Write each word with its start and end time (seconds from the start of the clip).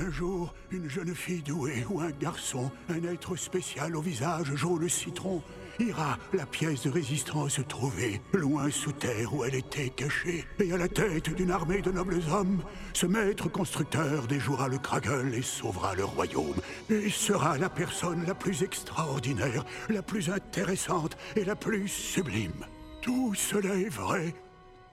Un 0.00 0.12
jour, 0.12 0.54
une 0.70 0.88
jeune 0.88 1.14
fille 1.14 1.42
douée 1.42 1.84
ou 1.90 2.00
un 2.00 2.10
garçon, 2.10 2.70
un 2.88 3.02
être 3.02 3.34
spécial 3.34 3.96
au 3.96 4.00
visage 4.00 4.54
jaune 4.54 4.88
citron, 4.88 5.42
ira 5.80 6.18
la 6.32 6.46
pièce 6.46 6.84
de 6.84 6.90
résistance 6.90 7.60
trouver, 7.68 8.20
loin 8.32 8.70
sous 8.70 8.92
terre 8.92 9.34
où 9.34 9.44
elle 9.44 9.56
était 9.56 9.90
cachée, 9.90 10.44
et 10.60 10.72
à 10.72 10.76
la 10.76 10.88
tête 10.88 11.34
d'une 11.34 11.50
armée 11.50 11.82
de 11.82 11.90
nobles 11.90 12.20
hommes, 12.30 12.62
ce 12.92 13.06
maître 13.06 13.48
constructeur 13.48 14.28
déjouera 14.28 14.68
le 14.68 14.78
Kragel 14.78 15.34
et 15.34 15.42
sauvera 15.42 15.96
le 15.96 16.04
royaume, 16.04 16.60
et 16.90 17.10
sera 17.10 17.58
la 17.58 17.68
personne 17.68 18.24
la 18.24 18.34
plus 18.34 18.62
extraordinaire, 18.62 19.64
la 19.88 20.02
plus 20.02 20.30
intéressante 20.30 21.16
et 21.34 21.44
la 21.44 21.56
plus 21.56 21.88
sublime. 21.88 22.66
Tout 23.02 23.34
cela 23.34 23.74
est 23.74 23.88
vrai, 23.88 24.34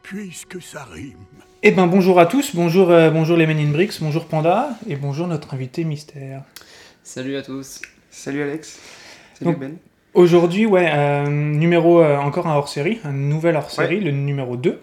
puisque 0.10 0.62
ça 0.62 0.86
rime. 0.94 1.18
Eh 1.64 1.72
ben 1.72 1.88
bonjour 1.88 2.20
à 2.20 2.28
tous, 2.28 2.56
bonjour, 2.56 2.92
euh, 2.92 3.10
bonjour 3.10 3.36
les 3.38 3.48
Men 3.48 3.58
in 3.58 3.72
Bricks, 3.72 3.94
bonjour 4.00 4.26
Panda, 4.26 4.70
et 4.88 4.96
bonjour 4.96 5.26
notre 5.28 5.56
invité 5.56 5.84
mystère. 5.84 6.44
Salut 7.04 7.36
à 7.38 7.42
tous. 7.42 7.82
Salut 8.12 8.44
Alex. 8.44 8.80
Salut 9.40 9.52
Donc- 9.52 9.60
Ben. 9.60 9.78
Aujourd'hui, 10.14 10.66
ouais, 10.66 10.90
euh, 10.94 11.28
numéro, 11.28 12.02
euh, 12.02 12.18
encore 12.18 12.48
un 12.48 12.56
hors-série, 12.56 13.00
un 13.04 13.12
nouvel 13.12 13.56
hors-série, 13.58 14.00
le 14.00 14.12
numéro 14.12 14.56
2. 14.56 14.80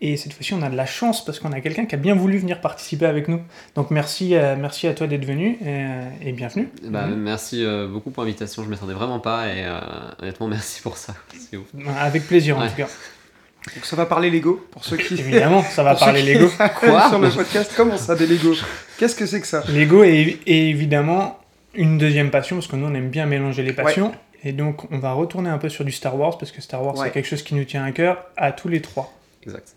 Et 0.00 0.16
cette 0.16 0.32
fois-ci, 0.32 0.54
on 0.54 0.62
a 0.62 0.70
de 0.70 0.76
la 0.76 0.86
chance 0.86 1.22
parce 1.24 1.38
qu'on 1.38 1.52
a 1.52 1.60
quelqu'un 1.60 1.84
qui 1.84 1.94
a 1.96 1.98
bien 1.98 2.14
voulu 2.14 2.38
venir 2.38 2.60
participer 2.62 3.04
avec 3.06 3.28
nous. 3.28 3.42
Donc 3.74 3.90
merci, 3.90 4.34
euh, 4.36 4.56
merci 4.58 4.86
à 4.86 4.94
toi 4.94 5.06
d'être 5.06 5.26
venu 5.26 5.58
et, 5.60 5.66
euh, 5.66 6.08
et 6.22 6.32
bienvenue. 6.32 6.68
Bah, 6.84 7.06
Merci 7.08 7.62
euh, 7.62 7.88
beaucoup 7.88 8.10
pour 8.10 8.22
l'invitation, 8.22 8.62
je 8.62 8.68
ne 8.68 8.72
m'attendais 8.72 8.94
vraiment 8.94 9.20
pas 9.20 9.48
et 9.48 9.64
euh, 9.66 9.80
honnêtement 10.22 10.48
merci 10.48 10.80
pour 10.80 10.96
ça. 10.96 11.14
Ouf. 11.52 11.66
Avec 11.98 12.26
plaisir 12.26 12.56
en 12.56 12.62
Ouais. 12.62 12.68
tout 12.70 12.76
cas. 12.76 12.88
Donc 13.74 13.84
ça 13.84 13.94
va 13.96 14.06
parler 14.06 14.30
Lego 14.30 14.66
pour 14.70 14.84
ceux 14.84 14.96
qui. 14.96 15.14
Évidemment, 15.14 15.62
ça 15.62 15.82
va 15.82 15.94
parler 15.96 16.22
Lego. 16.22 16.48
Quoi 16.80 17.08
Sur 17.10 17.18
le 17.18 17.30
podcast, 17.30 17.72
comment 17.76 17.96
ça 17.98 18.14
des 18.14 18.26
Lego 18.26 18.54
Qu'est-ce 18.98 19.14
que 19.14 19.26
c'est 19.26 19.40
que 19.40 19.46
ça 19.46 19.62
Lego 19.68 20.02
est, 20.02 20.38
est 20.46 20.68
évidemment 20.68 21.38
une 21.74 21.98
deuxième 21.98 22.30
passion 22.30 22.56
parce 22.56 22.66
que 22.66 22.76
nous 22.76 22.86
on 22.86 22.94
aime 22.94 23.10
bien 23.10 23.26
mélanger 23.26 23.62
les 23.62 23.72
passions. 23.72 24.12
Et 24.42 24.52
donc 24.52 24.90
on 24.90 24.98
va 24.98 25.12
retourner 25.12 25.50
un 25.50 25.58
peu 25.58 25.68
sur 25.68 25.84
du 25.84 25.92
Star 25.92 26.16
Wars 26.18 26.38
parce 26.38 26.50
que 26.52 26.62
Star 26.62 26.82
Wars 26.82 26.96
Ouais. 26.96 27.06
c'est 27.06 27.12
quelque 27.12 27.28
chose 27.28 27.42
qui 27.42 27.54
nous 27.54 27.64
tient 27.64 27.84
à 27.84 27.92
cœur 27.92 28.24
à 28.36 28.52
tous 28.52 28.68
les 28.68 28.80
trois. 28.80 29.12
Exact. 29.44 29.74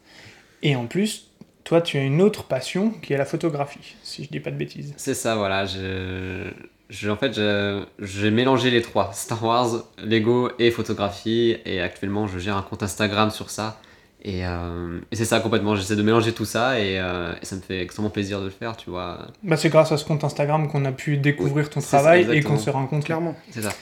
Et 0.62 0.76
en 0.78 0.86
plus, 0.86 1.28
toi 1.66 1.82
tu 1.82 1.98
as 1.98 2.02
une 2.04 2.22
autre 2.22 2.46
passion 2.46 2.92
qui 3.02 3.12
est 3.14 3.18
la 3.18 3.26
photographie, 3.26 3.96
si 4.04 4.24
je 4.24 4.30
dis 4.30 4.40
pas 4.40 4.52
de 4.52 4.56
bêtises. 4.56 4.94
C'est 4.96 5.14
ça, 5.14 5.36
voilà. 5.36 5.66
Je, 5.66 6.50
je- 6.94 7.10
en 7.10 7.16
fait, 7.18 7.34
je- 7.34 7.84
j'ai 8.00 8.32
mélangé 8.32 8.70
les 8.70 8.82
trois 8.82 9.12
Star 9.14 9.44
Wars, 9.44 9.84
Lego 10.04 10.50
et 10.60 10.70
photographie. 10.72 11.58
Et 11.66 11.82
actuellement, 11.82 12.28
je 12.28 12.40
gère 12.40 12.56
un 12.58 12.62
compte 12.62 12.84
Instagram 12.84 13.32
sur 13.32 13.50
ça. 13.50 13.80
Et, 14.26 14.46
euh, 14.46 15.00
et 15.12 15.16
c'est 15.18 15.26
ça 15.26 15.40
complètement. 15.42 15.76
J'essaie 15.76 15.96
de 15.98 16.02
mélanger 16.04 16.32
tout 16.32 16.46
ça 16.46 16.80
et, 16.80 16.98
euh, 17.00 17.34
et 17.42 17.46
ça 17.46 17.56
me 17.58 17.62
fait 17.62 17.82
extrêmement 17.82 18.10
plaisir 18.10 18.40
de 18.40 18.46
le 18.46 18.52
faire, 18.52 18.78
tu 18.78 18.90
vois. 18.90 19.28
Bah, 19.44 19.58
c'est 19.58 19.68
grâce 19.70 19.92
à 19.92 19.98
ce 19.98 20.06
compte 20.06 20.24
Instagram 20.24 20.70
qu'on 20.70 20.86
a 20.86 20.92
pu 20.94 21.18
découvrir 21.18 21.70
ton 21.70 21.82
ça, 21.82 21.98
travail 21.98 22.28
et 22.32 22.42
qu'on 22.42 22.58
se 22.58 22.70
rencontre. 22.70 23.06
Clairement. 23.06 23.36
C'est 23.50 23.64
ça. 23.64 23.74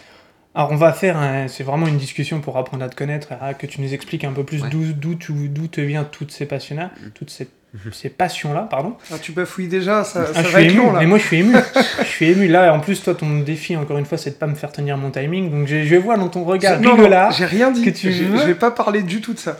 Alors 0.55 0.71
on 0.71 0.75
va 0.75 0.91
faire, 0.93 1.15
un- 1.17 1.47
c'est 1.47 1.63
vraiment 1.63 1.87
une 1.87 1.97
discussion 1.97 2.41
pour 2.41 2.57
apprendre 2.57 2.83
à 2.83 2.89
te 2.89 2.95
connaître, 2.95 3.29
à 3.39 3.53
que 3.53 3.65
tu 3.67 3.79
nous 3.81 3.93
expliques 3.93 4.23
un 4.25 4.33
peu 4.33 4.43
plus 4.43 4.61
Ouais. 4.63 4.69
d'où 4.69 4.91
d'où 4.93 5.15
tu- 5.15 5.47
d'où 5.47 5.67
te 5.67 5.79
viennent 5.79 6.05
toutes 6.11 6.31
ces 6.31 6.45
passions-là, 6.45 6.89
Mhm. 7.01 7.11
toutes 7.11 7.29
ces, 7.29 7.47
ces 7.91 8.09
passions-là, 8.09 8.67
pardon. 8.69 8.95
Ah, 9.13 9.15
tu 9.21 9.31
bafouilles 9.31 9.67
déjà, 9.67 10.03
ça, 10.03 10.25
Ah, 10.29 10.33
ça 10.33 10.43
je 10.43 10.47
va 10.49 10.59
suis 10.59 10.67
être 10.67 10.73
ému, 10.73 10.81
long 10.85 10.91
là. 10.93 10.99
mais 10.99 11.05
moi 11.05 11.17
je 11.17 11.23
suis 11.23 11.37
ému. 11.39 11.55
je 11.99 12.03
suis 12.05 12.25
ému. 12.29 12.47
Là, 12.47 12.73
en 12.73 12.79
plus, 12.79 13.01
toi, 13.01 13.15
ton 13.15 13.39
défi, 13.39 13.75
encore 13.77 13.97
une 13.97 14.05
fois, 14.05 14.17
c'est 14.17 14.31
de 14.31 14.35
pas 14.35 14.47
me 14.47 14.55
faire 14.55 14.71
tenir 14.71 14.97
mon 14.97 15.09
timing. 15.11 15.49
Donc 15.49 15.67
je, 15.67 15.83
je 15.83 15.95
vois 15.95 16.17
dans 16.17 16.27
ton 16.29 16.43
regard 16.43 16.79
non, 16.81 16.97
j'ai 17.31 17.45
rien 17.45 17.71
dit. 17.71 17.83
que 17.83 17.89
tu 17.89 18.11
J'ai- 18.11 18.25
veux. 18.25 18.37
Je 18.37 18.43
vais 18.45 18.55
pas 18.55 18.71
parler 18.71 19.01
du 19.03 19.21
tout 19.21 19.33
de 19.33 19.39
ça. 19.39 19.57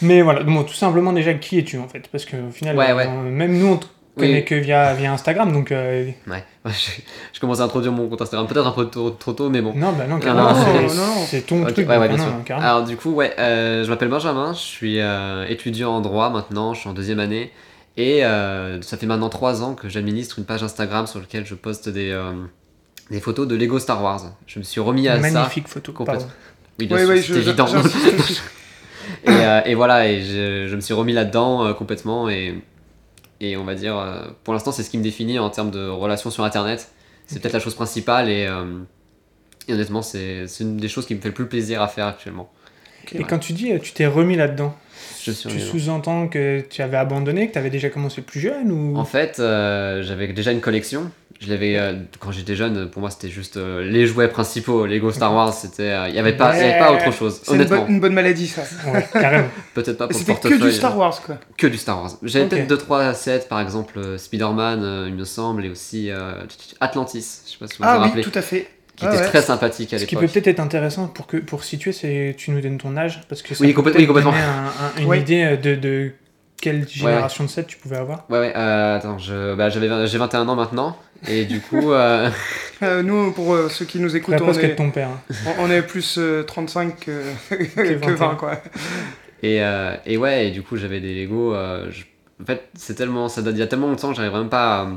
Mais 0.00 0.22
voilà, 0.22 0.42
bon, 0.44 0.62
tout 0.62 0.74
simplement 0.74 1.12
déjà, 1.12 1.34
qui 1.34 1.58
es-tu 1.58 1.78
en 1.78 1.88
fait? 1.88 2.06
Parce 2.10 2.24
qu'au 2.24 2.50
final, 2.52 2.76
Ouais, 2.76 2.92
ouais. 2.92 3.06
même 3.08 3.58
nous, 3.58 3.66
on 3.66 3.76
te 3.76 3.86
Oui. 4.18 4.26
connaît 4.28 4.44
que 4.44 4.54
via, 4.54 4.94
via 4.94 5.12
Instagram. 5.12 5.52
Donc 5.52 5.72
euh, 5.72 6.10
Ouais. 6.26 6.44
je, 6.66 6.72
je 7.32 7.40
commence 7.40 7.60
à 7.60 7.64
introduire 7.64 7.92
mon 7.92 8.08
compte 8.08 8.22
Instagram, 8.22 8.46
peut-être 8.46 8.66
un 8.66 8.72
peu 8.72 8.88
trop, 8.88 9.10
trop 9.10 9.32
tôt, 9.32 9.48
mais 9.50 9.60
bon. 9.62 9.72
non, 9.74 9.92
bah 9.92 10.06
non, 10.08 10.18
carrément, 10.18 10.52
non, 10.52 10.64
c'est- 10.64 10.96
non, 10.96 11.06
non. 11.06 11.26
c'est 11.26 11.40
ton 11.46 11.62
Ok, 11.62 11.72
truc. 11.74 11.88
ouais, 11.88 12.08
bien 12.08 12.16
non, 12.16 12.24
sûr. 12.46 12.56
Alors 12.56 12.84
du 12.84 12.96
coup, 12.96 13.10
ouais, 13.12 13.32
euh, 13.38 13.84
je 13.84 13.90
m'appelle 13.90 14.08
Benjamin, 14.08 14.52
je 14.52 14.58
suis 14.58 15.00
euh, 15.00 15.46
étudiant 15.48 15.92
en 15.92 16.00
droit 16.00 16.30
maintenant, 16.30 16.74
je 16.74 16.80
suis 16.80 16.88
en 16.88 16.92
deuxième 16.92 17.20
année, 17.20 17.50
et 17.96 18.24
euh, 18.24 18.80
ça 18.82 18.96
fait 18.96 19.06
maintenant 19.06 19.28
trois 19.30 19.62
ans 19.62 19.74
que 19.74 19.88
j'administre 19.88 20.38
une 20.38 20.44
page 20.44 20.62
Instagram 20.62 21.06
sur 21.06 21.20
laquelle 21.20 21.46
je 21.46 21.54
poste 21.54 21.88
des, 21.88 22.10
euh, 22.10 22.32
des 23.10 23.20
photos 23.20 23.48
de 23.48 23.56
Lego 23.56 23.78
Star 23.78 24.02
Wars. 24.02 24.20
Je 24.46 24.58
me 24.58 24.64
suis 24.64 24.80
remis 24.80 25.08
à 25.08 25.16
ça. 25.22 25.30
Magnifique 25.30 25.68
photo. 25.68 25.92
complètement. 25.92 26.26
Oui, 26.78 26.86
bien 26.86 26.96
Ouais, 26.96 27.02
sûr, 27.02 27.10
ouais, 27.10 27.22
c'est 27.22 27.34
je- 27.34 27.38
évident. 27.48 27.66
et, 29.24 29.30
euh, 29.30 29.60
et 29.64 29.74
voilà, 29.74 30.06
et 30.08 30.20
je, 30.22 30.66
je 30.68 30.76
me 30.76 30.80
suis 30.80 30.94
remis 30.94 31.12
là-dedans 31.12 31.64
euh, 31.66 31.72
complètement, 31.72 32.28
et, 32.28 32.54
et 33.40 33.56
on 33.56 33.64
va 33.64 33.74
dire, 33.74 33.96
euh, 33.96 34.26
pour 34.44 34.52
l'instant, 34.54 34.72
c'est 34.72 34.82
ce 34.82 34.90
qui 34.90 34.98
me 34.98 35.02
définit 35.02 35.38
en 35.38 35.50
termes 35.50 35.70
de 35.70 35.88
relations 35.88 36.30
sur 36.30 36.44
Internet. 36.44 36.90
C'est 37.26 37.40
peut-être 37.40 37.52
la 37.52 37.60
chose 37.60 37.74
principale, 37.74 38.30
et, 38.30 38.46
euh, 38.46 38.78
et 39.68 39.74
honnêtement, 39.74 40.00
c'est 40.00 40.46
c'est 40.46 40.64
une 40.64 40.78
des 40.78 40.88
choses 40.88 41.06
qui 41.06 41.14
me 41.14 41.20
fait 41.20 41.28
le 41.28 41.34
plus 41.34 41.46
plaisir 41.46 41.82
à 41.82 41.88
faire 41.88 42.06
actuellement. 42.06 42.50
Et 43.12 43.24
quand 43.24 43.38
tu 43.38 43.52
dis, 43.52 43.72
euh, 43.72 43.78
tu 43.78 43.92
t'es 43.92 44.06
remis 44.06 44.36
là-dedans, 44.36 44.74
Je 45.22 45.32
tu 45.32 45.60
sous-entends 45.60 46.28
que 46.28 46.60
tu 46.68 46.82
avais 46.82 46.96
abandonné, 46.96 47.48
que 47.48 47.52
tu 47.52 47.58
avais 47.58 47.70
déjà 47.70 47.88
commencé 47.90 48.22
plus 48.22 48.40
jeune 48.40 48.70
ou? 48.72 48.96
En 48.96 49.04
fait, 49.04 49.38
euh, 49.40 50.02
j'avais 50.02 50.28
déjà 50.28 50.52
une 50.52 50.60
collection. 50.60 51.10
Je 51.40 51.48
l'avais 51.50 51.78
euh, 51.78 51.94
quand 52.18 52.32
j'étais 52.32 52.56
jeune. 52.56 52.90
Pour 52.90 53.00
moi, 53.00 53.10
c'était 53.10 53.28
juste 53.28 53.58
euh, 53.58 53.84
les 53.88 54.06
jouets 54.06 54.26
principaux. 54.26 54.86
Lego 54.86 55.12
Star 55.12 55.32
Wars, 55.32 55.52
c'était. 55.54 55.94
Il 56.08 56.12
n'y 56.14 56.18
avait 56.18 56.36
pas, 56.36 56.56
il 56.56 56.60
y 56.60 56.64
avait 56.68 56.78
pas 56.80 56.92
autre 56.92 57.12
chose. 57.12 57.40
C'est 57.44 57.52
une, 57.52 57.60
Honnêtement, 57.60 57.82
bonne- 57.82 57.90
une 57.94 58.00
bonne 58.00 58.12
maladie 58.14 58.48
ça. 58.48 58.62
Ouais, 58.90 59.06
carrément. 59.12 59.48
peut-être 59.74 59.98
pas 59.98 60.08
pour 60.08 60.18
le 60.18 60.24
C'était 60.24 60.48
que 60.48 60.54
du 60.54 60.72
Star 60.72 60.98
Wars 60.98 61.20
quoi. 61.22 61.38
Que 61.56 61.68
du 61.68 61.76
Star 61.76 62.00
Wars. 62.02 62.10
J'avais 62.24 62.46
Ok. 62.46 62.50
peut-être 62.66 62.86
2-3 62.88 63.14
sets, 63.14 63.46
par 63.48 63.60
exemple 63.60 64.18
Spider-Man, 64.18 65.04
il 65.08 65.14
me 65.14 65.24
semble, 65.24 65.64
et 65.64 65.68
aussi 65.70 66.10
Atlantis. 66.80 67.42
Je 67.46 67.52
sais 67.52 67.58
pas 67.58 67.66
si 67.66 67.78
vous 67.78 67.84
vous 67.84 67.90
Ah 67.90 68.10
oui, 68.14 68.20
tout 68.22 68.32
à 68.34 68.42
fait. 68.42 68.68
Qui 68.98 69.06
Ah 69.06 69.12
était 69.14 69.22
ouais. 69.22 69.28
très 69.28 69.42
sympathique 69.42 69.92
à 69.94 69.98
Ce 69.98 70.04
qui 70.04 70.14
l'époque. 70.16 70.26
peut 70.28 70.32
peut-être 70.34 70.46
être 70.48 70.60
intéressant 70.60 71.06
pour, 71.06 71.26
que, 71.28 71.36
pour 71.36 71.62
situer, 71.62 71.92
c'est 71.92 72.34
tu 72.36 72.50
nous 72.50 72.60
donnes 72.60 72.78
ton 72.78 72.96
âge, 72.96 73.20
parce 73.28 73.42
que 73.42 73.54
ça 73.54 73.62
Oui, 73.64 73.72
peut 73.72 73.80
complè- 73.80 73.84
peut-être 73.84 73.98
oui, 74.00 74.06
complètement. 74.06 74.32
donner 74.32 74.42
un- 74.42 74.66
un- 74.66 75.00
une 75.02 75.06
Ouais. 75.06 75.20
idée 75.20 75.56
de, 75.56 75.76
de 75.76 76.10
quelle 76.60 76.88
génération 76.88 77.44
de 77.44 77.48
set 77.48 77.68
tu 77.68 77.76
pouvais 77.76 77.96
avoir. 77.96 78.24
Ouais, 78.28 78.40
ouais, 78.40 78.52
euh, 78.56 78.96
attends, 78.96 79.16
je, 79.18 79.54
bah, 79.54 79.68
j'avais, 79.70 80.06
j'ai 80.08 80.18
21 80.18 80.48
ans 80.48 80.56
maintenant, 80.56 80.96
et 81.28 81.44
du 81.44 81.60
coup, 81.60 81.92
euh, 81.92 82.28
Euh, 82.82 83.02
nous, 83.02 83.32
pour 83.32 83.54
euh, 83.54 83.68
ceux 83.68 83.84
qui 83.84 83.98
nous 84.00 84.14
écoutent, 84.16 84.40
on 84.40 84.52
est, 84.52 84.74
ton 84.76 84.90
père. 84.92 85.08
hein. 85.08 85.34
on- 85.58 85.64
on 85.64 85.70
est 85.70 85.82
plus 85.82 86.16
euh, 86.18 86.42
35 86.44 86.96
que, 87.06 87.22
que 87.50 88.14
20 88.14 88.34
quoi. 88.36 88.60
Et, 89.42 89.62
euh, 89.62 89.94
et 90.06 90.16
ouais, 90.16 90.48
et 90.48 90.50
du 90.52 90.62
coup, 90.62 90.76
j'avais 90.76 91.00
des 91.00 91.14
Lego. 91.24 91.54
euh, 91.54 91.86
je- 91.90 92.04
En 92.40 92.46
fait, 92.46 92.62
c'est 92.74 92.94
tellement, 92.94 93.28
ça 93.28 93.42
date 93.42 93.54
d'il 93.54 93.60
y 93.60 93.64
a 93.64 93.66
tellement 93.66 93.88
longtemps 93.88 94.10
que 94.10 94.16
j'arrive 94.16 94.32
même 94.32 94.48
pas 94.48 94.82
à, 94.82 94.88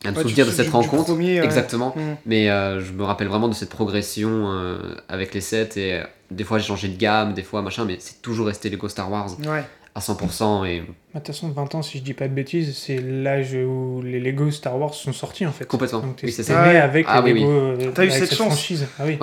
tu 0.00 0.12
souvenir 0.14 0.46
de 0.46 0.50
cette 0.50 0.68
rencontre. 0.70 1.04
premier, 1.04 1.40
ouais. 1.40 1.44
Exactement. 1.44 1.94
Mm. 1.96 2.00
Mais 2.26 2.50
euh, 2.50 2.80
je 2.80 2.92
me 2.92 3.02
rappelle 3.04 3.28
vraiment 3.28 3.48
de 3.48 3.54
cette 3.54 3.70
progression 3.70 4.50
euh, 4.52 4.78
avec 5.08 5.34
les 5.34 5.40
sets. 5.40 5.70
Et 5.76 5.94
euh, 5.94 6.04
des 6.30 6.44
fois, 6.44 6.58
j'ai 6.58 6.66
changé 6.66 6.88
de 6.88 6.96
gamme, 6.96 7.32
des 7.34 7.42
fois, 7.42 7.62
machin, 7.62 7.84
mais 7.84 7.96
c'est 8.00 8.20
toujours 8.22 8.46
resté 8.46 8.68
Lego 8.70 8.88
Star 8.88 9.10
Wars 9.10 9.30
Ouais. 9.46 9.64
à 9.94 10.00
100%. 10.00 10.66
Et 10.66 10.80
Bah, 10.80 10.86
De 11.14 11.18
toute 11.20 11.26
façon, 11.28 11.48
20 11.50 11.74
ans, 11.76 11.82
si 11.82 11.98
je 11.98 12.02
dis 12.02 12.12
pas 12.14 12.28
de 12.28 12.34
bêtises, 12.34 12.76
c'est 12.76 12.98
l'âge 12.98 13.54
où 13.54 14.02
les 14.04 14.20
Lego 14.20 14.50
Star 14.50 14.78
Wars 14.78 14.92
sont 14.92 15.12
sortis 15.14 15.46
en 15.46 15.52
fait. 15.52 15.64
Complètement. 15.64 16.00
Donc 16.00 16.16
t'es 16.16 16.26
Oui, 16.26 16.32
c'est 16.32 16.42
t'es 16.44 16.52
ça. 16.52 16.62
né 16.66 16.72
Ouais. 16.72 16.76
avec 16.76 17.06
Ah 17.08 17.22
les 17.22 17.32
oui, 17.32 17.40
Lego, 17.40 17.50
euh, 17.52 17.90
T'as 17.94 18.04
eu 18.04 18.10
cette 18.10 18.26
cette 18.28 18.36
chance. 18.38 18.48
franchise. 18.48 18.86
Ah 18.98 19.04
oui. 19.06 19.18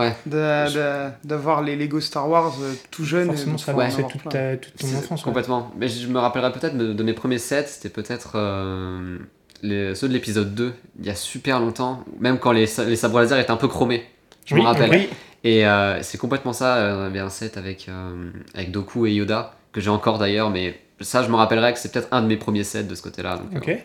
D'avoir 1.24 1.62
les 1.62 1.76
Lego 1.76 2.00
Star 2.00 2.28
Wars 2.30 2.56
tout 2.92 3.06
jeune. 3.06 3.28
Forcément, 3.28 3.56
et 3.56 3.58
ça 3.60 3.72
avoir 3.72 3.90
toute, 4.08 4.22
toute 4.24 4.76
ton 4.78 4.88
enfance. 4.98 5.20
ouais. 5.22 5.24
Complètement. 5.24 5.72
Mais 5.78 5.88
je 5.88 6.08
me 6.08 6.20
rappellerai 6.20 6.52
peut-être 6.52 6.78
de, 6.78 6.94
de 6.94 7.04
mes 7.04 7.14
premiers 7.14 7.38
sets, 7.38 7.68
c'était 7.68 7.90
peut-être 7.90 8.32
euh, 8.36 9.18
les- 9.64 9.96
ceux 9.96 10.08
de 10.08 10.14
l'épisode 10.14 10.54
2, 10.54 10.74
il 11.00 11.06
y 11.06 11.10
a 11.10 11.16
super 11.16 11.60
longtemps, 11.60 12.04
même 12.20 12.38
quand 12.38 12.52
les, 12.52 12.66
les 12.88 12.96
sabres 12.96 13.20
laser 13.20 13.40
étaient 13.40 13.50
un 13.52 13.58
peu 13.58 13.68
chromés. 13.68 14.04
Je 14.46 14.54
Oui, 14.56 14.62
me 14.62 14.66
rappelle. 14.68 14.90
oui. 14.92 15.10
Et 15.44 15.66
euh, 15.66 16.02
c'est 16.04 16.18
complètement 16.18 16.54
ça. 16.54 16.78
euh, 16.78 17.08
avait 17.08 17.20
un 17.20 17.30
set 17.30 17.58
avec, 17.58 17.88
euh, 17.90 18.30
avec 18.54 18.72
Doku 18.72 19.06
et 19.08 19.14
Yoda, 19.14 19.56
que 19.72 19.82
j'ai 19.82 19.90
encore 19.90 20.20
d'ailleurs, 20.20 20.50
mais 20.52 20.80
ça, 21.02 21.24
je 21.24 21.30
me 21.30 21.36
rappellerai 21.36 21.74
que 21.74 21.80
c'est 21.80 21.92
peut-être 21.92 22.08
un 22.12 22.22
de 22.22 22.28
mes 22.28 22.38
premiers 22.38 22.64
sets 22.64 22.84
de 22.84 22.94
ce 22.96 23.02
côté-là. 23.02 23.38
donc, 23.38 23.58
Ok. 23.58 23.70
euh, 23.70 23.76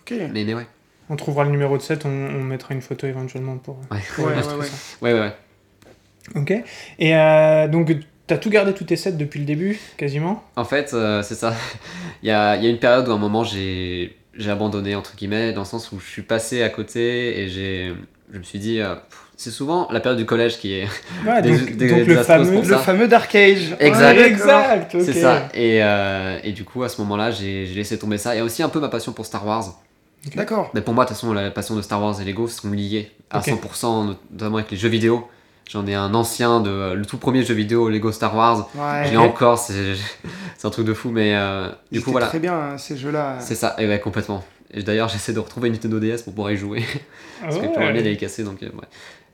Ok. 0.00 0.14
mais, 0.32 0.44
mais 0.44 0.54
ouais. 0.54 0.66
On 1.10 1.16
trouvera 1.16 1.44
le 1.44 1.50
numéro 1.50 1.76
de 1.76 1.82
7, 1.82 2.06
on, 2.06 2.08
on 2.08 2.42
mettra 2.42 2.72
une 2.74 2.80
photo 2.80 3.06
éventuellement 3.06 3.56
pour. 3.58 3.76
Ouais, 3.90 3.98
pour 4.14 4.24
Ouais, 4.26 4.32
ouais, 4.34 4.40
ouais. 4.42 4.66
ouais, 5.02 5.12
ouais. 5.12 5.20
ouais. 5.20 5.32
Ok. 6.36 6.52
Et 6.98 7.14
euh, 7.16 7.68
donc, 7.68 7.92
t'as 8.26 8.38
tout 8.38 8.48
gardé 8.48 8.72
tous 8.72 8.84
tes 8.84 8.96
sets 8.96 9.12
depuis 9.12 9.40
le 9.40 9.44
début, 9.46 9.78
quasiment? 9.98 10.42
En 10.56 10.64
fait, 10.64 10.92
euh, 10.94 11.22
c'est 11.22 11.34
ça. 11.34 11.54
il, 12.22 12.28
y 12.28 12.32
a, 12.32 12.56
il 12.56 12.64
y 12.64 12.66
a 12.66 12.70
une 12.70 12.78
période 12.78 13.06
où 13.08 13.12
à 13.12 13.14
un 13.14 13.18
moment 13.18 13.44
j'ai 13.44 14.16
j'ai 14.36 14.50
abandonné, 14.50 14.94
entre 14.94 15.14
guillemets, 15.16 15.52
dans 15.52 15.62
le 15.62 15.66
sens 15.66 15.92
où 15.92 15.98
je 16.00 16.06
suis 16.10 16.22
passé 16.22 16.62
à 16.62 16.68
côté 16.68 17.40
et 17.40 17.48
j'ai 17.48 17.94
je 18.32 18.38
me 18.38 18.42
suis 18.42 18.58
dit. 18.58 18.80
euh, 18.80 18.94
c'est 19.36 19.50
souvent 19.50 19.88
la 19.90 19.98
période 20.00 20.18
du 20.18 20.26
collège 20.26 20.58
qui 20.58 20.74
est. 20.74 20.86
Ouais, 21.26 21.42
Des- 21.42 21.50
donc, 21.58 21.76
des- 21.76 21.88
donc 21.88 21.98
des 22.06 22.14
le 22.14 22.22
fameux. 22.22 22.60
Le 22.62 22.76
fameux 22.78 23.08
Dark 23.08 23.34
Age. 23.34 23.76
Exact. 23.80 24.16
Ouais, 24.18 24.26
exact. 24.28 24.96
C'est 25.00 25.12
ça. 25.12 25.48
Et, 25.54 25.82
euh, 25.82 26.38
et 26.44 26.52
du 26.52 26.64
coup, 26.64 26.82
à 26.84 26.88
ce 26.88 27.00
moment-là, 27.02 27.30
j'ai 27.32 27.66
j'ai 27.66 27.74
laissé 27.74 27.98
tomber 27.98 28.16
ça. 28.18 28.30
A 28.30 28.42
aussi 28.44 28.62
un 28.62 28.68
peu 28.68 28.78
ma 28.80 28.88
passion 28.88 29.12
pour 29.12 29.26
Star 29.26 29.44
Wars. 29.46 29.64
D'accord. 30.36 30.70
Mais 30.72 30.80
pour 30.80 30.94
moi, 30.94 31.04
de 31.04 31.08
toute 31.08 31.16
façon, 31.18 31.32
la 31.32 31.50
passion 31.50 31.74
de 31.76 31.82
Star 31.82 32.00
Wars 32.02 32.18
et 32.20 32.24
Lego 32.24 32.48
sont 32.48 32.70
liées 32.70 33.10
à 33.30 33.40
Ok. 33.40 33.46
100%, 33.48 34.16
notamment 34.32 34.56
avec 34.58 34.70
les 34.70 34.76
jeux 34.76 34.88
vidéo. 34.88 35.28
J'en 35.70 35.86
ai 35.86 35.94
un 35.94 36.12
ancien 36.14 36.60
de 36.60 36.70
euh, 36.70 36.94
le 36.94 37.06
tout 37.06 37.16
premier 37.16 37.42
jeu 37.42 37.54
vidéo 37.54 37.88
Lego 37.88 38.12
Star 38.12 38.36
Wars. 38.36 38.68
Ouais. 38.74 39.04
Je 39.06 39.10
l'ai 39.12 39.16
encore, 39.16 39.58
c'est 39.58 39.96
un 40.62 40.70
truc 40.70 40.86
de 40.86 40.92
fou, 40.94 41.10
mais 41.10 41.34
euh, 41.34 41.68
du 41.90 42.02
coup 42.02 42.10
voilà. 42.10 42.26
très 42.26 42.38
bien 42.38 42.54
hein, 42.54 42.78
ces 42.78 42.96
jeux-là. 42.96 43.38
C'est 43.40 43.54
ça, 43.54 43.74
et 43.78 43.88
ouais, 43.88 43.98
complètement. 43.98 44.44
Et 44.72 44.82
d'ailleurs, 44.82 45.08
j'essaie 45.08 45.32
de 45.32 45.38
retrouver 45.38 45.68
une 45.68 45.74
Nintendo 45.74 45.98
DS 46.00 46.22
pour 46.22 46.34
pouvoir 46.34 46.52
y 46.52 46.56
jouer. 46.56 46.82
Parce 47.40 47.56
que 47.56 47.62
Ouais. 47.62 47.70
j'aimerais 47.74 47.92
bien 47.92 48.02
aller 48.02 48.16
casser, 48.16 48.44
donc 48.44 48.62
euh, 48.62 48.66
ouais. 48.66 48.88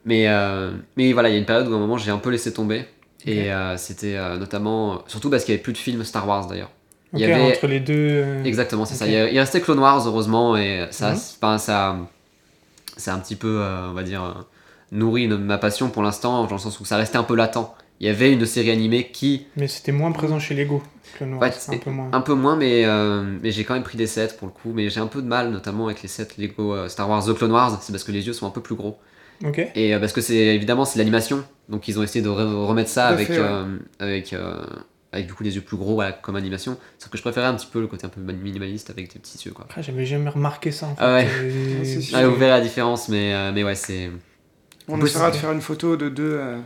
Mais, 0.04 0.28
euh, 0.28 0.70
mais 0.96 1.12
voilà, 1.12 1.28
il 1.28 1.32
y 1.32 1.34
a 1.34 1.38
une 1.38 1.46
période 1.46 1.66
où 1.68 1.72
à 1.72 1.76
un 1.76 1.80
moment 1.80 1.98
j'ai 1.98 2.10
un 2.10 2.18
peu 2.18 2.30
laissé 2.30 2.52
tomber. 2.52 2.84
Et 3.26 3.52
euh, 3.52 3.76
c'était 3.76 4.16
notamment. 4.38 5.02
Surtout 5.08 5.28
parce 5.28 5.44
qu'il 5.44 5.52
n'y 5.52 5.56
avait 5.56 5.62
plus 5.62 5.74
de 5.74 5.78
films 5.78 6.04
Star 6.04 6.26
Wars 6.26 6.46
d'ailleurs. 6.46 6.70
Il 7.12 7.18
y 7.20 7.24
avait- 7.24 7.40
entre 7.52 7.66
les 7.66 7.80
deux. 7.80 8.24
Exactement, 8.44 8.84
c'est 8.86 8.94
ça. 8.94 9.06
Il, 9.06 9.38
restait 9.38 9.60
Clone 9.60 9.78
Wars, 9.80 10.06
heureusement, 10.06 10.56
et 10.56 10.86
ça, 10.90 11.14
c'est- 11.16 11.36
enfin, 11.42 11.58
ça, 11.58 11.96
ça 12.96 13.12
un 13.14 13.18
petit 13.18 13.36
peu, 13.36 13.62
on 13.90 13.92
va 13.92 14.02
dire, 14.04 14.44
nourri 14.92 15.24
une- 15.24 15.36
ma 15.38 15.58
passion 15.58 15.88
pour 15.90 16.02
l'instant, 16.02 16.44
dans 16.46 16.54
le 16.56 16.60
sens 16.60 16.78
où 16.80 16.84
ça 16.84 16.96
restait 16.96 17.18
un 17.18 17.22
peu 17.22 17.34
latent. 17.36 17.74
Il 18.00 18.06
y 18.06 18.08
avait 18.08 18.32
une 18.32 18.46
série 18.46 18.70
animée 18.70 19.08
qui, 19.12 19.46
Mais 19.56 19.68
c'était 19.68 19.92
moins 19.92 20.10
présent 20.12 20.38
chez 20.38 20.54
Lego. 20.54 20.82
Clone 21.16 21.34
Wars, 21.34 21.42
Ouais, 21.42 21.52
c'est 21.52 21.74
un 21.74 21.78
peu 21.78 21.90
moins. 21.90 22.08
un 22.12 22.20
peu 22.22 22.32
moins, 22.34 22.56
mais, 22.56 22.84
euh, 22.86 23.22
mais 23.42 23.50
j'ai 23.50 23.64
quand 23.64 23.74
même 23.74 23.82
pris 23.82 23.98
des 23.98 24.06
sets 24.06 24.34
pour 24.38 24.46
le 24.48 24.52
coup. 24.54 24.72
Mais 24.72 24.88
j'ai 24.88 25.00
un 25.00 25.06
peu 25.06 25.20
de 25.20 25.26
mal, 25.26 25.50
notamment 25.50 25.86
avec 25.86 26.00
les 26.02 26.08
sets 26.08 26.28
Lego 26.38 26.74
euh, 26.74 26.88
Star 26.88 27.10
Wars 27.10 27.24
The 27.26 27.34
Clone 27.34 27.52
Wars, 27.52 27.78
c'est 27.82 27.92
parce 27.92 28.04
que 28.04 28.12
les 28.12 28.26
yeux 28.26 28.32
sont 28.32 28.46
un 28.46 28.50
peu 28.50 28.62
plus 28.62 28.74
gros. 28.74 28.98
Ok. 29.44 29.60
Et 29.74 29.94
euh, 29.94 29.98
parce 30.00 30.12
que 30.12 30.20
c'est 30.22 30.34
évidemment 30.36 30.84
c'est 30.84 30.98
l'animation, 30.98 31.44
donc 31.68 31.88
ils 31.88 31.98
ont 31.98 32.02
essayé 32.02 32.22
de 32.24 32.28
re- 32.30 32.64
remettre 32.66 32.88
ça 32.90 33.08
avec, 33.08 33.26
fait, 33.26 33.38
ouais. 33.38 33.44
euh, 33.44 33.78
avec, 33.98 34.32
euh, 34.32 34.62
avec 35.12 35.26
du 35.26 35.32
coup 35.34 35.42
des 35.44 35.54
yeux 35.56 35.62
plus 35.62 35.76
gros 35.76 35.94
voilà, 35.94 36.12
comme 36.12 36.36
animation. 36.36 36.78
Sauf 36.98 37.10
que 37.10 37.16
je 37.18 37.22
préférais 37.22 37.46
un 37.48 37.54
petit 37.54 37.66
peu 37.70 37.80
le 37.80 37.86
côté 37.86 38.06
un 38.06 38.10
peu 38.10 38.20
minimaliste 38.20 38.88
avec 38.90 39.12
des 39.12 39.18
petits 39.18 39.38
yeux 39.46 39.52
quoi. 39.52 39.66
Ah, 39.76 39.82
J'avais 39.82 40.06
jamais 40.06 40.30
remarqué 40.30 40.70
ça 40.70 40.86
en 40.86 40.94
fait. 40.94 41.02
Ah 41.04 41.14
ouais. 41.16 41.26
Ah, 41.28 41.84
c'est 41.84 42.00
sûr. 42.00 42.16
Ah, 42.18 42.26
vous 42.28 42.36
verrez 42.36 42.50
la 42.52 42.60
différence, 42.60 43.08
mais, 43.10 43.34
euh, 43.34 43.50
mais 43.54 43.62
ouais, 43.64 43.74
c'est. 43.74 44.10
On 44.90 45.04
essaiera 45.04 45.30
de 45.30 45.36
faire 45.36 45.52
une 45.52 45.60
photo 45.60 45.96
de 45.96 46.08
deux, 46.08 46.36
euh, 46.40 46.58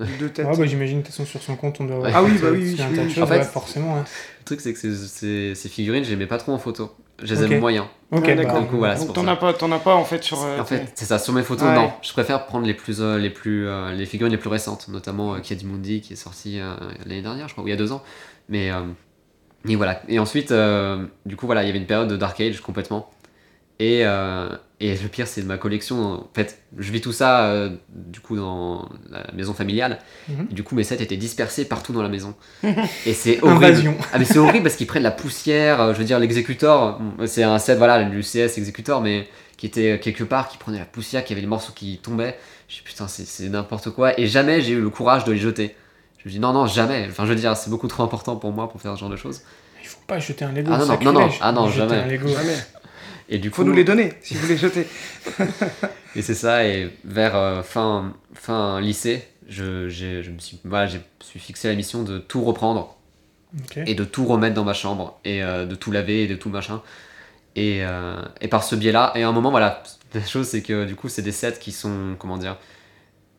de 0.00 0.06
deux 0.18 0.28
têtes. 0.30 0.46
Ouais, 0.46 0.56
bah, 0.56 0.66
j'imagine 0.66 0.98
de 0.98 1.02
toute 1.02 1.12
façon 1.12 1.24
sur 1.26 1.42
son 1.42 1.56
compte 1.56 1.80
on 1.80 1.84
doit 1.84 1.98
Ouais. 2.00 2.08
avoir 2.08 2.22
Ah 2.24 2.24
oui, 2.24 2.38
bah 2.40 2.48
oui, 2.52 2.74
oui, 2.76 2.82
un 2.82 2.88
oui, 2.90 2.96
tas 2.96 3.02
de 3.02 3.06
oui. 3.08 3.14
choses, 3.14 3.22
En 3.24 3.26
fait- 3.26 3.38
ouais, 3.38 3.44
forcément. 3.44 3.94
ouais. 3.94 4.00
Le 4.40 4.44
truc, 4.44 4.60
c'est 4.60 4.72
que 4.72 4.78
ces, 4.78 4.94
ces, 4.94 5.54
ces 5.54 5.68
figurines, 5.68 6.04
je 6.04 6.10
les 6.10 6.16
mets 6.16 6.26
pas 6.26 6.38
trop 6.38 6.52
en 6.52 6.58
photo. 6.58 6.90
Je 7.22 7.34
les 7.34 7.42
Ok. 7.44 7.50
aime 7.50 7.58
moyen. 7.60 7.88
Ok, 8.12 8.24
Ouais, 8.26 8.34
bah, 8.36 8.44
d'accord. 8.44 8.60
Du 8.62 8.68
coup, 8.68 8.76
voilà, 8.78 8.94
c'est 8.94 9.00
Donc 9.06 9.14
pour 9.14 9.24
t'en 9.24 9.28
as 9.30 9.34
pas, 9.36 9.52
t'en 9.52 9.72
as 9.72 9.80
pas 9.80 9.94
en 9.96 10.04
fait 10.04 10.22
sur. 10.22 10.40
euh, 10.42 10.60
En 10.60 10.64
fait, 10.64 10.92
c'est 10.94 11.04
ça. 11.04 11.18
Sur 11.18 11.32
mes 11.34 11.42
photos, 11.42 11.68
Ouais. 11.68 11.74
non. 11.74 11.90
Je 12.02 12.12
préfère 12.12 12.46
prendre 12.46 12.64
les 12.66 12.74
plus, 12.74 13.00
euh, 13.00 13.18
les 13.18 13.30
plus, 13.30 13.66
euh, 13.66 13.92
les 13.92 14.06
figurines 14.06 14.30
les 14.32 14.38
plus 14.38 14.48
récentes, 14.48 14.86
notamment 14.88 15.34
euh, 15.34 15.38
Mundi 15.64 16.00
qui 16.00 16.12
est 16.12 16.16
sorti 16.16 16.60
euh, 16.60 16.74
l'année 17.04 17.22
dernière, 17.22 17.48
je 17.48 17.54
crois, 17.54 17.64
ou 17.64 17.66
il 17.66 17.70
y 17.70 17.74
a 17.74 17.76
deux 17.76 17.90
ans. 17.90 18.02
Mais 18.48 18.70
euh, 18.70 18.82
et 19.68 19.74
voilà. 19.74 20.00
Et 20.08 20.20
ensuite, 20.20 20.52
euh, 20.52 21.04
du 21.26 21.34
coup, 21.34 21.46
voilà, 21.46 21.64
il 21.64 21.66
y 21.66 21.70
avait 21.70 21.80
une 21.80 21.86
période 21.86 22.08
de 22.08 22.16
Dark 22.16 22.40
Age 22.40 22.60
complètement. 22.60 23.10
Et, 23.80 24.02
euh, 24.06 24.48
et 24.80 24.94
le 24.96 25.08
pire, 25.08 25.26
c'est 25.26 25.42
de 25.42 25.46
ma 25.46 25.56
collection. 25.58 26.14
En 26.14 26.28
fait, 26.34 26.60
je 26.76 26.92
vis 26.92 27.00
tout 27.00 27.12
ça 27.12 27.46
euh, 27.46 27.70
du 27.90 28.20
coup 28.20 28.36
dans 28.36 28.88
la 29.10 29.26
maison 29.34 29.52
familiale. 29.52 29.98
Et 30.28 30.54
du 30.54 30.62
coup, 30.62 30.74
mes 30.76 30.84
sets 30.84 31.02
étaient 31.02 31.16
dispersés 31.16 31.64
partout 31.64 31.92
dans 31.92 32.02
la 32.02 32.08
maison. 32.08 32.34
et 33.06 33.12
c'est 33.12 33.42
horrible. 33.42 33.64
Invasion. 33.64 33.96
Ah 34.12 34.18
mais 34.18 34.24
c'est 34.24 34.38
horrible 34.38 34.62
parce 34.62 34.76
qu'ils 34.76 34.86
prennent 34.86 35.02
la 35.02 35.10
poussière, 35.10 35.80
euh, 35.80 35.94
je 35.94 35.98
veux 35.98 36.04
dire 36.04 36.18
l'exécutor, 36.20 37.00
bon, 37.00 37.26
c'est 37.26 37.42
un 37.42 37.58
set 37.58 37.76
voilà 37.78 38.04
du 38.04 38.20
CS 38.22 38.56
exécutor 38.58 39.00
mais 39.00 39.28
qui 39.56 39.66
était 39.66 39.98
quelque 39.98 40.22
part, 40.22 40.48
qui 40.48 40.58
prenait 40.58 40.78
la 40.78 40.84
poussière, 40.84 41.24
qui 41.24 41.32
avait 41.32 41.42
les 41.42 41.48
morceaux 41.48 41.72
qui 41.74 41.98
tombaient. 41.98 42.38
Je 42.68 42.76
dis 42.76 42.82
putain 42.82 43.08
c'est- 43.08 43.26
c'est 43.26 43.48
n'importe 43.48 43.90
quoi 43.90 44.18
et 44.20 44.26
jamais 44.28 44.60
j'ai 44.60 44.74
eu 44.74 44.80
le 44.80 44.90
courage 44.90 45.24
de 45.24 45.32
les 45.32 45.38
jeter. 45.38 45.74
Je 46.18 46.28
me 46.28 46.32
dis 46.32 46.38
non 46.38 46.52
non 46.52 46.66
jamais, 46.66 47.06
enfin 47.10 47.24
je 47.24 47.30
veux 47.30 47.34
dire 47.38 47.56
c'est 47.56 47.70
beaucoup 47.70 47.88
trop 47.88 48.04
important 48.04 48.36
pour 48.36 48.52
moi 48.52 48.68
pour 48.68 48.80
faire 48.80 48.94
ce 48.94 49.00
genre 49.00 49.10
de 49.10 49.16
choses. 49.16 49.40
Il 49.82 49.88
faut 49.88 49.98
pas 50.06 50.18
jeter 50.20 50.44
un 50.44 50.52
Lego. 50.52 50.70
Ah 50.72 50.78
non, 50.78 50.86
non, 50.86 50.98
non, 51.02 51.12
non, 51.12 51.28
ah 51.40 51.50
non, 51.52 51.68
Jeter 51.68 51.78
jamais. 51.88 51.96
un 52.02 52.06
Lego. 52.06 52.28
Jamais. 52.28 52.56
Et 53.28 53.38
du 53.38 53.50
Faut 53.50 53.62
coup 53.62 53.68
nous 53.68 53.74
les 53.74 53.84
donner 53.84 54.12
si 54.22 54.34
vous 54.34 54.46
les 54.48 54.56
jetez. 54.56 54.86
et 56.16 56.22
c'est 56.22 56.34
ça 56.34 56.66
et 56.66 56.90
vers 57.04 57.36
euh, 57.36 57.62
fin 57.62 58.14
fin 58.34 58.80
lycée, 58.80 59.24
je, 59.48 59.88
je 59.88 60.30
me 60.30 60.38
suis 60.38 60.60
voilà, 60.64 60.86
me 60.86 61.00
suis 61.20 61.38
fixé 61.38 61.68
la 61.68 61.74
mission 61.74 62.02
de 62.02 62.18
tout 62.18 62.42
reprendre 62.42 62.96
et 63.76 63.94
de 63.94 64.04
tout 64.04 64.26
remettre 64.26 64.54
dans 64.54 64.64
ma 64.64 64.74
chambre 64.74 65.18
et 65.24 65.42
euh, 65.42 65.66
de 65.66 65.74
tout 65.74 65.90
laver 65.90 66.24
et 66.24 66.26
de 66.26 66.36
tout 66.36 66.50
machin. 66.50 66.82
Et, 67.56 67.82
euh, 67.82 68.20
et 68.40 68.48
par 68.48 68.62
ce 68.62 68.76
biais-là, 68.76 69.12
et 69.16 69.22
à 69.24 69.28
un 69.28 69.32
moment, 69.32 69.50
voilà, 69.50 69.82
la 70.14 70.24
chose 70.24 70.46
c'est 70.46 70.62
que 70.62 70.84
du 70.84 70.94
coup, 70.94 71.08
c'est 71.08 71.22
des 71.22 71.32
sets 71.32 71.58
qui 71.58 71.72
sont, 71.72 72.14
comment 72.18 72.36
dire, 72.36 72.56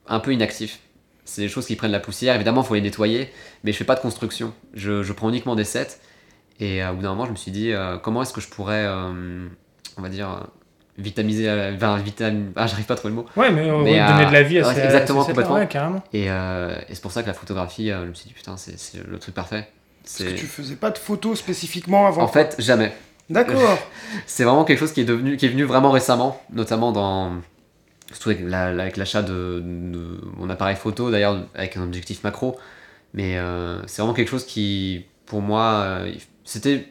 un 0.07 0.19
peu 0.19 0.33
inactifs. 0.33 0.79
C'est 1.25 1.41
des 1.41 1.47
choses 1.47 1.67
qui 1.67 1.75
prennent 1.75 1.91
la 1.91 1.99
poussière, 1.99 2.35
évidemment, 2.35 2.61
il 2.63 2.67
faut 2.67 2.73
les 2.73 2.81
nettoyer, 2.81 3.31
mais 3.63 3.71
je 3.71 3.77
fais 3.77 3.85
pas 3.85 3.95
de 3.95 4.01
construction. 4.01 4.53
Je, 4.73 5.03
je 5.03 5.13
prends 5.13 5.29
uniquement 5.29 5.55
des 5.55 5.63
sets. 5.63 5.99
Et 6.59 6.83
au 6.83 6.95
bout 6.95 7.03
d'un 7.03 7.09
moment, 7.11 7.25
je 7.25 7.31
me 7.31 7.37
suis 7.37 7.51
dit, 7.51 7.71
comment 8.03 8.23
est-ce 8.23 8.33
que 8.33 8.41
je 8.41 8.49
pourrais, 8.49 8.85
on 9.99 10.01
va 10.01 10.09
dire, 10.09 10.29
euh, 10.29 10.39
vitamiser, 10.97 11.45
la- 11.45 11.71
enfin, 11.73 11.97
vitam... 11.97 12.51
ah, 12.55 12.67
j'arrive 12.67 12.85
pas 12.85 12.93
à 12.95 12.97
trouver 12.97 13.13
le 13.13 13.21
mot. 13.21 13.25
Ouais, 13.35 13.51
mais, 13.51 13.69
on 13.71 13.83
Mais, 13.83 13.99
va 13.99 14.07
donner 14.11 14.23
euh, 14.23 14.27
de 14.29 14.33
la 14.33 14.43
vie 14.43 14.59
à 14.59 14.67
ouais, 14.67 14.73
ces 14.73 14.81
exactement, 14.81 15.21
à 15.21 15.23
ces 15.23 15.29
complètement. 15.31 15.55
ouais, 15.55 15.67
carrément. 15.67 16.03
Et, 16.13 16.29
euh, 16.29 16.75
et 16.89 16.95
c'est 16.95 17.01
pour 17.01 17.11
ça 17.11 17.21
que 17.21 17.27
la 17.27 17.33
photographie, 17.33 17.91
euh, 17.91 18.03
je 18.05 18.09
me 18.09 18.13
suis 18.13 18.27
dit, 18.27 18.33
putain, 18.33 18.57
c'est 18.57 18.75
le 19.07 19.19
truc 19.19 19.33
parfait. 19.35 19.67
Parce 20.03 20.17
que 20.23 20.31
tu 20.35 20.45
faisais 20.47 20.75
pas 20.75 20.89
de 20.89 20.97
photos 20.97 21.37
spécifiquement 21.37 22.07
avant. 22.07 22.23
En 22.23 22.27
fait, 22.27 22.55
jamais. 22.59 22.91
D'accord. 23.29 23.77
C'est 24.25 24.43
vraiment 24.43 24.63
quelque 24.65 24.79
chose 24.79 24.91
qui 24.91 25.01
est 25.01 25.05
devenu, 25.05 25.37
qui 25.37 25.45
est 25.45 25.49
venu 25.49 25.63
vraiment 25.63 25.91
récemment, 25.91 26.41
notamment 26.51 26.91
dans 26.91 27.33
surtout 28.11 28.29
avec 28.29 28.41
la- 28.43 28.69
avec 28.69 28.97
l'achat 28.97 29.21
de, 29.21 29.61
de 29.63 30.19
mon 30.37 30.49
appareil 30.49 30.75
photo, 30.75 31.11
d'ailleurs 31.11 31.37
avec 31.53 31.77
un 31.77 31.83
objectif 31.83 32.23
macro. 32.23 32.57
Mais 33.13 33.37
euh, 33.37 33.85
c'est 33.85 34.01
vraiment 34.01 34.15
quelque 34.15 34.29
chose 34.31 34.45
qui, 34.47 35.05
pour 35.27 35.41
moi, 35.41 35.61
euh, 35.85 36.11
c'était 36.43 36.87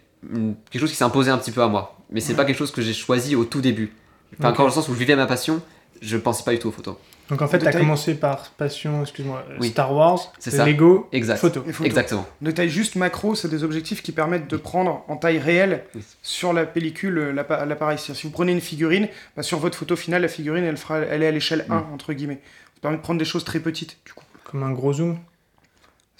quelque 0.70 0.80
chose 0.80 0.90
qui 0.90 0.96
s'est 0.96 1.02
imposé 1.04 1.32
un 1.32 1.38
petit 1.38 1.50
peu 1.50 1.62
à 1.62 1.66
moi. 1.68 1.97
Mais 2.10 2.20
c'est 2.20 2.30
Ouais. 2.32 2.36
pas 2.36 2.44
quelque 2.44 2.56
chose 2.58 2.70
que 2.72 2.82
j'ai 2.82 2.92
choisi 2.94 3.36
au 3.36 3.44
tout 3.44 3.60
début. 3.60 3.92
Enfin, 4.38 4.52
quand 4.52 4.62
dans 4.62 4.68
le 4.68 4.72
sens 4.72 4.88
où 4.88 4.94
je 4.94 4.98
vivais 4.98 5.16
ma 5.16 5.26
passion, 5.26 5.60
je 6.00 6.16
pensais 6.16 6.42
pas 6.44 6.52
du 6.52 6.58
tout 6.58 6.68
aux 6.68 6.72
photos. 6.72 6.96
Donc 7.28 7.42
en 7.42 7.48
fait, 7.48 7.58
t'as 7.58 7.70
taille- 7.72 7.82
commencé 7.82 8.14
par 8.14 8.50
passion, 8.52 9.02
excuse-moi, 9.02 9.44
euh, 9.50 9.56
Oui. 9.60 9.68
Star 9.70 9.92
Wars, 9.94 10.32
C'est 10.38 10.50
ça. 10.50 10.64
Lego, 10.64 11.08
Exact. 11.12 11.36
photo. 11.38 11.60
Et 11.66 11.72
photos. 11.72 11.86
Exactement. 11.86 12.26
De 12.40 12.50
taille 12.50 12.70
juste 12.70 12.96
macro, 12.96 13.34
c'est 13.34 13.48
des 13.48 13.64
objectifs 13.64 14.02
qui 14.02 14.12
permettent 14.12 14.48
de 14.48 14.56
prendre 14.56 15.04
en 15.08 15.16
taille 15.16 15.38
réelle 15.38 15.84
Oui. 15.94 16.02
sur 16.22 16.52
la 16.54 16.64
pellicule 16.64 17.18
euh, 17.18 17.32
l'appa- 17.32 17.66
l'appareil. 17.66 17.98
Si 17.98 18.12
vous 18.22 18.30
prenez 18.30 18.52
une 18.52 18.60
figurine, 18.62 19.08
bah, 19.36 19.42
sur 19.42 19.58
votre 19.58 19.76
photo 19.76 19.94
finale, 19.96 20.22
la 20.22 20.28
figurine, 20.28 20.64
elle, 20.64 20.78
fera, 20.78 21.00
elle 21.00 21.22
est 21.22 21.26
à 21.26 21.30
l'échelle 21.32 21.66
Mm. 21.68 21.72
1, 21.72 21.86
entre 21.92 22.12
guillemets. 22.14 22.40
Ça 22.76 22.80
permet 22.82 22.96
de 22.96 23.02
prendre 23.02 23.18
des 23.18 23.24
choses 23.26 23.44
très 23.44 23.60
petites, 23.60 23.98
du 24.06 24.12
coup. 24.14 24.24
Comme 24.44 24.62
un 24.62 24.70
gros 24.72 24.94
zoom. 24.94 25.18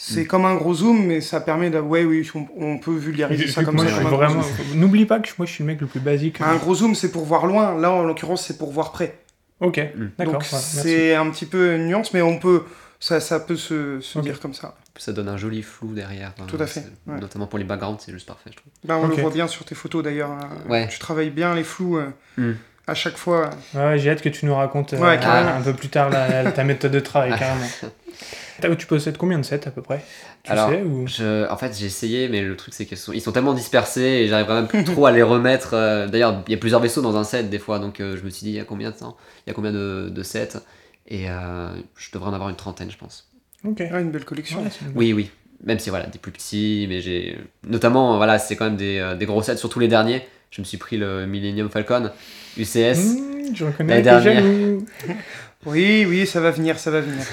C'est 0.01 0.27
comme 0.27 0.45
un 0.45 0.55
gros 0.55 0.75
zoom, 0.75 1.07
mais 1.07 1.21
ça 1.21 1.41
permet 1.41 1.71
de... 1.71 1.81
Ouais, 1.81 2.05
oui, 2.05 2.27
on, 2.35 2.47
on 2.57 2.79
peut 2.79 2.95
vulgariser 2.97 3.47
Vu 3.47 3.51
ça 3.51 3.65
comme 3.65 3.75
moi, 3.75 3.85
ça. 3.89 3.95
vraiment. 4.01 4.43
N'oublie 4.77 5.07
pas 5.07 5.19
que 5.19 5.29
moi, 5.39 5.45
je 5.47 5.51
suis 5.53 5.65
le 5.65 5.67
mec 5.67 5.81
le 5.81 5.89
plus 5.89 5.99
basique. 5.99 6.41
Un 6.41 6.55
gros 6.55 6.77
zoom, 6.77 6.95
c'est 6.95 7.11
pour 7.11 7.25
voir 7.25 7.47
loin. 7.47 7.77
Là, 7.81 7.91
en 7.91 8.05
l'occurrence, 8.05 8.47
c'est 8.47 8.59
pour 8.59 8.71
voir 8.71 8.93
près. 8.93 9.19
Ok, 9.61 9.79
Mm. 9.79 10.07
d'accord. 10.17 10.35
Merci. 10.35 10.79
c'est 10.83 11.15
un 11.17 11.29
petit 11.31 11.47
peu 11.47 11.75
une 11.75 11.89
nuance, 11.89 12.15
mais 12.15 12.23
on 12.23 12.39
peut... 12.39 12.63
Ça, 13.01 13.19
ça 13.21 13.39
peut 13.41 13.57
se, 13.57 13.99
dire 14.21 14.39
comme 14.41 14.55
ça. 14.55 14.75
Ça 14.97 15.13
donne 15.13 15.29
un 15.29 15.37
joli 15.37 15.63
flou 15.63 15.93
derrière. 15.95 16.33
Enfin, 16.37 16.47
Tout 16.49 16.61
à 16.63 16.67
fait, 16.67 16.85
ouais. 17.09 17.19
Notamment 17.21 17.47
pour 17.47 17.59
les 17.59 17.65
backgrounds, 17.65 18.01
c'est 18.05 18.11
juste 18.13 18.27
parfait, 18.27 18.51
je 18.53 18.57
trouve. 18.57 18.73
Ben, 18.85 18.97
on 18.97 19.05
Ok. 19.07 19.17
le 19.17 19.23
voit 19.23 19.31
bien 19.33 19.47
sur 19.49 19.65
tes 19.65 19.75
photos, 19.77 20.03
d'ailleurs. 20.05 20.31
hein. 20.31 20.49
Ouais. 20.69 20.87
Tu 20.89 20.99
travailles 21.01 21.31
bien 21.31 21.55
les 21.57 21.63
flous 21.65 21.97
euh, 21.99 22.09
Mm. 22.37 22.53
à 22.89 22.95
chaque 22.95 23.17
fois. 23.17 23.51
Ouais, 23.75 23.99
j'ai 23.99 24.11
hâte 24.11 24.23
que 24.23 24.29
tu 24.29 24.47
nous 24.47 24.55
racontes 24.55 24.95
euh, 24.95 24.99
Ouais, 24.99 25.17
un 25.25 25.61
peu 25.63 25.75
plus 25.75 25.89
tard 25.89 26.11
la- 26.11 26.43
la- 26.45 26.53
ta 26.53 26.63
méthode 26.65 26.91
de 26.93 27.01
travail, 27.01 27.31
carrément. 27.39 27.67
T'as- 28.61 28.75
Tu 28.77 28.87
possèdes 28.87 29.17
combien 29.17 29.39
de 29.39 29.45
sets 29.45 29.67
à 29.67 29.71
peu 29.71 29.83
près? 29.83 30.03
Tu 30.43 30.53
Alors, 30.53 30.69
sais 30.71 30.83
ou... 30.83 31.07
Je, 31.07 31.49
en 31.51 31.57
fait, 31.57 31.77
j'ai 31.79 31.87
essayé, 31.87 32.29
mais 32.29 32.43
le 32.43 32.57
truc, 32.57 32.75
c'est 32.75 32.87
qu'ils 32.87 32.97
sont, 32.97 33.13
ils 33.13 33.21
sont 33.21 33.33
tellement 33.33 33.55
dispersés 33.55 34.01
et 34.03 34.29
j'arrive 34.29 34.49
même 34.49 34.67
plus 34.69 34.85
trop 34.85 35.07
à 35.07 35.13
les 35.13 35.23
remettre. 35.23 35.75
euh, 35.75 36.07
D'ailleurs, 36.07 36.43
il 36.47 36.53
y 36.53 36.55
a 36.55 36.59
plusieurs 36.59 36.81
vaisseaux 36.81 37.03
dans 37.03 37.17
un 37.17 37.25
set 37.25 37.51
des 37.51 37.59
fois, 37.59 37.79
donc 37.79 38.01
euh, 38.01 38.17
je 38.17 38.23
me 38.25 38.31
suis 38.31 38.45
dit, 38.45 38.51
il 38.51 38.57
y 38.57 38.61
a 38.61 38.65
combien 38.65 38.91
de 38.91 38.97
temps? 38.97 39.17
Il 39.47 39.51
y 39.51 39.53
a 39.53 39.55
combien 39.55 39.73
de, 39.73 40.09
de 40.11 40.23
sets? 40.23 40.59
Et 41.07 41.31
euh, 41.31 41.69
je 41.97 42.11
devrais 42.13 42.31
en 42.31 42.35
avoir 42.35 42.51
une 42.51 42.57
trentaine, 42.57 42.91
je 42.91 42.99
pense. 42.99 43.29
Ok. 43.65 43.83
Ah, 43.93 44.01
une 44.01 44.11
belle 44.11 44.25
collection. 44.25 44.61
Ouais, 44.63 44.69
une 44.83 44.93
Oui, 44.97 45.13
oui. 45.13 45.31
Même 45.65 45.79
si, 45.79 45.91
voilà, 45.91 46.07
des 46.07 46.19
plus 46.19 46.31
petits, 46.33 46.87
mais 46.89 47.01
j'ai. 47.01 47.39
Notamment, 47.67 48.17
voilà, 48.17 48.39
c'est 48.39 48.55
quand 48.57 48.67
même 48.67 48.77
des, 48.77 49.15
des 49.19 49.27
gros 49.27 49.43
sets, 49.43 49.57
surtout 49.57 49.81
les 49.81 49.89
derniers. 49.89 50.23
Je 50.51 50.61
me 50.61 50.65
suis 50.65 50.79
pris 50.79 50.97
le 50.97 51.27
Millennium 51.27 51.69
Falcon, 51.69 52.11
UCS. 52.57 52.95
Mmh, 52.97 53.55
je 53.55 53.65
reconnais 53.65 53.97
t'es 53.97 54.03
dernière. 54.03 54.45
Oui, 55.67 56.07
oui, 56.09 56.27
ça 56.27 56.41
va 56.41 56.51
venir, 56.51 56.79
ça 56.79 56.91
va 56.91 57.01
venir. 57.01 57.25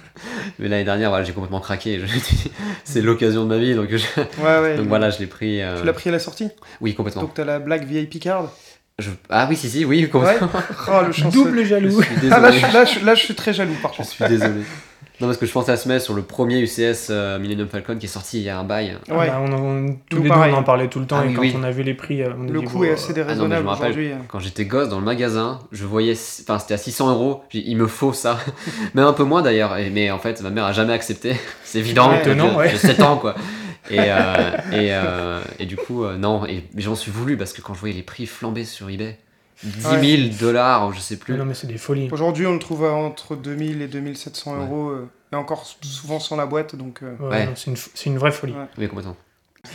Mais 0.60 0.68
l'année 0.68 0.84
dernière, 0.86 1.10
voilà, 1.10 1.24
j'ai 1.24 1.34
complètement 1.34 1.60
craqué. 1.60 2.00
Je 2.00 2.06
c'est 2.84 3.02
l'occasion 3.02 3.44
de 3.44 3.50
ma 3.50 3.58
vie, 3.58 3.76
donc, 3.76 3.90
je- 3.90 4.22
Ouais, 4.42 4.60
ouais. 4.62 4.78
donc 4.78 4.88
voilà, 4.88 5.10
je 5.10 5.20
l'ai 5.20 5.28
pris. 5.28 5.62
euh, 5.62 5.80
Tu 5.80 5.86
l'as 5.86 5.94
pris 5.94 6.10
à 6.10 6.14
la 6.14 6.20
sortie? 6.20 6.50
Oui, 6.82 6.96
complètement. 6.96 7.24
Donc 7.24 7.34
t'as 7.34 7.46
la 7.46 7.60
Black 7.60 7.84
VIP 7.86 8.20
card? 8.20 8.52
Je- 8.98 9.12
Ah 9.30 9.48
oui, 9.50 9.56
si, 9.56 9.70
si, 9.70 9.86
oui, 9.86 10.02
Ouais. 10.04 10.08
complètement. 10.10 10.50
Oh, 10.88 11.02
le. 11.08 11.32
Double 11.32 11.60
Je 11.64 11.68
jaloux. 11.70 12.02
suis. 12.02 12.16
Ah, 12.32 12.40
là 12.40 12.52
je, 12.52 12.58
suis- 12.58 12.74
là, 12.74 12.86
je, 12.86 13.06
là, 13.06 13.16
je 13.16 13.24
suis 13.24 13.36
très 13.36 13.54
jaloux, 13.54 13.76
par 13.82 13.92
Je 13.94 13.98
contre. 13.98 14.10
suis 14.10 14.26
désolé. 14.26 14.62
Non, 15.22 15.28
parce 15.28 15.38
que 15.38 15.46
je 15.46 15.52
pensais 15.52 15.72
à 15.72 15.78
ce 15.78 15.88
mettre 15.90 16.06
sur 16.06 16.14
le 16.14 16.22
premier 16.22 16.60
UCS 16.62 17.08
euh, 17.10 17.40
Millennium 17.40 17.68
Falcon 17.68 17.98
qui 17.98 18.06
est 18.06 18.10
sorti 18.10 18.38
il 18.38 18.44
y 18.44 18.50
a 18.50 18.58
un 18.58 18.64
bail. 18.64 18.98
Ah 19.10 19.18
Ouais. 19.18 19.28
bah, 19.28 19.42
on 19.42 19.96
tous 20.10 20.22
deux, 20.22 20.30
pareil. 20.30 20.54
on 20.56 20.60
en 20.60 20.64
parlait 20.64 20.88
tout 20.88 21.00
le 21.00 21.06
temps 21.06 21.18
Ah 21.20 21.26
et 21.26 21.30
oui, 21.30 21.34
quand 21.36 21.42
oui. 21.42 21.54
on 21.58 21.64
a 21.64 21.72
vu 21.72 21.84
les 21.84 21.94
prix, 21.94 22.22
euh, 22.24 22.30
on 22.40 22.48
a 22.48 22.52
Le 22.52 22.60
dit, 22.62 22.66
coût 22.66 22.86
est 22.86 22.92
euh, 22.92 22.94
assez 22.94 23.12
Ah 23.12 23.14
non, 23.14 23.16
mais 23.16 23.22
je 23.24 23.36
déraisonnable 23.36 23.64
me 23.66 23.70
rappelle, 23.70 23.86
aujourd'hui. 23.92 24.12
quand 24.30 24.40
j'étais 24.40 24.66
gosse 24.66 24.88
dans 24.90 25.00
le 25.00 25.06
magasin, 25.06 25.60
je 25.74 25.86
voyais. 25.86 26.14
Enfin, 26.42 26.58
c'était 26.60 26.74
à 26.76 26.78
600 26.78 27.12
euros. 27.12 27.44
Il 27.54 27.76
me 27.76 27.88
faut 27.88 28.14
ça. 28.14 28.40
Même 28.94 29.06
un 29.06 29.14
peu 29.14 29.24
moins 29.26 29.42
d'ailleurs. 29.42 29.78
Et- 29.78 29.90
Mais 29.90 30.10
en 30.10 30.20
fait, 30.20 30.42
ma 30.42 30.52
mère 30.52 30.66
a 30.66 30.72
jamais 30.72 30.94
accepté. 30.94 31.36
C'est 31.64 31.80
évident 31.80 32.10
Ouais, 32.12 32.22
que 32.22 32.30
non, 32.30 32.52
j'ai 32.52 32.56
ouais. 32.58 32.70
j'ai 32.70 32.78
7 32.78 33.02
ans, 33.02 33.18
quoi. 33.18 33.36
Et, 33.92 33.98
euh, 34.00 34.52
et, 34.72 34.94
euh, 34.94 35.40
et 35.58 35.66
du 35.66 35.76
coup, 35.76 36.04
euh, 36.04 36.16
non. 36.16 36.46
Et 36.46 36.64
mais 36.76 36.82
j'en 36.82 36.94
suis 36.96 37.12
voulu 37.12 37.38
parce 37.38 37.54
que 37.54 37.62
quand 37.62 37.74
je 37.74 37.80
voyais 37.80 37.96
les 37.96 38.04
prix 38.04 38.26
flamber 38.28 38.64
sur 38.64 38.88
eBay, 38.90 39.18
10 39.64 40.28
000 40.30 40.30
dollars, 40.40 40.94
je 40.94 41.00
sais 41.00 41.18
plus. 41.18 41.36
Non, 41.36 41.46
mais 41.46 41.54
c'est 41.54 41.68
des 41.68 41.78
folies. 41.78 42.10
Aujourd'hui, 42.12 42.46
on 42.48 42.54
le 42.54 42.60
trouve 42.60 42.86
à 42.86 42.92
entre 42.94 43.36
2000 43.36 43.82
et 43.82 43.88
2700 43.88 44.54
Ouais. 44.54 44.60
euros. 44.66 44.90
euh, 44.90 45.10
et 45.32 45.36
encore 45.36 45.66
souvent 45.82 46.20
sans 46.20 46.36
la 46.38 46.46
boîte, 46.46 46.76
donc... 46.76 47.02
euh, 47.04 47.16
Ouais, 47.20 47.28
Ouais. 47.30 47.46
non, 47.46 47.52
C'est 47.56 48.06
une, 48.10 48.18
vraie 48.18 48.32
folie. 48.32 48.54
Ouais. 48.54 48.66
Oui, 48.78 48.88
complètement. 48.88 49.16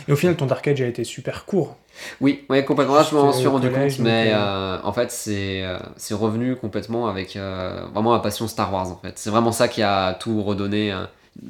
Et 0.07 0.11
au 0.11 0.15
final, 0.15 0.35
ton 0.35 0.47
Dark 0.47 0.67
Age 0.67 0.81
a 0.81 0.87
été 0.87 1.03
super 1.03 1.45
court. 1.45 1.77
Oui, 2.19 2.43
ouais, 2.49 2.65
complètement. 2.65 2.95
Là, 2.95 3.05
je 3.09 3.15
m'en 3.15 3.31
suis 3.31 3.47
rendu 3.47 3.69
collège, 3.69 3.97
compte, 3.97 4.05
mais 4.05 4.31
euh, 4.33 4.77
en 4.83 4.91
fait, 4.91 5.11
c'est 5.11 5.63
c'est 5.95 6.15
revenu 6.15 6.55
complètement 6.55 7.07
avec 7.07 7.35
euh, 7.35 7.85
vraiment 7.93 8.11
ma 8.13 8.19
passion 8.19 8.47
Star 8.47 8.73
Wars. 8.73 8.87
En 8.89 8.97
fait, 8.97 9.13
c'est 9.17 9.29
vraiment 9.29 9.51
ça 9.51 9.67
qui 9.67 9.83
a 9.83 10.13
tout 10.15 10.41
redonné. 10.41 10.93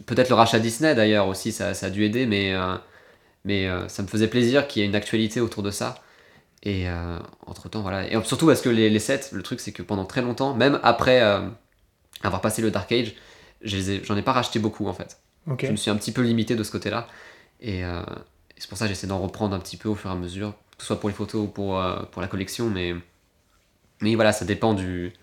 Peut-être 0.05 0.29
le 0.29 0.35
rachat 0.35 0.59
Disney 0.59 0.93
d'ailleurs 0.95 1.27
aussi, 1.27 1.51
ça, 1.51 1.73
ça 1.73 1.85
a 1.87 1.89
dû 1.89 2.03
aider, 2.03 2.25
mais 2.25 2.53
euh, 2.53 2.75
mais 3.45 3.67
euh, 3.67 3.87
ça 3.87 4.03
me 4.03 4.07
faisait 4.07 4.27
plaisir 4.27 4.67
qu'il 4.67 4.81
y 4.81 4.85
ait 4.85 4.87
une 4.89 4.95
actualité 4.95 5.39
autour 5.41 5.63
de 5.63 5.71
ça. 5.71 5.95
Et 6.65 6.87
entre 7.45 7.69
temps, 7.69 7.81
voilà. 7.81 8.11
Et 8.11 8.23
surtout 8.23 8.47
parce 8.47 8.61
que 8.61 8.69
les, 8.69 8.89
les 8.89 8.99
sets, 8.99 9.29
le 9.33 9.43
truc, 9.43 9.59
c'est 9.59 9.71
que 9.71 9.83
pendant 9.83 10.05
très 10.05 10.21
longtemps, 10.21 10.55
même 10.55 10.79
après 10.83 11.21
euh, 11.21 11.47
avoir 12.23 12.41
passé 12.41 12.61
le 12.61 12.71
Dark 12.71 12.91
Age, 12.91 13.15
ai- 13.63 14.03
j'en 14.03 14.17
ai 14.17 14.21
pas 14.23 14.33
racheté 14.33 14.59
beaucoup 14.59 14.87
en 14.87 14.93
fait. 14.93 15.19
Je 15.63 15.71
me 15.71 15.77
suis 15.77 15.91
un 15.91 15.97
petit 15.97 16.11
peu 16.11 16.21
limité 16.23 16.55
de 16.55 16.63
ce 16.63 16.71
côté-là. 16.71 17.07
Et, 17.61 17.85
euh, 17.85 18.01
et 18.03 18.61
c'est 18.61 18.69
pour 18.69 18.77
ça 18.77 18.85
que 18.85 18.89
j'essaie 18.89 19.07
d'en 19.07 19.19
reprendre 19.19 19.55
un 19.55 19.59
petit 19.59 19.77
peu 19.77 19.89
au 19.89 19.95
fur 19.95 20.09
et 20.11 20.13
à 20.13 20.17
mesure, 20.17 20.53
que 20.77 20.83
ce 20.83 20.87
soit 20.87 20.99
pour 20.99 21.09
les 21.09 21.15
photos 21.15 21.45
ou 21.45 21.47
pour, 21.49 21.79
euh, 21.81 22.03
pour 22.11 22.21
la 22.21 22.27
collection. 22.29 22.69
Mais, 22.69 22.95
mais 24.01 24.15
voilà, 24.15 24.31
ça 24.31 24.45
dépend 24.45 24.73
du, 24.73 25.13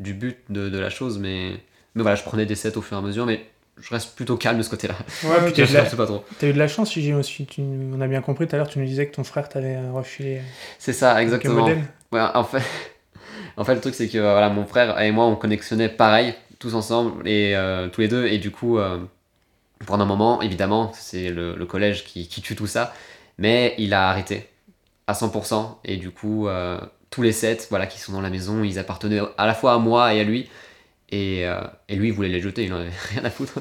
du 0.00 0.14
but 0.14 0.38
de, 0.50 0.68
de 0.70 0.78
la 0.78 0.90
chose. 0.90 1.18
Mais, 1.18 1.62
mais 1.94 2.02
voilà, 2.02 2.16
je 2.16 2.24
prenais 2.24 2.46
des 2.46 2.56
sets 2.56 2.76
au 2.78 2.82
fur 2.82 2.96
et 2.96 3.00
à 3.00 3.02
mesure. 3.02 3.26
Mais 3.26 3.50
je 3.80 3.90
reste 3.90 4.14
plutôt 4.14 4.36
calme 4.36 4.58
de 4.58 4.62
ce 4.62 4.70
côté-là. 4.70 4.94
Ouais, 5.24 5.64
là- 5.72 5.86
sais 5.86 5.96
pas 5.96 6.06
trop. 6.06 6.24
T'as 6.38 6.48
eu 6.48 6.52
de 6.52 6.58
la 6.58 6.68
chance, 6.68 6.92
j'ai 6.94 7.14
aussi. 7.14 7.46
Tu, 7.46 7.60
on 7.62 8.00
a 8.00 8.06
bien 8.06 8.20
compris 8.20 8.46
tout 8.46 8.54
à 8.54 8.58
l'heure, 8.58 8.68
tu 8.68 8.78
nous 8.78 8.84
disais 8.86 9.06
que 9.06 9.14
ton 9.14 9.24
frère 9.24 9.48
t'avait 9.48 9.76
euh, 9.76 9.92
refilé 9.92 10.42
C'est 10.78 10.92
ça, 10.92 11.20
exactement. 11.22 11.66
Ouais, 12.12 12.20
en 12.34 12.44
fait, 12.44 12.62
en 13.56 13.64
fait, 13.64 13.74
le 13.74 13.80
truc, 13.80 13.94
c'est 13.94 14.08
que 14.08 14.18
euh, 14.18 14.32
voilà, 14.32 14.48
mon 14.50 14.66
frère 14.66 15.00
et 15.00 15.10
moi, 15.12 15.26
on 15.26 15.36
connectionnait 15.36 15.88
pareil, 15.88 16.34
tous 16.58 16.74
ensemble, 16.74 17.26
et 17.28 17.54
euh, 17.56 17.88
tous 17.88 18.00
les 18.00 18.08
deux. 18.08 18.26
Et 18.26 18.38
du 18.38 18.50
coup, 18.50 18.78
euh, 18.78 18.98
pendant 19.86 20.04
un 20.04 20.08
moment, 20.08 20.42
évidemment, 20.42 20.92
c'est 20.94 21.30
le, 21.30 21.54
le 21.54 21.66
collège 21.66 22.04
qui, 22.04 22.28
qui 22.28 22.42
tue 22.42 22.56
tout 22.56 22.66
ça. 22.66 22.92
Mais 23.38 23.74
il 23.78 23.94
a 23.94 24.08
arrêté 24.10 24.48
à 25.06 25.14
100%. 25.14 25.78
Et 25.84 25.96
du 25.96 26.10
coup, 26.10 26.46
euh, 26.48 26.78
tous 27.10 27.22
les 27.22 27.32
sets 27.32 27.66
voilà, 27.70 27.86
qui 27.86 27.98
sont 27.98 28.12
dans 28.12 28.20
la 28.20 28.30
maison, 28.30 28.62
ils 28.62 28.78
appartenaient 28.78 29.20
à 29.38 29.46
la 29.46 29.54
fois 29.54 29.74
à 29.74 29.78
moi 29.78 30.14
et 30.14 30.20
à 30.20 30.24
lui. 30.24 30.48
Et, 31.12 31.44
euh, 31.46 31.60
et 31.88 31.96
lui, 31.96 32.08
il 32.08 32.14
voulait 32.14 32.28
les 32.28 32.40
jeter, 32.40 32.64
il 32.64 32.72
en 32.72 32.76
avait 32.76 32.90
rien 33.10 33.24
à 33.24 33.30
foutre. 33.30 33.54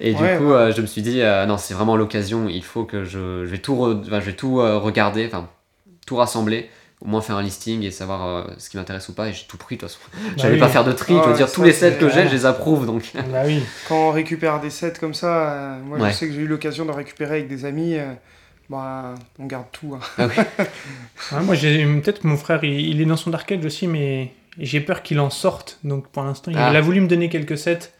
et 0.00 0.14
du 0.14 0.22
Ouais, 0.22 0.36
coup, 0.38 0.52
euh, 0.52 0.72
je 0.72 0.80
me 0.80 0.86
suis 0.86 1.02
dit, 1.02 1.20
euh, 1.20 1.44
non, 1.46 1.58
c'est 1.58 1.74
vraiment 1.74 1.96
l'occasion, 1.96 2.48
il 2.48 2.62
faut 2.62 2.84
que 2.84 3.04
je, 3.04 3.44
je 3.44 3.50
vais 3.50 3.58
tout, 3.58 3.74
re- 3.74 4.00
enfin, 4.06 4.20
je 4.20 4.26
vais 4.26 4.32
tout 4.36 4.60
euh, 4.60 4.78
regarder, 4.78 5.26
enfin, 5.26 5.48
tout 6.06 6.16
rassembler, 6.16 6.70
au 7.00 7.08
moins 7.08 7.20
faire 7.20 7.36
un 7.36 7.42
listing 7.42 7.82
et 7.82 7.90
savoir 7.90 8.26
euh, 8.26 8.44
ce 8.58 8.70
qui 8.70 8.76
m'intéresse 8.76 9.08
ou 9.08 9.12
pas. 9.14 9.28
Et 9.28 9.32
j'ai 9.32 9.44
tout 9.48 9.56
pris, 9.56 9.76
de 9.76 9.80
toute 9.80 9.90
façon. 9.90 10.00
J'allais 10.36 10.54
oui. 10.54 10.60
pas 10.60 10.68
faire 10.68 10.84
de 10.84 10.92
tri, 10.92 11.14
je 11.14 11.18
Ah 11.18 11.22
veux 11.24 11.30
ouais, 11.32 11.36
dire, 11.36 11.48
ça, 11.48 11.54
tous 11.54 11.62
les 11.64 11.72
sets 11.72 11.96
que 11.98 12.08
j'ai, 12.08 12.28
je 12.28 12.32
les 12.32 12.46
approuve, 12.46 12.86
donc. 12.86 13.10
Bah 13.32 13.42
oui. 13.44 13.62
Quand 13.88 14.08
on 14.08 14.12
récupère 14.12 14.60
des 14.60 14.70
sets 14.70 14.94
comme 15.00 15.14
ça, 15.14 15.52
euh, 15.52 15.78
moi 15.84 15.98
Ouais. 15.98 16.10
je 16.12 16.16
sais 16.16 16.28
que 16.28 16.32
j'ai 16.34 16.42
eu 16.42 16.46
l'occasion 16.46 16.84
de 16.86 16.92
récupérer 16.92 17.36
avec 17.38 17.48
des 17.48 17.64
amis. 17.64 17.96
euh, 17.98 18.12
bah, 18.70 19.14
on 19.38 19.46
garde 19.46 19.66
tout. 19.72 19.94
hein. 19.96 20.00
Ah 20.18 20.26
oui. 20.26 20.34
Ouais, 21.32 21.42
moi, 21.42 21.54
j'ai 21.54 21.84
peut-être 22.00 22.20
que 22.22 22.26
mon 22.28 22.36
frère, 22.36 22.62
il, 22.64 22.80
il 22.80 23.00
est 23.00 23.04
dans 23.04 23.16
son 23.16 23.30
Dark 23.30 23.50
Age 23.52 23.64
aussi, 23.64 23.86
mais 23.86 24.32
j'ai 24.58 24.80
peur 24.80 25.02
qu'il 25.02 25.20
en 25.20 25.30
sorte. 25.30 25.78
Donc 25.84 26.08
pour 26.08 26.22
l'instant, 26.24 26.50
il 26.50 26.56
Ah. 26.58 26.68
a 26.68 26.80
voulu 26.80 27.00
me 27.00 27.08
donner 27.08 27.28
quelques 27.28 27.58
sets. 27.58 27.92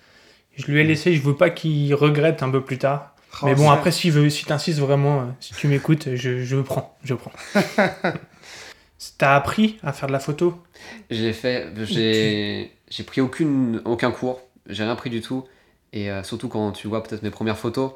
Je 0.57 0.67
lui 0.67 0.81
ai 0.81 0.85
laissé, 0.85 1.15
je 1.15 1.21
veux 1.23 1.37
pas 1.37 1.51
qu'il 1.51 1.95
regrette 1.95 2.43
un 2.43 2.51
peu 2.51 2.63
plus 2.65 2.79
tard. 2.79 3.15
Oh, 3.43 3.47
mais 3.47 3.55
bon, 3.55 3.71
après, 3.71 3.93
s'il 3.93 4.13
veut, 4.13 4.31
si 4.31 4.47
t'insistes 4.47 4.79
vraiment, 4.79 5.21
euh, 5.21 5.25
si 5.41 5.53
tu 5.53 5.69
m'écoutes, 5.69 6.15
je, 6.15 6.43
je 6.43 6.57
prends, 6.57 6.97
je 7.05 7.13
prends. 7.13 7.33
T'as 9.19 9.37
appris 9.37 9.79
à 9.83 9.93
faire 9.93 10.07
de 10.09 10.13
la 10.13 10.19
photo? 10.19 10.57
J'ai 11.11 11.33
fait, 11.35 11.67
j'ai, 11.85 12.73
j'ai 12.89 13.03
pris 13.05 13.21
aucune, 13.21 13.83
aucun 13.85 14.11
cours, 14.11 14.41
j'ai 14.69 14.85
rien 14.85 14.97
pris 14.97 15.11
du 15.11 15.21
tout, 15.21 15.45
et 15.93 16.11
euh, 16.11 16.23
surtout 16.23 16.49
quand 16.49 16.73
tu 16.73 16.89
vois 16.89 17.03
peut-être 17.03 17.23
mes 17.23 17.31
premières 17.31 17.59
photos, 17.59 17.93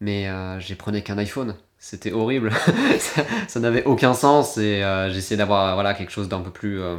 mais 0.00 0.28
euh, 0.28 0.60
j'ai 0.60 0.76
prenais 0.76 1.02
qu'un 1.02 1.18
iPhone, 1.18 1.56
c'était 1.78 2.12
horrible, 2.12 2.52
ça, 3.00 3.24
ça 3.48 3.60
n'avait 3.60 3.82
aucun 3.84 4.14
sens, 4.14 4.56
et 4.56 4.84
euh, 4.84 5.10
j'ai 5.10 5.18
essayé 5.18 5.36
d'avoir 5.36 5.74
voilà 5.74 5.94
quelque 5.94 6.12
chose 6.12 6.28
d'un 6.28 6.40
peu 6.40 6.50
plus, 6.50 6.80
euh, 6.80 6.96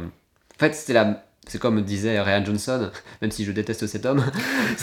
en 0.58 0.60
fait 0.60 0.74
c'était 0.74 0.92
la, 0.92 1.24
c'est 1.46 1.58
comme 1.58 1.80
disait 1.82 2.20
Ryan 2.20 2.44
Johnson, 2.44 2.90
même 3.22 3.30
si 3.30 3.44
je 3.44 3.52
déteste 3.52 3.86
cet 3.86 4.04
homme, 4.06 4.24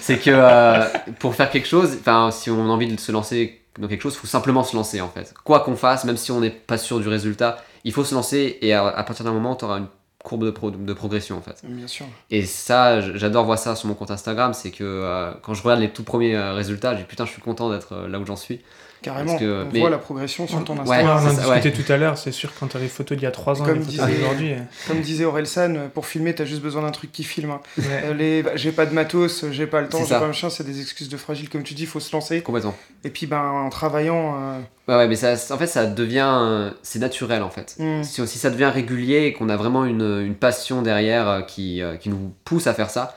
c'est, 0.00 0.18
que 0.18 0.30
euh, 0.32 0.84
pour 1.18 1.34
faire 1.34 1.50
quelque 1.50 1.68
chose, 1.68 1.96
enfin 2.00 2.30
si 2.30 2.50
on 2.50 2.64
a 2.64 2.68
envie 2.72 2.86
de 2.92 2.98
se 3.00 3.12
lancer 3.12 3.62
dans 3.78 3.88
quelque 3.88 4.00
chose, 4.02 4.14
il 4.14 4.18
faut 4.20 4.26
simplement 4.26 4.64
se 4.64 4.74
lancer 4.74 5.00
en 5.00 5.08
fait, 5.08 5.34
quoi 5.44 5.60
qu'on 5.60 5.76
fasse, 5.76 6.04
même 6.04 6.16
si 6.16 6.30
on 6.32 6.40
n'est 6.40 6.50
pas 6.50 6.78
sûr 6.78 7.00
du 7.00 7.08
résultat, 7.08 7.62
il 7.84 7.92
faut 7.92 8.04
se 8.04 8.14
lancer 8.14 8.58
et 8.62 8.72
à, 8.72 8.86
à 8.86 9.02
partir 9.04 9.24
d'un 9.24 9.32
moment, 9.32 9.54
tu 9.56 9.64
auras 9.64 9.78
une 9.78 9.88
courbe 10.24 10.44
de, 10.46 10.50
pro- 10.50 10.70
de 10.72 10.92
progression 10.92 11.36
en 11.36 11.40
fait. 11.42 11.60
Bien 11.64 11.86
sûr. 11.86 12.06
Et 12.30 12.44
ça, 12.44 13.00
j'adore 13.00 13.44
voir 13.44 13.58
ça 13.58 13.76
sur 13.76 13.86
mon 13.88 13.94
compte 13.94 14.10
Instagram, 14.10 14.54
c'est 14.54 14.70
que 14.72 14.82
euh, 14.82 15.32
quand 15.42 15.54
je 15.54 15.62
regarde 15.62 15.80
les 15.80 15.90
tout 15.90 16.02
premiers 16.02 16.34
euh, 16.34 16.52
résultats, 16.54 16.94
je 16.94 17.00
dis 17.00 17.04
putain, 17.04 17.26
je 17.26 17.30
suis 17.30 17.42
content 17.42 17.70
d'être 17.70 17.92
euh, 17.92 18.08
là 18.08 18.18
où 18.18 18.26
j'en 18.26 18.34
suis. 18.36 18.60
Carrément. 19.06 19.32
Parce 19.32 19.40
que- 19.40 19.64
on 19.64 19.72
mais- 19.72 19.80
voit 19.80 19.90
la 19.90 19.98
progression 19.98 20.46
sur 20.48 20.62
ton 20.64 20.74
Ouais, 20.74 20.80
Instagram. 20.80 21.20
on 21.22 21.26
en 21.28 21.54
discutait 21.54 21.72
tout 21.82 21.92
à 21.92 21.96
l'heure, 21.96 22.18
c'est 22.18 22.32
sûr, 22.32 22.52
quand 22.58 22.66
t'as 22.66 22.78
les 22.78 22.88
photos 22.88 23.16
d'il 23.16 23.24
y 23.24 23.26
a 23.26 23.30
3 23.30 23.60
ans 23.62 23.64
et 23.64 23.68
Comme 23.68 23.78
les 23.78 23.84
photos 23.84 24.06
disait- 24.06 24.18
d'aujourd'hui. 24.18 24.52
euh, 24.52 24.58
Comme 24.88 25.00
disait 25.00 25.24
Orelsan, 25.24 25.74
euh, 25.76 25.88
pour 25.88 26.06
filmer, 26.06 26.34
t'as 26.34 26.44
juste 26.44 26.60
besoin 26.62 26.82
d'un 26.82 26.90
truc 26.90 27.12
qui 27.12 27.22
filme. 27.24 27.50
hein. 27.50 27.60
ouais. 27.78 27.84
Euh, 28.04 28.14
les... 28.14 28.44
J'ai 28.56 28.72
pas 28.72 28.84
de 28.86 28.92
matos, 28.94 29.44
j'ai 29.52 29.66
pas 29.66 29.80
le 29.80 29.88
temps, 29.88 29.98
j'ai 30.04 30.14
pas 30.14 30.26
machin, 30.26 30.50
c'est 30.50 30.64
des 30.64 30.80
excuses 30.80 31.08
de 31.08 31.16
fragile, 31.16 31.48
comme 31.48 31.62
tu 31.62 31.74
dis, 31.74 31.86
faut 31.86 32.00
se 32.00 32.12
lancer. 32.14 32.40
Complètement. 32.42 32.74
Et 33.04 33.10
puis, 33.10 33.26
ben, 33.26 33.40
en 33.42 33.70
travaillant. 33.70 34.34
euh, 34.40 34.58
Ouais, 34.88 34.96
ouais, 34.96 35.08
mais 35.08 35.16
ça, 35.16 35.34
en 35.54 35.58
fait, 35.58 35.66
ça 35.66 35.86
devient. 35.86 36.72
c'est 36.82 36.98
naturel 36.98 37.42
en 37.42 37.50
fait. 37.50 37.76
hmm, 37.78 38.02
Si, 38.02 38.26
si 38.26 38.38
ça 38.38 38.50
devient 38.50 38.70
régulier 38.72 39.26
et 39.26 39.32
qu'on 39.32 39.48
a 39.48 39.56
vraiment 39.56 39.84
une, 39.84 40.20
une 40.24 40.34
passion 40.34 40.82
derrière 40.82 41.44
qui, 41.46 41.80
qui 42.00 42.08
nous 42.08 42.32
pousse 42.44 42.66
à 42.66 42.74
faire 42.74 42.90
ça, 42.90 43.14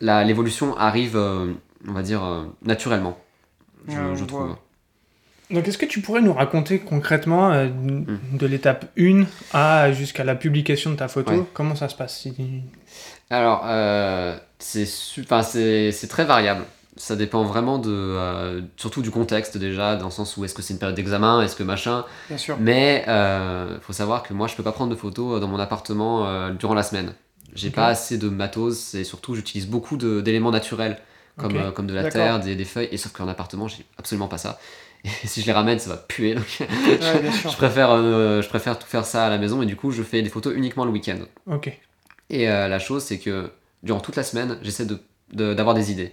la- 0.00 0.24
l'évolution 0.24 0.76
arrive, 0.76 1.16
euh, 1.16 1.52
on 1.88 1.92
va 1.92 2.02
dire, 2.02 2.24
euh, 2.24 2.42
naturellement. 2.62 3.18
Je, 3.88 3.92
Ouais, 3.94 3.98
je 4.14 4.18
voit. 4.20 4.26
trouve. 4.26 4.56
Donc, 5.50 5.66
est-ce 5.66 5.78
que 5.78 5.86
tu 5.86 6.00
pourrais 6.00 6.20
nous 6.22 6.32
raconter 6.32 6.78
concrètement 6.78 7.50
euh, 7.52 7.66
Hmm. 7.66 8.04
de 8.32 8.46
l'étape 8.46 8.86
1 8.98 9.24
à 9.52 9.92
jusqu'à 9.92 10.24
la 10.24 10.34
publication 10.34 10.90
de 10.90 10.96
ta 10.96 11.08
photo 11.08 11.32
Ouais. 11.32 11.44
Comment 11.52 11.74
ça 11.74 11.88
se 11.88 11.94
passe 11.96 12.26
Alors, 13.30 13.62
euh, 13.66 14.36
c'est 14.58 14.86
c'est 14.86 16.08
très 16.08 16.24
variable. 16.24 16.64
Ça 16.96 17.16
dépend 17.16 17.44
vraiment 17.44 17.78
de, 17.78 17.90
euh, 17.90 18.60
surtout 18.76 19.00
du 19.00 19.10
contexte 19.10 19.56
déjà, 19.56 19.96
dans 19.96 20.06
le 20.06 20.10
sens 20.10 20.36
où 20.36 20.44
est-ce 20.44 20.54
que 20.54 20.60
c'est 20.60 20.74
une 20.74 20.78
période 20.78 20.96
d'examen, 20.96 21.40
est-ce 21.42 21.56
que 21.56 21.62
machin. 21.62 22.04
bien 22.28 22.36
sûr. 22.38 22.56
Mais 22.60 23.04
il 23.06 23.80
faut 23.80 23.92
savoir 23.92 24.22
que 24.22 24.34
moi, 24.34 24.46
je 24.48 24.54
peux 24.56 24.62
pas 24.62 24.72
prendre 24.72 24.90
de 24.90 24.96
photos 24.96 25.40
dans 25.40 25.48
mon 25.48 25.58
appartement 25.58 26.26
euh, 26.26 26.50
durant 26.50 26.74
la 26.74 26.82
semaine. 26.82 27.14
J'ai 27.54 27.70
pas 27.70 27.86
assez 27.88 28.18
de 28.18 28.28
matos 28.28 28.94
et 28.94 29.02
surtout, 29.04 29.34
j'utilise 29.34 29.66
beaucoup 29.66 29.96
d'éléments 29.96 30.50
naturels, 30.52 30.98
comme, 31.36 31.56
euh, 31.56 31.70
comme 31.72 31.86
de 31.86 31.94
la 31.94 32.08
terre, 32.10 32.38
des, 32.38 32.54
des 32.54 32.64
feuilles. 32.64 32.88
Et 32.92 32.96
sauf 32.96 33.12
qu'en 33.12 33.26
appartement, 33.28 33.66
j'ai 33.66 33.84
absolument 33.98 34.28
pas 34.28 34.38
ça. 34.38 34.58
Et 35.04 35.08
si 35.26 35.40
je 35.40 35.46
les 35.46 35.52
ramène, 35.52 35.78
ça 35.78 35.90
va 35.90 35.96
puer. 35.96 36.34
Donc, 36.34 36.44
Ouais, 36.60 37.20
bien 37.20 37.32
sûr. 37.32 37.50
je 37.52 37.56
préfère, 37.56 37.90
euh, 37.92 38.42
je 38.42 38.48
préfère 38.48 38.78
tout 38.78 38.86
faire 38.86 39.04
ça 39.06 39.26
à 39.26 39.30
la 39.30 39.38
maison 39.38 39.62
et 39.62 39.66
du 39.66 39.76
coup, 39.76 39.90
je 39.90 40.02
fais 40.02 40.22
des 40.22 40.28
photos 40.30 40.54
uniquement 40.54 40.84
le 40.84 40.90
week-end. 40.90 41.18
Ok. 41.46 41.70
Et 42.28 42.48
euh, 42.50 42.68
la 42.68 42.78
chose, 42.78 43.02
c'est 43.04 43.18
que 43.18 43.50
durant 43.82 44.00
toute 44.00 44.16
la 44.16 44.22
semaine, 44.22 44.58
j'essaie 44.62 44.84
de- 44.86 45.00
de- 45.32 45.54
d'avoir 45.54 45.74
des 45.74 45.90
idées. 45.90 46.12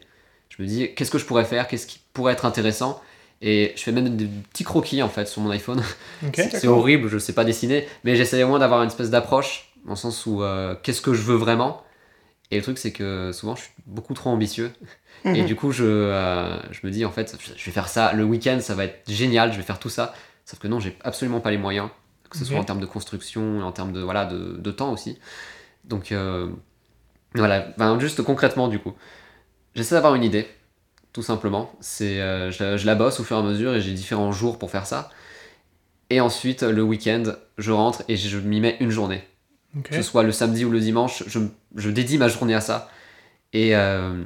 Je 0.49 0.61
me 0.61 0.67
dis, 0.67 0.93
qu'est-ce 0.95 1.11
que 1.11 1.17
je 1.17 1.25
pourrais 1.25 1.45
faire 1.45 1.67
Qu'est-ce 1.67 1.85
qui 1.87 1.99
pourrait 2.13 2.33
être 2.33 2.45
intéressant? 2.45 3.01
Et 3.41 3.73
je 3.75 3.83
fais 3.83 3.91
même 3.91 4.15
des 4.15 4.25
petits 4.25 4.63
croquis 4.63 5.03
en 5.03 5.09
fait 5.09 5.27
sur 5.27 5.41
mon 5.41 5.51
iPhone. 5.51 5.83
Ok. 6.25 6.35
C'est 6.51 6.67
horrible, 6.67 7.07
je 7.09 7.17
sais 7.19 7.33
pas 7.33 7.43
dessiner, 7.43 7.87
mais 8.03 8.15
j'essaie 8.15 8.41
au 8.43 8.47
moins 8.47 8.57
d'avoir 8.59 8.81
une 8.81 8.87
espèce 8.87 9.09
d'approche, 9.11 9.69
dans 9.85 9.91
le 9.91 9.95
sens 9.97 10.25
où 10.25 10.41
euh, 10.41 10.75
qu'est-ce 10.81 11.01
que 11.01 11.13
je 11.13 11.21
veux 11.21 11.35
vraiment? 11.35 11.83
Et 12.49 12.55
le 12.55 12.63
truc, 12.63 12.77
c'est 12.79 12.93
que 12.93 13.31
souvent, 13.33 13.55
je 13.55 13.63
suis 13.63 13.71
beaucoup 13.85 14.13
trop 14.15 14.29
ambitieux. 14.31 14.71
Et 15.25 15.41
Mhm. 15.41 15.45
du 15.45 15.55
coup, 15.55 15.71
je, 15.71 15.83
euh, 15.85 16.57
je 16.71 16.79
me 16.85 16.91
dis, 16.91 17.03
en 17.05 17.11
fait, 17.11 17.35
je 17.55 17.65
vais 17.65 17.71
faire 17.71 17.87
ça 17.89 18.13
le 18.13 18.23
week-end, 18.23 18.59
ça 18.61 18.75
va 18.75 18.85
être 18.85 19.01
génial, 19.09 19.51
je 19.51 19.57
vais 19.57 19.63
faire 19.63 19.79
tout 19.79 19.89
ça. 19.89 20.13
Sauf 20.45 20.59
que 20.59 20.67
non, 20.67 20.79
j'ai 20.79 20.97
absolument 21.03 21.39
pas 21.41 21.51
les 21.51 21.57
moyens, 21.57 21.89
que 22.29 22.37
ce 22.37 22.45
soit 22.45 22.57
en 22.59 22.63
termes 22.63 22.79
de 22.79 22.85
construction, 22.85 23.61
en 23.61 23.71
termes 23.71 23.91
de, 23.91 24.01
voilà, 24.01 24.25
de, 24.25 24.55
de 24.57 24.71
temps 24.71 24.91
aussi. 24.93 25.19
Donc, 25.83 26.11
euh, 26.11 26.47
voilà, 27.35 27.67
Ben, 27.77 27.99
juste 27.99 28.21
concrètement, 28.21 28.67
du 28.69 28.79
coup, 28.79 28.93
j'essaie 29.75 29.95
d'avoir 29.95 30.15
une 30.15 30.23
idée, 30.23 30.47
tout 31.13 31.21
simplement. 31.23 31.73
C'est, 31.81 32.21
euh, 32.21 32.51
je, 32.51 32.77
je 32.77 32.85
la 32.85 32.95
bosse 32.95 33.19
au 33.19 33.23
fur 33.23 33.37
et 33.37 33.39
à 33.39 33.43
mesure 33.43 33.75
et 33.75 33.81
j'ai 33.81 33.93
différents 33.93 34.31
jours 34.31 34.57
pour 34.59 34.71
faire 34.71 34.85
ça. 34.85 35.09
Et 36.09 36.21
ensuite, 36.21 36.63
le 36.63 36.81
week-end, 36.83 37.23
je 37.57 37.71
rentre 37.71 38.03
et 38.07 38.15
je 38.15 38.37
m'y 38.37 38.61
mets 38.61 38.77
une 38.79 38.91
journée 38.91 39.23
que 39.83 39.93
ce 39.95 40.01
soit 40.01 40.23
le 40.23 40.31
samedi 40.31 40.65
ou 40.65 40.71
le 40.71 40.79
dimanche, 40.79 41.23
je, 41.27 41.39
je 41.75 41.89
dédie 41.91 42.17
ma 42.17 42.29
journée 42.29 42.55
à 42.55 42.61
ça. 42.61 42.89
Et, 43.53 43.75
euh, 43.75 44.23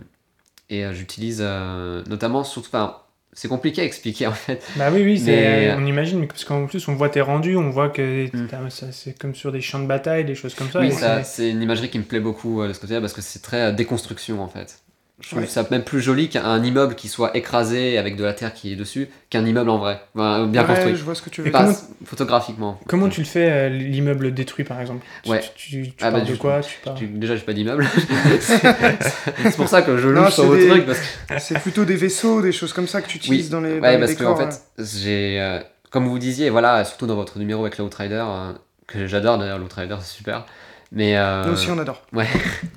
et 0.72 0.84
euh, 0.86 0.94
j'utilise 0.94 1.40
euh, 1.42 2.01
notamment, 2.10 2.44
surtout, 2.44 2.70
enfin, 2.70 2.98
c'est 3.34 3.48
compliqué 3.48 3.82
à 3.82 3.86
expliquer 3.86 4.25
en 4.34 4.34
fait. 4.34 4.63
Bah 4.78 4.90
oui, 4.92 5.04
oui, 5.04 5.20
c'est, 5.20 5.25
Mais- 5.28 5.70
euh, 5.70 5.75
on 5.78 5.86
imagine, 5.86 6.20
mais 6.20 6.25
parce 6.28 6.44
qu'en 6.44 6.66
plus 6.66 6.88
on 6.88 6.96
voit 6.96 7.10
tes 7.10 7.22
rendus, 7.22 7.56
on 7.58 7.70
voit 7.70 7.90
que 7.90 8.25
Mm. 8.36 8.70
c'est 8.92 9.18
comme 9.20 9.36
sur 9.36 9.51
des 9.51 9.62
champs 9.62 9.80
de 9.80 9.86
bataille, 9.88 10.25
des 10.25 10.36
choses 10.36 10.56
comme 10.56 10.70
ça. 10.72 10.80
oui, 10.80 10.92
ça, 10.92 11.24
c'est- 11.24 11.50
une 11.51 11.62
imagerie 11.62 11.90
qui 11.90 12.00
me 12.00 12.04
plaît 12.04 12.20
beaucoup 12.20 12.66
de 12.66 12.74
ce 12.74 12.80
côté-là 12.80 13.00
parce 13.01 13.13
que 13.13 13.22
c'est 13.22 13.42
très 13.42 13.72
déconstruction 13.74 14.42
en 14.42 14.48
fait. 14.48 14.80
Je 15.22 15.28
trouve 15.30 15.42
Ouais. 15.42 15.48
ça 15.48 15.66
même 15.72 15.84
plus 15.84 16.01
joli 16.01 16.30
qu'un 16.30 16.63
immeuble 16.63 16.96
qui 16.96 17.08
soit 17.08 17.38
écrasé 17.38 17.98
avec 17.98 18.16
de 18.16 18.24
la 18.24 18.34
terre 18.34 18.54
qui 18.54 18.74
est 18.74 18.75
dessus, 18.75 19.08
qu'un 19.30 19.46
immeuble 19.46 19.70
en 19.70 19.78
vrai, 19.78 20.01
Enfin, 20.16 20.46
bien 20.48 20.62
Ouais, 20.63 20.68
construit. 20.74 20.96
je 20.96 21.04
vois 21.04 21.16
ce 21.16 21.22
que 21.22 21.30
tu 21.30 21.42
veux. 21.44 21.51
Pas 21.51 21.63
comment- 21.66 21.78
photographiquement. 22.06 22.80
Comment 22.88 23.08
tu 23.08 23.22
le 23.22 23.28
fais, 23.28 23.50
euh, 23.51 23.70
l'immeuble 23.70 24.34
détruit 24.34 24.66
par 24.66 24.82
exemple? 24.82 25.06
Tu- 25.24 25.30
Ouais. 25.30 25.40
Tu, 25.56 25.70
tu, 25.70 25.84
tu 25.90 25.94
Ah, 26.01 26.06
bah, 26.06 26.18
parles 26.18 26.28
de 26.28 26.32
du- 26.34 26.38
quoi? 26.40 26.60
tu 26.62 26.78
parles... 26.84 26.98
Tu- 26.98 27.06
Déjà, 27.08 27.36
j'ai 27.36 27.44
pas 27.44 27.54
d'immeuble. 27.54 27.86
c'est 28.42 29.56
pour 29.56 29.68
ça 29.68 29.82
que 29.82 29.98
je 29.98 30.08
louche 30.10 30.32
sur 30.34 30.44
c'est 30.44 30.50
vos 30.50 30.56
des- 30.56 30.68
trucs. 30.68 30.86
Parce 30.86 31.00
que... 31.00 31.40
C'est 31.40 31.60
plutôt 31.60 31.86
des 31.86 31.96
vaisseaux, 31.96 32.42
des 32.42 32.51
choses 32.51 32.74
comme 32.74 32.88
ça 32.88 33.01
que 33.01 33.08
tu 33.08 33.18
utilises 33.18 33.50
dans 33.50 33.62
les, 33.62 33.75
dans 33.78 33.82
Ouais, 33.82 33.94
les 33.94 34.00
parce 34.00 34.12
décors. 34.16 34.38
qu'en 34.38 34.50
fait, 34.50 34.62
j'ai. 34.80 35.40
euh, 35.40 35.60
comme 35.90 36.08
vous 36.08 36.20
disiez, 36.20 36.50
voilà, 36.50 36.84
surtout 36.86 37.06
dans 37.08 37.16
votre 37.16 37.38
numéro 37.40 37.62
avec 37.62 37.78
l'Outrider, 37.78 38.24
euh, 38.25 38.54
que 38.88 39.08
j'adore 39.08 39.38
d'ailleurs, 39.38 39.60
l'Outrider, 39.60 39.96
c'est 40.01 40.16
super. 40.18 40.46
Mais. 40.91 41.17
euh, 41.17 41.45
Nous 41.45 41.53
aussi, 41.53 41.69
on 41.71 41.77
adore. 41.79 42.01
Ouais. 42.13 42.27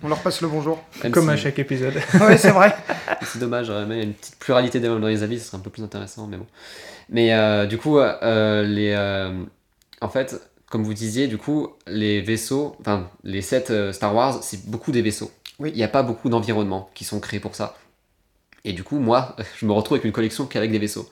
On 0.02 0.09
leur 0.09 0.21
passe 0.21 0.40
le 0.40 0.49
bonjour. 0.49 0.83
même 1.02 1.12
Comme 1.12 1.25
si- 1.25 1.30
à 1.30 1.37
chaque 1.37 1.59
épisode. 1.59 1.94
ouais, 2.21 2.37
c'est 2.38 2.50
vrai. 2.50 2.75
C'est 3.23 3.38
dommage, 3.38 3.71
aimé 3.71 4.02
une 4.02 4.12
petite 4.14 4.37
pluralité 4.38 4.78
des 4.80 4.88
dans 4.88 4.99
les 4.99 5.23
avis, 5.23 5.38
ce 5.40 5.47
serait 5.47 5.56
un 5.56 5.61
peu 5.61 5.71
plus 5.71 5.83
intéressant, 5.83 6.26
mais 6.26 6.37
bon. 6.37 6.47
Mais 7.09 7.33
euh, 7.35 7.66
du 7.66 7.78
coup, 7.78 7.99
euh, 7.99 8.62
les, 8.62 8.92
euh, 8.92 9.33
en 10.00 10.09
fait, 10.09 10.40
comme 10.71 10.85
vous 10.85 10.94
disiez, 10.94 11.26
du 11.26 11.38
coup, 11.38 11.71
les 11.87 12.21
vaisseaux, 12.21 12.76
enfin, 12.80 13.09
les 13.25 13.42
sets 13.42 13.92
Star 13.92 14.14
Wars, 14.14 14.42
c'est 14.42 14.66
beaucoup 14.68 14.92
des 14.92 15.02
vaisseaux. 15.02 15.30
Oui. 15.59 15.71
Il 15.73 15.76
n'y 15.76 15.83
a 15.85 15.88
pas 15.88 16.02
beaucoup 16.02 16.28
d'environnements 16.28 16.90
qui 16.94 17.04
sont 17.04 17.18
créés 17.21 17.40
pour 17.40 17.54
ça. 17.54 17.76
Et 18.64 18.73
du 18.73 18.85
coup, 18.85 18.99
moi, 18.99 19.37
je 19.59 19.66
me 19.66 19.73
retrouve 19.73 19.97
avec 19.97 20.04
une 20.04 20.12
collection 20.12 20.47
qu'avec 20.47 20.71
des 20.71 20.78
vaisseaux. 20.78 21.09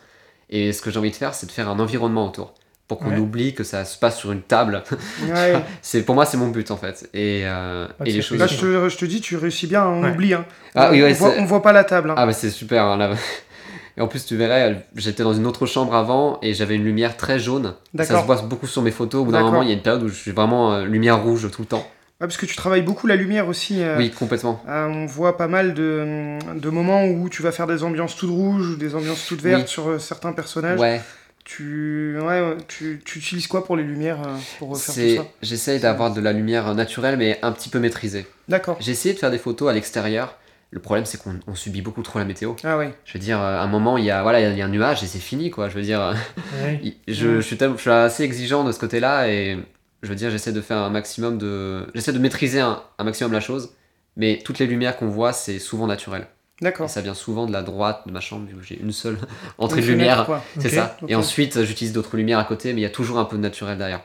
Et 0.51 0.73
ce 0.73 0.83
que 0.83 0.91
j'ai 0.91 0.99
envie 0.99 1.11
de 1.11 1.17
faire, 1.17 1.35
c'est 1.35 1.47
de 1.47 1.53
faire 1.53 1.69
un 1.69 1.79
environnement 1.79 2.27
autour. 2.29 2.53
Pour 2.89 2.99
qu'on 2.99 3.11
Ouais. 3.11 3.19
oublie 3.19 3.55
que 3.55 3.65
ça 3.65 3.85
se 3.87 3.99
passe 3.99 4.19
sur 4.19 4.33
une 4.33 4.43
table. 4.43 4.83
Ouais. 5.29 5.55
c'est 5.81 6.03
Pour 6.03 6.15
moi, 6.15 6.27
c'est 6.27 6.37
mon 6.37 6.49
but, 6.49 6.71
en 6.71 6.77
fait. 6.77 7.09
Et, 7.15 7.43
euh, 7.45 7.87
Ah, 7.99 8.03
et 8.05 8.13
les 8.13 8.21
choses... 8.23 8.39
Là, 8.39 8.47
je 8.47 8.57
te, 8.59 8.89
je 8.89 8.97
te 8.99 9.05
dis, 9.07 9.21
tu 9.21 9.37
réussis 9.37 9.67
bien, 9.67 9.87
on 9.87 10.03
Ouais. 10.03 10.11
oublie. 10.11 10.35
Hein. 10.35 10.45
Ah 10.75 10.91
oui, 10.91 11.03
on, 11.03 11.13
voit, 11.13 11.33
on 11.39 11.45
voit 11.45 11.63
pas 11.63 11.73
la 11.73 11.85
table. 11.85 12.11
hein. 12.11 12.15
Ah 12.19 12.27
bah 12.27 12.33
c'est 12.33 12.51
super. 12.51 12.85
hein, 12.85 12.97
là. 12.99 13.13
Et 13.97 14.01
en 14.01 14.09
plus 14.09 14.25
tu 14.25 14.37
verrais, 14.37 14.87
j'étais 14.97 15.23
dans 15.23 15.35
une 15.35 15.47
autre 15.47 15.67
chambre 15.67 15.95
avant 15.95 16.39
et 16.41 16.55
j'avais 16.55 16.77
une 16.77 16.85
lumière 16.85 17.15
très 17.19 17.39
jaune. 17.39 17.75
Ça 17.99 18.05
se 18.21 18.25
voit 18.25 18.37
beaucoup 18.41 18.67
sur 18.67 18.81
mes 18.81 18.91
photos. 18.91 19.21
Au 19.21 19.25
bout 19.27 19.33
d'un 19.33 19.43
moment, 19.43 19.61
il 19.63 19.69
y 19.69 19.73
a 19.73 19.75
une 19.75 19.83
période 19.83 20.03
où 20.03 20.09
je 20.09 20.15
suis 20.15 20.31
vraiment 20.31 20.73
euh, 20.73 20.85
lumière 20.87 21.23
rouge 21.23 21.51
tout 21.51 21.61
le 21.61 21.67
temps. 21.69 21.87
Ouais, 22.21 22.27
parce 22.27 22.39
que 22.39 22.47
tu 22.47 22.57
travailles 22.57 22.81
beaucoup 22.83 23.07
la 23.07 23.17
lumière 23.17 23.49
aussi. 23.49 23.83
euh, 23.83 23.99
Oui, 23.99 24.11
complètement. 24.11 24.63
euh, 24.67 24.87
on 24.87 25.05
voit 25.05 25.37
pas 25.37 25.47
mal 25.47 25.75
de, 25.75 26.39
de 26.59 26.71
moments 26.71 27.05
où 27.05 27.29
tu 27.29 27.43
vas 27.43 27.53
faire 27.53 27.67
des 27.67 27.83
ambiances 27.85 28.17
toutes 28.17 28.31
rouges 28.31 28.71
ou 28.71 28.77
des 28.77 28.95
ambiances 28.95 29.27
toutes 29.27 29.43
vertes 29.43 29.63
Oui. 29.65 29.69
sur 29.69 29.89
euh, 29.89 29.99
certains 29.99 30.33
personnages. 30.33 30.81
Ouais, 30.81 31.03
Tu, 31.45 32.17
ouais, 32.21 32.57
tu, 32.69 33.03
tu 33.05 33.19
utilises 33.19 33.47
quoi 33.49 33.65
pour 33.65 33.77
les 33.77 33.83
lumières 33.83 34.21
euh, 34.23 34.37
pour 34.59 34.77
faire 34.79 34.87
tout 34.95 35.01
c'est 35.01 35.17
ça? 35.17 35.27
j'essaye 35.43 35.81
d'avoir 35.81 36.13
de 36.15 36.21
la 36.21 36.33
lumière 36.33 36.73
naturelle 36.75 37.17
mais 37.17 37.39
un 37.43 37.51
petit 37.53 37.69
peu 37.69 37.81
maîtrisée. 37.81 38.27
D'accord. 38.49 38.77
J'ai 38.81 38.93
essayé 38.93 39.13
de 39.15 39.19
faire 39.19 39.31
des 39.33 39.39
photos 39.39 39.69
à 39.69 39.73
l'extérieur. 39.73 40.37
Le 40.71 40.79
problème 40.81 41.05
c'est 41.05 41.21
qu'on 41.21 41.41
on 41.49 41.55
subit 41.57 41.83
beaucoup 41.83 42.03
trop 42.03 42.19
la 42.21 42.25
météo. 42.25 42.55
Ah 42.63 42.79
ouais. 42.79 42.95
Je 43.05 43.15
veux 43.15 43.19
dire, 43.19 43.41
euh, 43.41 43.59
à 43.59 43.63
un 43.63 43.67
moment 43.67 43.99
il 43.99 44.05
y 44.05 44.11
a 44.11 44.23
voilà, 44.23 44.41
il 44.41 44.57
y 44.57 44.63
a- 44.63 44.65
un 44.65 44.69
nuage 44.69 45.03
et 45.03 45.07
c'est 45.07 45.19
fini 45.19 45.51
quoi. 45.51 45.69
Je 45.69 45.75
veux 45.75 45.83
dire, 45.83 46.01
euh, 46.01 46.15
je, 47.09 47.37
je 47.37 47.41
suis 47.41 47.59
je 47.59 47.77
suis 47.77 47.91
assez 47.91 48.23
exigeant 48.23 48.63
de 48.65 48.71
ce 48.71 48.79
côté-là 48.79 49.29
et 49.29 49.59
je 50.03 50.09
veux 50.09 50.15
dire, 50.15 50.31
j'essaie 50.31 50.53
de 50.53 50.61
faire 50.61 50.79
un 50.79 50.91
maximum 50.91 51.39
de, 51.39 51.87
j'essaie 51.95 52.13
de 52.13 52.19
maîtriser 52.19 52.61
un, 52.61 52.83
un 52.99 53.05
maximum 53.05 53.33
la 53.33 53.41
chose. 53.41 53.75
Mais 54.17 54.41
toutes 54.45 54.59
les 54.59 54.67
lumières 54.67 54.97
qu'on 54.97 55.09
voit, 55.09 55.33
c'est 55.33 55.59
souvent 55.59 55.87
naturel. 55.87 56.27
Et 56.63 56.65
D'accord. 56.65 56.89
ça 56.89 57.01
vient 57.01 57.13
souvent 57.15 57.47
de 57.47 57.53
la 57.53 57.63
droite 57.63 58.03
de 58.07 58.13
ma 58.13 58.21
chambre, 58.21 58.47
vu 58.47 58.55
que 58.57 58.63
j'ai 58.65 58.79
une 58.81 58.93
seule 58.93 59.19
entrée 59.59 59.81
Une 59.81 59.87
de 59.87 59.91
lumière. 59.91 60.31
C'est 60.61 60.69
ça. 60.69 60.97
Et 61.09 61.17
ensuite, 61.17 61.65
j'utilise 61.65 61.93
d'autres 61.93 62.17
lumières 62.17 62.39
à 62.39 62.45
côté, 62.45 62.73
mais 62.73 62.81
il 62.81 62.85
y 62.85 62.87
a 62.87 62.91
toujours 62.91 63.19
un 63.19 63.25
peu 63.25 63.37
de 63.37 63.43
naturel 63.43 63.77
derrière. 63.79 64.01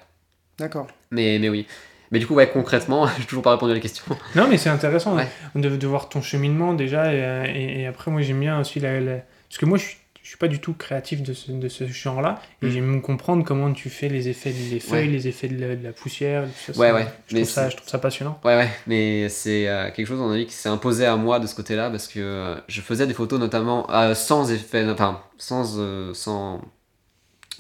D'accord. 0.57 0.87
Mais, 1.11 1.37
mais 1.39 1.49
oui. 1.49 1.67
Mais 2.11 2.17
du 2.19 2.25
coup, 2.25 2.33
ouais, 2.33 2.49
concrètement, 2.49 3.07
j'ai 3.19 3.25
toujours 3.25 3.43
pas 3.43 3.51
répondu 3.51 3.71
à 3.73 3.75
la 3.75 3.79
question. 3.81 4.03
Non, 4.35 4.47
mais 4.49 4.57
c'est 4.57 4.69
intéressant 4.69 5.15
Ouais. 5.15 5.27
de, 5.55 5.69
de 5.75 5.87
voir 5.87 6.09
ton 6.09 6.21
cheminement 6.21 6.73
déjà. 6.73 7.13
Et, 7.13 7.51
et- 7.55 7.81
et 7.81 7.85
après, 7.87 8.09
moi, 8.09 8.21
j'aime 8.21 8.39
bien 8.39 8.59
aussi 8.59 8.79
la, 8.79 8.99
la- 8.99 9.17
Parce 9.49 9.59
que 9.59 9.65
moi, 9.65 9.77
je 9.77 9.83
suis, 9.83 9.97
je 10.27 10.31
suis 10.31 10.37
pas 10.37 10.49
du 10.49 10.59
tout 10.59 10.73
créatif 10.73 11.21
de 11.23 11.31
ce, 11.31 11.53
de 11.53 11.69
ce 11.69 11.87
genre-là. 11.87 12.41
Et 12.61 12.65
Mm. 12.65 12.69
j'aime 12.69 13.01
comprendre 13.01 13.45
comment 13.45 13.71
tu 13.71 13.89
fais 13.89 14.09
les 14.09 14.27
effets 14.27 14.51
des 14.51 14.81
feuilles, 14.81 15.05
Ouais. 15.07 15.13
les 15.13 15.29
effets 15.29 15.47
de 15.47 15.57
la, 15.65 15.75
de 15.77 15.81
la 15.85 15.93
poussière. 15.93 16.43
tout 16.65 16.73
ça, 16.73 16.77
Ouais, 16.81 16.91
ouais. 16.91 17.07
Je 17.29 17.35
Mais 17.35 17.43
trouve, 17.43 17.53
ça, 17.53 17.69
je 17.69 17.77
trouve 17.77 17.87
ça 17.87 17.97
passionnant. 17.97 18.37
Ouais, 18.43 18.57
ouais. 18.57 18.67
Mais 18.87 19.29
c'est 19.29 19.69
euh, 19.69 19.89
quelque 19.89 20.05
chose, 20.05 20.19
on 20.19 20.29
a 20.33 20.35
dit, 20.35 20.45
qui 20.45 20.51
s'est 20.53 20.67
imposé 20.67 21.05
à 21.05 21.15
moi 21.15 21.39
de 21.39 21.47
ce 21.47 21.55
côté-là, 21.55 21.89
parce 21.89 22.09
que 22.09 22.19
euh, 22.19 22.55
je 22.67 22.81
faisais 22.81 23.07
des 23.07 23.13
photos 23.13 23.39
notamment 23.39 23.89
euh, 23.89 24.15
sans 24.15 24.51
effet, 24.51 24.85
enfin, 24.89 25.21
sans, 25.37 25.75
euh, 25.79 26.13
sans, 26.13 26.59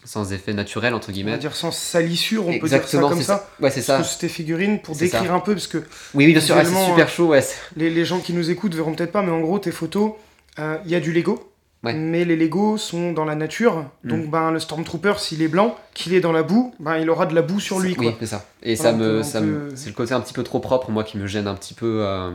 sans 0.03 0.33
effet 0.33 0.53
naturel, 0.53 0.93
entre 0.93 1.05
On 1.05 1.07
va 1.07 1.13
guillemets. 1.13 1.37
dire 1.37 1.55
sans 1.55 1.71
salissure, 1.71 2.43
on 2.43 2.59
peut 2.59 2.67
dire 2.67 2.79
Exactement, 2.79 3.03
ça 3.03 3.09
comme 3.09 3.19
c'est 3.19 3.23
ça. 3.27 3.49
Ouais, 3.61 3.69
c'est 3.71 3.81
ça. 3.81 4.03
C'était 4.03 4.27
figurines 4.27 4.81
pour 4.81 4.93
décrire 4.97 5.23
ça. 5.27 5.33
un 5.33 5.39
peu, 5.39 5.53
parce 5.53 5.67
que 5.67 5.77
Oui, 6.13 6.25
oui, 6.25 6.33
bien 6.33 6.41
sûr, 6.41 6.57
c'est 6.57 6.85
super 6.85 7.07
chaud, 7.07 7.27
ouais. 7.27 7.45
les, 7.77 7.89
les 7.89 8.03
gens 8.03 8.19
qui 8.19 8.33
nous 8.33 8.49
écoutent 8.49 8.75
verront 8.75 8.93
peut-être 8.93 9.13
pas, 9.13 9.21
mais 9.21 9.31
en 9.31 9.39
gros, 9.39 9.57
tes 9.57 9.71
photos, 9.71 10.11
euh, 10.59 10.77
il 10.83 10.91
y 10.91 10.95
a 10.95 10.99
du 10.99 11.13
Lego. 11.13 11.49
Ouais. 11.87 11.93
Mais 11.93 12.25
les 12.25 12.35
Lego 12.35 12.77
sont 12.77 13.11
dans 13.13 13.25
la 13.25 13.35
nature, 13.35 13.85
Mm. 14.03 14.09
donc 14.09 14.29
ben, 14.29 14.51
le 14.51 14.59
Stormtrooper, 14.59 15.13
s'il 15.17 15.41
est 15.41 15.47
blanc, 15.47 15.75
qu'il 15.93 16.13
est 16.13 16.19
dans 16.21 16.31
la 16.31 16.43
boue, 16.43 16.73
ben, 16.79 16.97
il 16.97 17.09
aura 17.09 17.25
de 17.25 17.33
la 17.35 17.41
boue 17.41 17.59
sur 17.59 17.79
lui. 17.79 17.95
Quoi. 17.95 18.07
Oui, 18.07 18.15
c'est 18.19 18.25
ça. 18.27 18.45
Et 18.63 18.75
Voilà, 18.75 18.91
ça 18.91 18.97
me, 18.97 19.23
ça 19.23 19.41
peut- 19.41 19.69
c'est 19.75 19.87
le 19.89 19.95
côté 19.95 20.13
un 20.13 20.21
petit 20.21 20.33
peu 20.33 20.43
trop 20.43 20.59
propre, 20.59 20.91
moi, 20.91 21.03
qui 21.03 21.17
me 21.17 21.25
gêne 21.27 21.47
un 21.47 21.55
petit 21.55 21.73
peu. 21.73 21.99
euh, 22.05 22.31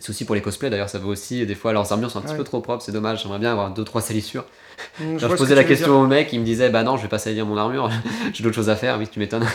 C'est 0.00 0.10
aussi 0.10 0.24
pour 0.24 0.34
les 0.34 0.40
cosplays, 0.42 0.70
d'ailleurs, 0.70 0.88
ça 0.88 0.98
va 0.98 1.06
aussi. 1.06 1.44
Des 1.44 1.54
fois, 1.56 1.72
leurs 1.72 1.90
armures 1.92 2.10
sont 2.10 2.18
un 2.18 2.22
petit 2.22 2.32
Ouais. 2.32 2.38
peu 2.38 2.44
trop 2.44 2.60
propres, 2.60 2.84
c'est 2.84 2.92
dommage. 2.92 3.22
J'aimerais 3.22 3.38
bien 3.40 3.50
avoir 3.52 3.70
deux 3.70 3.82
trois 3.84 4.00
salissures. 4.00 4.44
Mm, 5.00 5.14
Quand 5.18 5.26
vois 5.26 5.30
je 5.30 5.34
posais 5.42 5.54
que 5.54 5.58
la 5.60 5.64
question 5.64 6.00
au 6.00 6.06
mec, 6.06 6.32
il 6.32 6.38
me 6.38 6.44
disait 6.44 6.68
Bah 6.70 6.84
non, 6.84 6.96
je 6.96 7.02
vais 7.02 7.08
pas 7.08 7.18
salir 7.18 7.44
mon 7.46 7.56
armure, 7.56 7.90
j'ai 8.32 8.44
d'autres 8.44 8.54
choses 8.54 8.70
à 8.70 8.76
faire. 8.76 8.96
Oui, 8.98 9.08
tu 9.08 9.18
m'étonnes. 9.18 9.46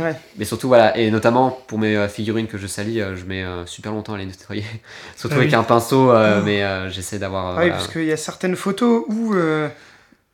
Ouais. 0.00 0.14
Mais 0.38 0.46
surtout, 0.46 0.68
voilà, 0.68 0.96
et 0.96 1.10
notamment 1.10 1.50
pour 1.66 1.78
mes 1.78 1.94
euh, 1.94 2.08
figurines 2.08 2.46
que 2.46 2.56
je 2.56 2.66
salis, 2.66 3.00
euh, 3.02 3.14
je 3.16 3.24
mets 3.26 3.42
euh, 3.42 3.66
super 3.66 3.92
longtemps 3.92 4.14
à 4.14 4.18
les 4.18 4.24
nettoyer. 4.26 4.64
Surtout 5.16 5.34
Ah 5.36 5.40
avec 5.40 5.50
oui. 5.50 5.56
un 5.56 5.62
pinceau, 5.62 6.10
euh, 6.10 6.38
Oh. 6.40 6.42
mais 6.44 6.62
euh, 6.62 6.88
j'essaie 6.88 7.18
d'avoir. 7.18 7.58
Ah 7.58 7.62
oui, 7.64 7.70
parce 7.70 7.88
qu'il 7.88 8.04
y 8.04 8.12
a 8.12 8.16
certaines 8.16 8.56
photos 8.56 9.04
où 9.08 9.34
euh, 9.34 9.68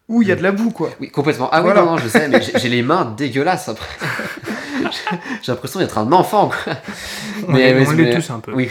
où 0.09 0.23
il 0.23 0.29
y 0.29 0.33
a 0.33 0.37
de 0.37 0.43
la 0.43 0.53
boue, 0.53 0.71
quoi. 0.71 0.91
Oui, 1.01 1.11
complètement. 1.11 1.49
Ah 1.51 1.61
Voilà. 1.63 1.81
oui, 1.83 1.87
non, 1.87 1.93
non, 1.97 1.99
je 1.99 2.07
sais, 2.09 2.29
mais 2.29 2.41
j'ai 2.41 2.69
les 2.69 2.83
mains 2.83 3.05
dégueulasses 3.17 3.69
après. 3.69 3.89
j'ai 5.43 5.53
l'impression 5.53 5.81
d'être 5.81 5.99
un 5.99 6.11
enfant, 6.13 6.49
quoi. 6.65 6.75
On 7.49 7.53
Mais- 7.53 7.73
l'est 7.73 7.75
mais- 7.75 7.89
on 7.89 7.93
mais- 7.93 8.15
tous 8.15 8.31
un 8.31 8.39
peu. 8.41 8.53
Oui, 8.55 8.69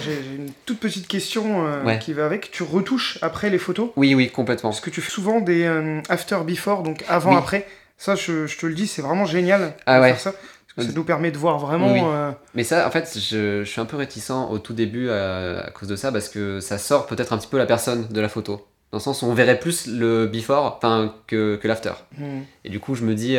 j'ai 0.00 0.12
une 0.36 0.50
toute 0.66 0.78
petite 0.80 1.06
question 1.08 1.66
euh, 1.66 1.82
Ouais. 1.84 1.98
qui 1.98 2.12
va 2.12 2.24
avec. 2.26 2.50
Tu 2.50 2.62
retouches 2.62 3.18
après 3.22 3.50
les 3.50 3.58
photos? 3.58 3.90
Oui, 3.96 4.14
oui, 4.14 4.30
complètement. 4.30 4.70
Parce 4.70 4.80
que 4.80 4.90
tu 4.90 5.00
fais 5.00 5.10
souvent 5.10 5.40
des 5.40 5.64
euh, 5.64 6.00
after-before, 6.08 6.82
donc 6.82 7.04
avant, 7.08 7.32
Oui. 7.32 7.36
après. 7.38 7.66
Ça, 7.98 8.14
je, 8.16 8.46
je 8.46 8.58
te 8.58 8.66
le 8.66 8.74
dis, 8.74 8.86
c'est 8.86 9.02
vraiment 9.02 9.26
génial 9.26 9.74
Ah 9.86 9.96
de 9.98 10.02
ouais. 10.02 10.08
faire 10.10 10.20
ça. 10.20 10.32
Parce 10.32 10.86
que 10.88 10.92
ça 10.92 10.98
nous 10.98 11.04
permet 11.04 11.30
de 11.30 11.36
voir 11.38 11.58
vraiment. 11.58 11.92
Oui, 11.92 12.00
oui. 12.00 12.06
euh, 12.06 12.30
Mais 12.54 12.64
ça, 12.64 12.86
en 12.86 12.90
fait, 12.90 13.12
je, 13.18 13.62
je 13.62 13.68
suis 13.70 13.80
un 13.80 13.84
peu 13.84 13.96
réticent 13.96 14.30
au 14.50 14.58
tout 14.58 14.72
début 14.72 15.10
à 15.10 15.70
cause 15.74 15.88
de 15.88 15.96
ça, 15.96 16.10
parce 16.10 16.28
que 16.30 16.60
ça 16.60 16.78
sort 16.78 17.06
peut-être 17.06 17.32
un 17.32 17.38
petit 17.38 17.46
peu 17.48 17.58
la 17.58 17.66
personne 17.66 18.08
de 18.08 18.20
la 18.20 18.28
photo. 18.30 18.66
Dans 18.90 18.98
le 18.98 19.02
sens 19.02 19.22
où 19.22 19.26
on 19.26 19.34
verrait 19.34 19.58
plus 19.58 19.86
le 19.86 20.26
before 20.26 20.80
que, 21.26 21.56
que 21.56 21.68
l'after. 21.68 21.92
hmm. 22.18 22.40
Et 22.64 22.70
du 22.70 22.80
coup, 22.80 22.94
je 22.94 23.04
me 23.04 23.14
dis, 23.14 23.36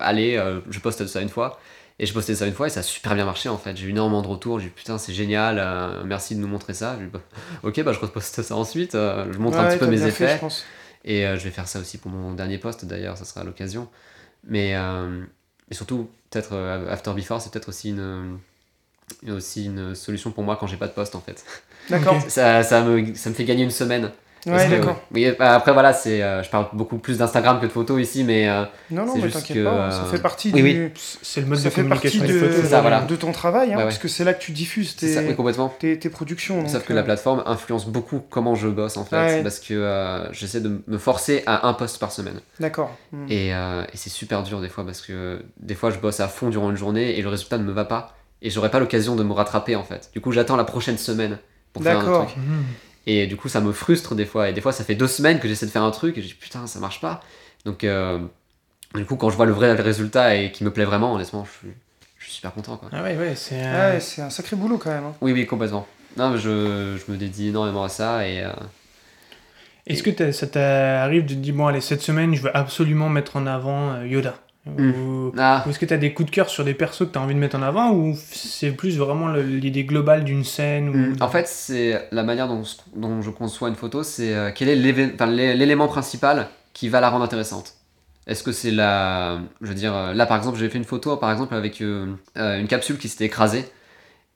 allez, 0.00 0.42
je 0.70 0.78
poste 0.80 1.06
ça 1.06 1.20
une 1.20 1.28
fois. 1.28 1.58
Et 1.98 2.04
je 2.04 2.12
postais 2.12 2.34
ça 2.34 2.46
une 2.46 2.52
fois 2.52 2.66
et 2.66 2.70
ça 2.70 2.80
a 2.80 2.82
super 2.82 3.14
bien 3.14 3.24
marché 3.24 3.48
en 3.48 3.56
fait. 3.56 3.74
J'ai 3.76 3.86
eu 3.86 3.90
énormément 3.90 4.20
de 4.20 4.26
retours. 4.26 4.58
J'ai 4.60 4.66
dit 4.66 4.72
putain, 4.74 4.98
c'est 4.98 5.14
génial, 5.14 5.58
euh, 5.58 6.02
merci 6.04 6.34
de 6.34 6.40
nous 6.40 6.46
montrer 6.48 6.74
ça. 6.74 6.96
Dit, 6.96 7.06
bah, 7.06 7.20
ok, 7.62 7.82
bah 7.82 7.92
je 7.92 7.98
reposte 8.00 8.42
ça 8.42 8.54
ensuite. 8.54 8.94
euh, 8.94 9.32
je 9.32 9.38
montre 9.38 9.58
un 9.58 9.68
petit 9.68 9.78
peu 9.78 9.86
mes 9.86 9.96
fait, 9.96 10.08
effets. 10.08 10.34
je 10.34 10.40
pense. 10.40 10.64
Et 11.04 11.26
euh, 11.26 11.38
je 11.38 11.44
vais 11.44 11.50
faire 11.50 11.68
ça 11.68 11.78
aussi 11.78 11.96
pour 11.98 12.10
mon 12.10 12.34
dernier 12.34 12.58
post 12.58 12.84
d'ailleurs, 12.84 13.16
ça 13.16 13.24
sera 13.24 13.40
à 13.40 13.44
l'occasion. 13.44 13.88
Mais 14.46 14.74
et 15.70 15.74
surtout, 15.74 16.10
peut-être 16.30 16.54
After 16.90 17.12
Before, 17.12 17.40
c'est 17.40 17.50
peut-être 17.50 17.70
aussi 17.70 17.90
une, 17.90 18.38
aussi 19.28 19.64
une 19.64 19.94
solution 19.94 20.30
pour 20.30 20.44
moi 20.44 20.56
quand 20.56 20.66
j'ai 20.66 20.76
pas 20.76 20.86
de 20.88 20.92
poste 20.92 21.14
en 21.14 21.20
fait. 21.20 21.44
D'accord. 21.90 22.20
Ça, 22.28 22.62
ça, 22.62 22.82
me, 22.82 23.14
ça 23.14 23.30
me 23.30 23.34
fait 23.34 23.44
gagner 23.44 23.64
une 23.64 23.70
semaine. 23.70 24.12
Ouais, 24.46 24.66
que, 24.66 24.70
d'accord. 24.70 25.00
oui, 25.12 25.26
bah, 25.38 25.54
après 25.56 25.72
voilà, 25.72 25.92
c'est, 25.92 26.22
euh, 26.22 26.42
je 26.42 26.48
parle 26.50 26.66
beaucoup 26.72 26.98
plus 26.98 27.18
d'Instagram 27.18 27.58
que 27.60 27.66
de 27.66 27.70
photos 27.72 28.00
ici, 28.00 28.22
mais 28.22 28.48
euh, 28.48 28.64
Non, 28.92 29.04
non, 29.04 29.16
mais 29.16 29.28
t'inquiète 29.28 29.64
pas, 29.64 29.90
ça 29.90 30.02
euh, 30.02 30.10
fait 30.10 30.22
partie 30.22 30.52
oui, 30.54 30.62
du. 30.62 30.84
oui. 30.84 30.90
C'est 30.94 31.40
le 31.40 31.46
mode 31.48 31.58
Ça 31.58 31.64
de 31.68 31.74
fait 31.74 31.82
partie 31.82 32.20
de, 32.20 32.26
photos. 32.38 32.64
Ça, 32.64 32.80
voilà. 32.80 33.00
de 33.02 33.16
ton 33.16 33.32
travail, 33.32 33.68
hein, 33.68 33.70
Ouais, 33.72 33.76
ouais. 33.78 33.82
parce 33.84 33.98
que 33.98 34.06
c'est 34.06 34.22
là 34.22 34.34
que 34.34 34.40
tu 34.40 34.52
diffuses 34.52 34.90
ça, 34.96 35.20
tes, 35.22 35.28
oui, 35.28 35.34
complètement. 35.34 35.68
tes, 35.78 35.98
tes 35.98 36.10
productions. 36.10 36.66
Sauf 36.68 36.84
que 36.84 36.92
euh, 36.92 36.96
la 36.96 37.02
plateforme 37.02 37.42
influence 37.46 37.86
beaucoup 37.88 38.20
comment 38.30 38.54
je 38.54 38.68
bosse 38.68 38.96
en 38.96 39.04
fait, 39.04 39.16
Ouais. 39.16 39.42
parce 39.42 39.58
que 39.58 39.74
euh, 39.74 40.32
j'essaie 40.32 40.60
de 40.60 40.80
me 40.86 40.98
forcer 40.98 41.42
à 41.46 41.66
un 41.66 41.72
post 41.74 41.98
par 41.98 42.12
semaine. 42.12 42.40
D'accord. 42.60 42.94
Hmm. 43.12 43.26
Et, 43.28 43.52
euh, 43.52 43.82
et 43.92 43.96
c'est 43.96 44.10
super 44.10 44.42
dur 44.44 44.60
des 44.60 44.68
fois 44.68 44.84
parce 44.86 45.00
que 45.00 45.42
des 45.60 45.74
fois 45.74 45.90
je 45.90 45.98
bosse 45.98 46.20
à 46.20 46.28
fond 46.28 46.50
durant 46.50 46.70
une 46.70 46.76
journée 46.76 47.18
et 47.18 47.22
le 47.22 47.28
résultat 47.28 47.58
ne 47.58 47.64
me 47.64 47.72
va 47.72 47.84
pas 47.84 48.14
et 48.42 48.50
j'aurai 48.50 48.70
pas 48.70 48.78
l'occasion 48.78 49.16
de 49.16 49.24
me 49.24 49.32
rattraper 49.32 49.74
en 49.74 49.82
fait. 49.82 50.10
Du 50.12 50.20
coup 50.20 50.30
j'attends 50.30 50.56
la 50.56 50.64
prochaine 50.64 50.98
semaine 50.98 51.38
pour 51.72 51.82
faire 51.82 51.98
un 51.98 52.02
D'accord. 52.04 52.26
truc. 52.26 52.36
Mhm. 52.36 52.62
Et 53.06 53.26
du 53.26 53.36
coup 53.36 53.48
ça 53.48 53.60
me 53.60 53.72
frustre 53.72 54.14
des 54.14 54.26
fois 54.26 54.48
et 54.48 54.52
des 54.52 54.60
fois 54.60 54.72
ça 54.72 54.82
fait 54.84 54.96
deux 54.96 55.06
semaines 55.06 55.38
que 55.38 55.46
j'essaie 55.48 55.66
de 55.66 55.70
faire 55.70 55.84
un 55.84 55.90
truc 55.92 56.18
et 56.18 56.22
je 56.22 56.26
dis 56.26 56.34
putain 56.34 56.66
ça 56.66 56.80
marche 56.80 57.00
pas. 57.00 57.20
Donc 57.64 57.84
euh, 57.84 58.18
du 58.94 59.04
coup 59.04 59.16
quand 59.16 59.30
je 59.30 59.36
vois 59.36 59.46
le 59.46 59.52
vrai 59.52 59.72
résultat 59.74 60.34
et 60.36 60.52
qui 60.52 60.64
me 60.64 60.70
plaît 60.72 60.84
vraiment 60.84 61.14
honnêtement 61.14 61.44
je 61.44 61.50
suis, 61.68 61.74
je 62.18 62.24
suis 62.24 62.34
super 62.34 62.52
content 62.52 62.76
quoi. 62.76 62.88
Ah 62.92 63.02
ouais, 63.02 63.16
ouais, 63.16 63.34
c'est. 63.36 63.62
Euh, 63.64 63.94
ouais, 63.94 64.00
c'est 64.00 64.22
un 64.22 64.30
sacré 64.30 64.56
boulot 64.56 64.78
quand 64.78 64.90
même. 64.90 65.04
hein. 65.04 65.14
Oui 65.20 65.32
oui 65.32 65.46
complètement. 65.46 65.86
Non 66.16 66.30
mais 66.30 66.38
je, 66.38 66.96
je 66.98 67.12
me 67.12 67.16
dédie 67.16 67.48
énormément 67.48 67.84
à 67.84 67.88
ça 67.88 68.26
et 68.26 68.42
euh, 68.42 68.50
Est-ce 69.86 70.02
que 70.02 70.32
ça 70.32 70.46
t'arrive 70.48 71.24
de 71.26 71.34
te 71.34 71.34
dire, 71.34 71.54
bon, 71.54 71.66
allez, 71.68 71.80
cette 71.80 72.02
semaine, 72.02 72.34
je 72.34 72.42
veux 72.42 72.56
absolument 72.56 73.08
mettre 73.08 73.36
en 73.36 73.46
avant 73.46 73.92
euh, 73.92 74.04
Ou, 74.66 75.32
Ah, 75.38 75.62
ou 75.66 75.70
est-ce 75.70 75.78
que 75.78 75.86
tu 75.86 75.94
as 75.94 75.98
des 75.98 76.12
coups 76.12 76.28
de 76.30 76.34
cœur 76.34 76.48
sur 76.48 76.64
des 76.64 76.74
persos 76.74 76.98
que 77.06 77.12
tu 77.12 77.18
as 77.18 77.22
envie 77.22 77.34
de 77.34 77.38
mettre 77.38 77.56
en 77.56 77.62
avant 77.62 77.92
ou 77.92 78.16
c'est 78.32 78.72
plus 78.72 78.98
vraiment 78.98 79.28
l'idée 79.28 79.84
globale 79.84 80.24
d'une 80.24 80.44
scène 80.44 80.88
ou... 80.88 80.92
Mm, 80.94 81.16
En 81.20 81.28
fait, 81.28 81.46
c'est 81.46 82.08
la 82.10 82.22
manière 82.24 82.48
dont, 82.48 82.62
dont 82.94 83.22
je 83.22 83.30
conçois 83.30 83.68
une 83.68 83.76
photo, 83.76 84.02
c'est 84.02 84.34
euh, 84.34 84.50
quel 84.54 84.68
est 84.68 84.74
l'élément 84.76 85.88
principal 85.88 86.48
qui 86.72 86.88
va 86.88 87.00
la 87.00 87.10
rendre 87.10 87.24
intéressante. 87.24 87.74
Est-ce 88.26 88.42
que 88.42 88.50
c'est 88.50 88.72
la, 88.72 89.38
je 89.60 89.68
veux 89.68 89.74
dire, 89.74 89.94
euh, 89.94 90.12
là 90.14 90.26
par 90.26 90.36
exemple, 90.36 90.58
j'ai 90.58 90.68
fait 90.68 90.78
une 90.78 90.84
photo 90.84 91.16
par 91.16 91.30
exemple 91.30 91.54
avec 91.54 91.80
euh, 91.80 92.14
une 92.34 92.66
capsule 92.66 92.98
qui 92.98 93.08
s'était 93.08 93.26
écrasée, 93.26 93.64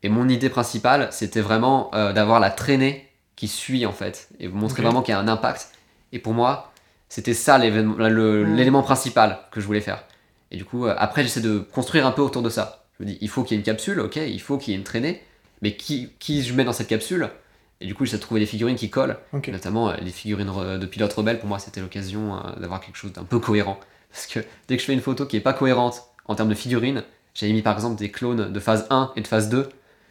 et 0.04 0.08
mon 0.08 0.28
idée 0.28 0.48
principale, 0.48 1.08
c'était 1.10 1.40
vraiment 1.40 1.90
euh, 1.94 2.12
d'avoir 2.12 2.38
la 2.40 2.50
traînée 2.50 3.08
qui 3.34 3.48
suit 3.48 3.84
en 3.84 3.92
fait, 3.92 4.28
et 4.38 4.46
vous 4.46 4.56
montrer 4.56 4.82
vraiment 4.82 5.02
qu'il 5.02 5.12
y 5.12 5.16
a 5.16 5.18
un 5.20 5.26
impact. 5.28 5.72
Et 6.12 6.20
pour 6.20 6.34
moi, 6.34 6.72
c'était 7.08 7.34
ça 7.34 7.58
l'événement- 7.58 7.96
le- 8.08 8.44
Mm. 8.44 8.54
l'élément 8.54 8.82
principal 8.84 9.38
que 9.50 9.60
je 9.60 9.66
voulais 9.66 9.80
faire. 9.80 10.04
Et 10.50 10.56
du 10.56 10.64
coup, 10.64 10.86
euh, 10.86 10.94
après, 10.98 11.22
j'essaie 11.22 11.40
de 11.40 11.58
construire 11.58 12.06
un 12.06 12.12
peu 12.12 12.22
autour 12.22 12.42
de 12.42 12.50
ça. 12.50 12.84
Je 12.98 13.04
me 13.04 13.08
dis, 13.10 13.18
il 13.20 13.28
faut 13.28 13.44
qu'il 13.44 13.54
y 13.54 13.56
ait 13.56 13.60
une 13.60 13.64
capsule, 13.64 14.00
ok, 14.00 14.16
il 14.16 14.40
faut 14.40 14.58
qu'il 14.58 14.72
y 14.72 14.74
ait 14.74 14.78
une 14.78 14.84
traînée, 14.84 15.22
mais 15.62 15.76
qui, 15.76 16.10
qui 16.18 16.42
je 16.42 16.52
mets 16.54 16.64
dans 16.64 16.72
cette 16.72 16.88
capsule 16.88 17.30
Et 17.80 17.86
du 17.86 17.94
coup, 17.94 18.04
j'essaie 18.04 18.16
de 18.18 18.22
trouver 18.22 18.40
des 18.40 18.46
figurines 18.46 18.76
qui 18.76 18.90
collent, 18.90 19.16
Ok. 19.32 19.48
notamment 19.48 19.90
euh, 19.90 19.96
les 20.02 20.10
figurines 20.10 20.50
de 20.78 20.86
pilotes 20.86 21.12
rebelles. 21.12 21.38
Pour 21.38 21.48
moi, 21.48 21.58
c'était 21.58 21.80
l'occasion 21.80 22.36
euh, 22.36 22.60
d'avoir 22.60 22.80
quelque 22.80 22.96
chose 22.96 23.12
d'un 23.12 23.24
peu 23.24 23.38
cohérent. 23.38 23.78
Parce 24.12 24.26
que 24.26 24.40
dès 24.68 24.76
que 24.76 24.80
je 24.82 24.86
fais 24.86 24.92
une 24.92 25.00
photo 25.00 25.24
qui 25.26 25.36
est 25.36 25.40
pas 25.40 25.52
cohérente 25.52 26.02
en 26.26 26.34
termes 26.34 26.48
de 26.48 26.54
figurines, 26.54 27.04
j'avais 27.34 27.52
mis 27.52 27.62
par 27.62 27.74
exemple 27.74 27.96
des 27.96 28.10
clones 28.10 28.52
de 28.52 28.60
phase 28.60 28.86
1 28.90 29.12
et 29.16 29.20
de 29.20 29.26
phase 29.28 29.48
2. 29.48 29.68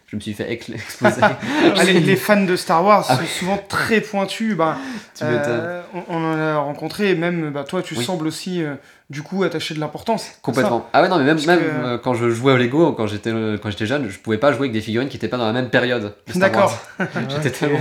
Je 0.10 0.15
me 0.15 0.22
suis 0.22 0.34
fait 0.34 0.52
exploser. 0.52 1.22
Les, 1.86 2.00
les 2.00 2.15
fans 2.15 2.43
de 2.43 2.56
Star 2.56 2.84
Wars 2.84 3.06
Ah 3.10 3.17
sont 3.17 3.26
souvent 3.26 3.60
très 3.69 4.02
pointus. 4.02 4.56
Bah, 4.56 4.78
Tu 5.15 5.24
euh, 5.24 5.82
on, 5.93 6.15
on 6.15 6.34
en 6.34 6.38
a 6.39 6.58
rencontré, 6.58 7.12
et 7.12 7.15
même 7.15 7.52
bah, 7.52 7.63
toi, 7.63 7.82
tu 7.84 7.95
Oui. 7.95 8.04
sembles 8.04 8.26
aussi 8.26 8.63
euh, 8.63 8.74
du 9.12 9.22
coup 9.22 9.43
attacher 9.43 9.76
de 9.76 9.80
l'importance. 9.80 10.28
Complètement. 10.41 10.88
Ah 10.93 11.02
ouais, 11.04 11.10
non, 11.10 11.17
mais 11.19 11.26
même, 11.26 11.36
Parce 11.36 11.45
même 11.48 11.60
que- 11.60 11.63
euh, 11.86 11.98
quand 12.00 12.15
je 12.15 12.30
jouais 12.32 12.54
au 12.54 12.58
Lego, 12.58 12.91
quand 12.93 13.06
j'étais 13.06 13.32
euh, 13.32 13.58
quand 13.62 13.69
j'étais 13.69 13.86
jeune, 13.86 14.10
je 14.10 14.17
pouvais 14.17 14.38
pas 14.39 14.52
jouer 14.52 14.62
avec 14.62 14.72
des 14.72 14.82
figurines 14.82 15.10
qui 15.10 15.17
étaient 15.17 15.28
pas 15.28 15.38
dans 15.38 15.45
la 15.45 15.54
même 15.54 15.69
période. 15.69 16.15
D'accord. 16.36 16.76
J'étais 17.30 17.52
tellement- 17.52 17.80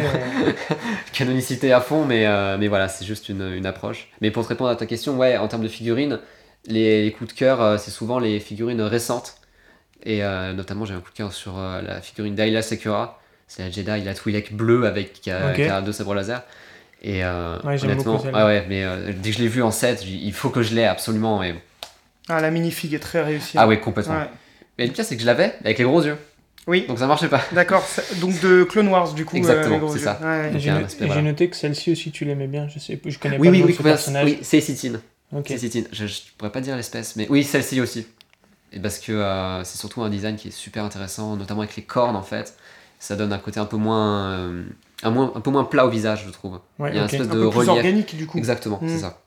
Canonicité 1.13 1.73
à 1.73 1.81
fond, 1.81 2.05
mais, 2.05 2.27
euh, 2.27 2.57
mais 2.59 2.69
voilà, 2.69 2.89
c'est 2.89 3.05
juste 3.05 3.29
une, 3.29 3.53
une 3.55 3.67
approche. 3.67 4.09
Mais 4.21 4.31
pour 4.31 4.45
te 4.45 4.49
répondre 4.49 4.71
à 4.71 4.77
ta 4.77 4.87
question, 4.87 5.17
ouais, 5.17 5.37
en 5.37 5.49
termes 5.49 5.63
de 5.63 5.69
figurines, 5.69 6.21
les, 6.67 7.05
les 7.05 7.13
coups 7.13 7.33
de 7.33 7.39
cœur, 7.39 7.63
euh, 7.63 7.77
c'est 7.79 7.91
souvent 7.91 8.19
les 8.19 8.41
figurines 8.41 8.83
récentes. 8.83 9.37
Et 10.05 10.23
euh, 10.23 10.53
notamment, 10.53 10.85
j'ai 10.85 10.95
un 10.95 11.01
coup 11.01 11.11
de 11.11 11.17
cœur 11.17 11.33
sur 11.33 11.59
euh, 11.59 11.83
la 11.83 12.01
figurine 12.01 12.35
d'Ayla 12.35 12.63
Secura. 12.63 13.21
C'est 13.47 13.63
la 13.63 13.71
Jedi, 13.71 14.05
la 14.05 14.15
Twi'lek 14.15 14.55
bleue 14.55 14.87
avec 14.87 15.13
qui 15.15 15.31
a, 15.31 15.51
Ok. 15.51 15.57
qui 15.57 15.63
a 15.63 15.81
deux 15.81 15.93
sabres 15.93 16.15
laser. 16.15 16.43
Et 17.03 17.25
euh, 17.25 17.59
Ouais, 17.65 17.83
honnêtement, 17.85 18.23
ah 18.35 18.47
ouais, 18.47 18.65
mais 18.69 18.85
euh, 18.85 19.13
dès 19.17 19.31
que 19.31 19.37
je 19.37 19.43
l'ai 19.43 19.49
vu 19.49 19.63
en 19.63 19.71
set, 19.71 20.01
j'ai 20.03 20.11
dit, 20.11 20.21
il 20.25 20.33
faut 20.33 20.51
que 20.51 20.63
je 20.63 20.75
l'ai 20.75 20.85
absolument. 20.85 21.43
Et... 21.43 21.55
Ah, 22.29 22.41
la 22.41 22.51
minifig 22.51 22.93
est 22.95 22.99
très 22.99 23.23
réussie. 23.23 23.57
Ah 23.57 23.67
ouais, 23.67 23.79
complètement. 23.81 24.17
Ouais. 24.19 24.29
Mais 24.79 24.87
le 24.87 24.93
pire, 24.93 25.05
c'est 25.05 25.15
que 25.17 25.23
je 25.23 25.27
l'avais 25.27 25.55
avec 25.65 25.79
les 25.79 25.85
gros 25.85 26.03
yeux. 26.03 26.17
Oui, 26.67 26.85
Donc 26.87 26.99
ça 26.99 27.07
marchait 27.07 27.29
pas. 27.29 27.41
d'accord. 27.53 27.83
Donc 28.21 28.39
de 28.41 28.63
Clone 28.65 28.89
Wars, 28.89 29.15
du 29.15 29.25
coup. 29.25 29.37
Exactement, 29.37 29.89
c'est 29.89 30.01
ça. 30.01 30.19
Ouais. 30.23 30.53
J'ai 30.59 30.71
voilà. 31.07 31.23
noté 31.23 31.49
que 31.49 31.57
celle-ci 31.57 31.93
aussi 31.93 32.11
tu 32.11 32.25
l'aimais 32.27 32.47
bien, 32.49 32.69
je 32.69 32.79
sais, 32.79 33.01
je 33.07 33.19
connais 33.19 33.39
Oui, 33.39 33.49
pas 33.49 33.53
oui, 33.53 33.59
le 33.61 33.65
oui, 33.67 33.73
personnage. 33.83 34.25
oui 34.27 34.39
c'est 34.43 34.61
Cécitine. 34.61 35.01
Ok. 35.33 35.45
C'est 35.49 35.55
Cécitine. 35.59 35.87
Je, 35.93 36.07
je 36.07 36.21
pourrais 36.37 36.53
pas 36.53 36.61
dire 36.61 36.77
l'espèce, 36.77 37.17
mais 37.17 37.27
oui, 37.31 37.43
celle-ci 37.43 37.81
aussi. 37.81 38.07
Et 38.73 38.81
parce 38.81 38.99
que 38.99 39.13
euh, 39.13 39.65
c'est 39.65 39.79
surtout 39.79 40.03
un 40.03 40.11
design 40.11 40.37
qui 40.37 40.49
est 40.49 40.53
super 40.53 40.85
intéressant, 40.85 41.37
notamment 41.37 41.63
avec 41.63 41.77
les 41.77 41.83
cornes 41.83 42.17
en 42.17 42.23
fait. 42.23 42.55
Ça 42.99 43.15
donne 43.17 43.33
un 43.33 43.39
côté 43.39 43.61
un 43.61 43.65
peu 43.65 43.77
moins, 43.77 44.31
euh, 44.33 44.65
un, 45.05 45.11
moins, 45.11 45.33
un 45.35 45.41
peu 45.41 45.51
moins 45.51 45.65
plat 45.65 45.87
au 45.87 45.91
visage, 45.91 46.25
je 46.27 46.33
trouve. 46.33 46.59
Ouais, 46.79 46.91
Il 46.93 46.97
y 46.97 46.99
a 46.99 47.05
ok. 47.05 47.11
un 47.15 47.17
espèce 47.17 47.31
Un 47.31 47.35
de 47.35 47.41
peu 47.45 47.51
plus 47.51 47.59
relief. 47.61 47.69
organique, 47.71 48.17
du 48.17 48.27
coup. 48.27 48.39
Exactement, 48.39 48.79
Mm. 48.83 48.89
c'est 48.89 48.99
ça. 48.99 49.21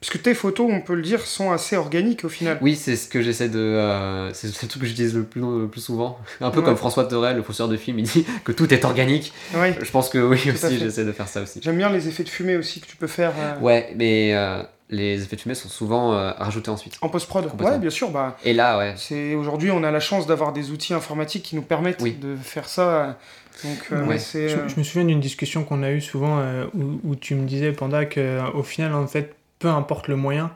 Parce 0.00 0.10
que 0.10 0.16
tes 0.16 0.32
photos, 0.32 0.66
on 0.72 0.80
peut 0.80 0.94
le 0.94 1.02
dire, 1.02 1.20
sont 1.26 1.50
assez 1.52 1.76
organiques 1.76 2.24
au 2.24 2.30
final. 2.30 2.56
Oui, 2.62 2.74
c'est 2.74 2.96
ce 2.96 3.06
que 3.06 3.20
j'essaie 3.20 3.50
de. 3.50 3.58
euh, 3.58 4.32
c'est 4.32 4.46
le 4.46 4.54
truc 4.68 4.80
que 4.80 4.86
j'utilise 4.88 5.14
le 5.14 5.24
plus, 5.24 5.42
le 5.42 5.68
plus 5.68 5.82
souvent. 5.82 6.18
Un 6.40 6.48
peu 6.50 6.60
Ouais. 6.60 6.64
comme 6.64 6.76
François 6.78 7.04
Torel, 7.04 7.36
le 7.36 7.42
fausseur 7.42 7.68
de 7.68 7.76
film, 7.76 7.98
il 7.98 8.04
dit 8.06 8.24
que 8.42 8.52
tout 8.52 8.72
est 8.72 8.82
organique. 8.86 9.34
Ouais. 9.54 9.76
Je 9.78 9.90
pense 9.90 10.08
que 10.08 10.16
oui 10.16 10.40
aussi, 10.50 10.78
j'essaie 10.78 11.04
de 11.04 11.12
faire 11.12 11.28
ça 11.28 11.42
aussi. 11.42 11.60
J'aime 11.62 11.76
bien 11.76 11.90
les 11.90 12.08
effets 12.08 12.24
de 12.24 12.30
fumée 12.30 12.56
aussi 12.56 12.80
que 12.80 12.86
tu 12.86 12.96
peux 12.96 13.06
faire 13.06 13.34
euh, 13.38 13.58
Ouais, 13.60 13.92
mais 13.94 14.30
euh, 14.34 14.62
les 14.90 15.22
effets 15.22 15.36
de 15.36 15.40
fumée 15.40 15.54
sont 15.54 15.68
souvent 15.68 16.12
euh, 16.12 16.32
rajoutés 16.32 16.70
ensuite. 16.70 16.98
en 17.00 17.08
post-prod. 17.08 17.50
Ouais, 17.60 17.78
bien 17.78 17.90
sûr. 17.90 18.10
Bah, 18.10 18.36
Et 18.44 18.52
là, 18.52 18.76
ouais. 18.78 18.94
c'est 18.96 19.34
aujourd'hui, 19.34 19.70
on 19.70 19.82
a 19.84 19.90
la 19.90 20.00
chance 20.00 20.26
d'avoir 20.26 20.52
des 20.52 20.70
outils 20.70 20.92
informatiques 20.94 21.44
qui 21.44 21.56
nous 21.56 21.62
permettent 21.62 22.02
Oui. 22.02 22.12
de 22.12 22.36
faire 22.36 22.68
ça. 22.68 23.16
Donc, 23.64 23.78
euh, 23.92 24.04
Ouais. 24.06 24.18
c'est. 24.18 24.48
Je, 24.48 24.56
euh, 24.58 24.68
je 24.68 24.76
me 24.78 24.82
souviens 24.84 25.04
d'une 25.06 25.20
discussion 25.20 25.64
qu'on 25.64 25.82
a 25.82 25.90
eue 25.90 26.00
souvent 26.00 26.38
euh, 26.40 26.66
où, 26.74 27.00
où 27.04 27.16
tu 27.16 27.34
me 27.34 27.46
disais, 27.46 27.72
Panda, 27.72 28.04
qu'au 28.04 28.62
final, 28.62 28.94
en 28.94 29.06
fait, 29.06 29.34
peu 29.58 29.68
importe 29.68 30.08
le 30.08 30.16
moyen, 30.16 30.50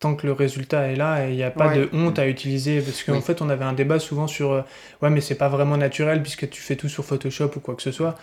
tant 0.00 0.14
que 0.16 0.26
le 0.26 0.32
résultat 0.32 0.88
est 0.88 0.96
là, 0.96 1.26
et 1.26 1.30
il 1.30 1.36
n'y 1.36 1.42
a 1.44 1.50
pas 1.50 1.68
Ouais. 1.68 1.78
de 1.78 1.88
honte 1.92 2.18
à 2.18 2.26
utiliser. 2.28 2.80
Parce 2.82 3.02
qu'en 3.04 3.14
Oui. 3.14 3.20
fait, 3.22 3.40
on 3.40 3.48
avait 3.48 3.64
un 3.64 3.72
débat 3.72 3.98
souvent 3.98 4.26
sur 4.26 4.52
euh, 4.52 4.62
ouais, 5.00 5.10
mais 5.10 5.20
c'est 5.20 5.36
pas 5.36 5.48
vraiment 5.48 5.76
naturel 5.76 6.22
puisque 6.22 6.50
tu 6.50 6.60
fais 6.60 6.76
tout 6.76 6.88
sur 6.88 7.04
Photoshop 7.04 7.50
ou 7.56 7.60
quoi 7.60 7.74
que 7.74 7.82
ce 7.82 7.92
soit. 7.92 8.16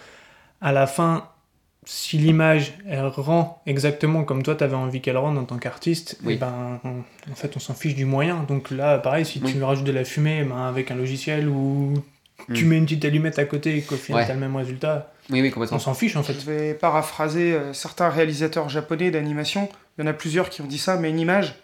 À 0.62 0.72
la 0.74 0.88
fin, 0.88 1.26
si 1.86 2.18
l'image 2.18 2.74
elle 2.88 3.06
rend 3.08 3.62
exactement 3.66 4.24
comme 4.24 4.44
toi 4.44 4.56
tu 4.56 4.64
avais 4.64 4.76
envie 4.76 5.02
qu'elle 5.02 5.18
rende 5.18 5.38
en 5.38 5.46
tant 5.46 5.58
qu'artiste, 5.58 6.18
Oui. 6.24 6.34
eh 6.34 6.38
ben, 6.38 6.80
on- 6.84 7.04
en 7.32 7.36
fait, 7.36 7.56
on 7.56 7.60
s'en 7.60 7.74
fiche 7.74 7.96
du 7.96 8.06
moyen. 8.06 8.44
Donc 8.48 8.70
là, 8.70 8.98
pareil, 8.98 9.26
si 9.26 9.42
Oui. 9.44 9.54
tu 9.54 9.64
rajoutes 9.64 9.86
de 9.86 9.92
la 9.92 10.04
fumée 10.04 10.44
ben, 10.44 10.58
avec 10.58 10.92
un 10.92 10.96
logiciel 10.96 11.48
ou 11.48 11.94
tu 12.54 12.66
Mm. 12.66 12.68
mets 12.68 12.78
une 12.78 12.86
petite 12.86 13.06
allumette 13.06 13.40
à 13.40 13.46
côté 13.46 13.78
et 13.78 13.82
qu'au 13.82 13.96
final 13.96 14.22
Ouais. 14.22 14.26
tu 14.26 14.32
as 14.32 14.36
le 14.36 14.40
même 14.40 14.56
résultat, 14.56 15.12
Oui, 15.30 15.42
oui, 15.42 15.54
on 15.72 15.80
s'en 15.80 15.94
fiche 15.94 16.16
en 16.16 16.24
fait. 16.24 16.34
Je 16.34 16.46
vais 16.50 16.74
paraphraser 16.74 17.54
euh, 17.54 17.74
certains 17.74 18.10
réalisateurs 18.10 18.68
japonais 18.70 19.12
d'animation. 19.12 19.70
Il 19.98 20.04
y 20.04 20.08
en 20.08 20.10
a 20.10 20.14
plusieurs 20.14 20.50
qui 20.50 20.62
ont 20.62 20.66
dit 20.68 20.80
ça, 20.80 20.98
mais 20.98 21.10
une 21.10 21.20
image, 21.20 21.56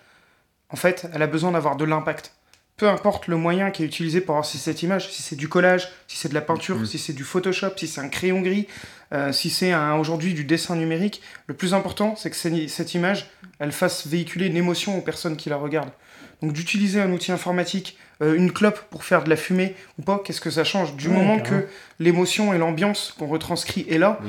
en 0.69 0.75
fait, 0.75 1.07
elle 1.13 1.21
a 1.23 1.27
besoin 1.27 1.51
d'avoir 1.51 1.75
de 1.75 1.83
l'impact. 1.85 2.33
Peu 2.77 2.89
importe 2.89 3.27
le 3.27 3.37
moyen 3.37 3.71
qui 3.71 3.83
est 3.83 3.85
utilisé 3.85 4.19
pour 4.19 4.35
avoir 4.35 4.45
cette 4.45 4.83
image, 4.83 5.09
si 5.09 5.21
c'est 5.23 5.37
du 5.37 5.47
collage, 5.47 5.87
si 6.07 6.17
c'est 6.17 6.27
de 6.27 6.33
la 6.33 6.41
peinture, 6.41 6.75
Mhm. 6.75 6.85
si 6.85 6.97
c'est 6.97 7.13
du 7.13 7.23
Photoshop, 7.23 7.69
si 7.77 7.87
c'est 7.87 8.01
un 8.01 8.09
crayon 8.09 8.41
gris, 8.41 8.67
euh, 9.13 9.31
si 9.31 9.49
c'est 9.49 9.73
aujourd'hui 9.97 10.33
du 10.33 10.43
dessin 10.43 10.75
numérique, 10.75 11.21
le 11.47 11.53
plus 11.53 11.73
important, 11.73 12.15
c'est 12.17 12.29
que 12.29 12.35
cette- 12.35 12.93
image, 12.93 13.29
elle 13.59 13.71
fasse 13.71 14.07
véhiculer 14.07 14.47
une 14.47 14.57
émotion 14.57 14.97
aux 14.97 15.01
personnes 15.01 15.37
qui 15.37 15.47
la 15.49 15.55
regardent. 15.55 15.93
Donc 16.41 16.51
d'utiliser 16.51 16.99
un 17.01 17.11
outil 17.13 17.31
informatique, 17.31 17.97
euh, 18.21 18.35
une 18.35 18.51
clope 18.51 18.79
pour 18.89 19.05
faire 19.05 19.23
de 19.23 19.29
la 19.29 19.37
fumée 19.37 19.73
ou 19.97 20.01
pas, 20.01 20.21
qu'est-ce 20.23 20.41
que 20.41 20.51
ça 20.51 20.65
change? 20.65 20.95
Du 20.97 21.07
moment 21.07 21.39
que 21.39 21.67
l'émotion 21.99 22.53
et 22.53 22.57
l'ambiance 22.57 23.13
qu'on 23.17 23.27
retranscrit 23.27 23.85
est 23.89 23.97
là, 23.97 24.19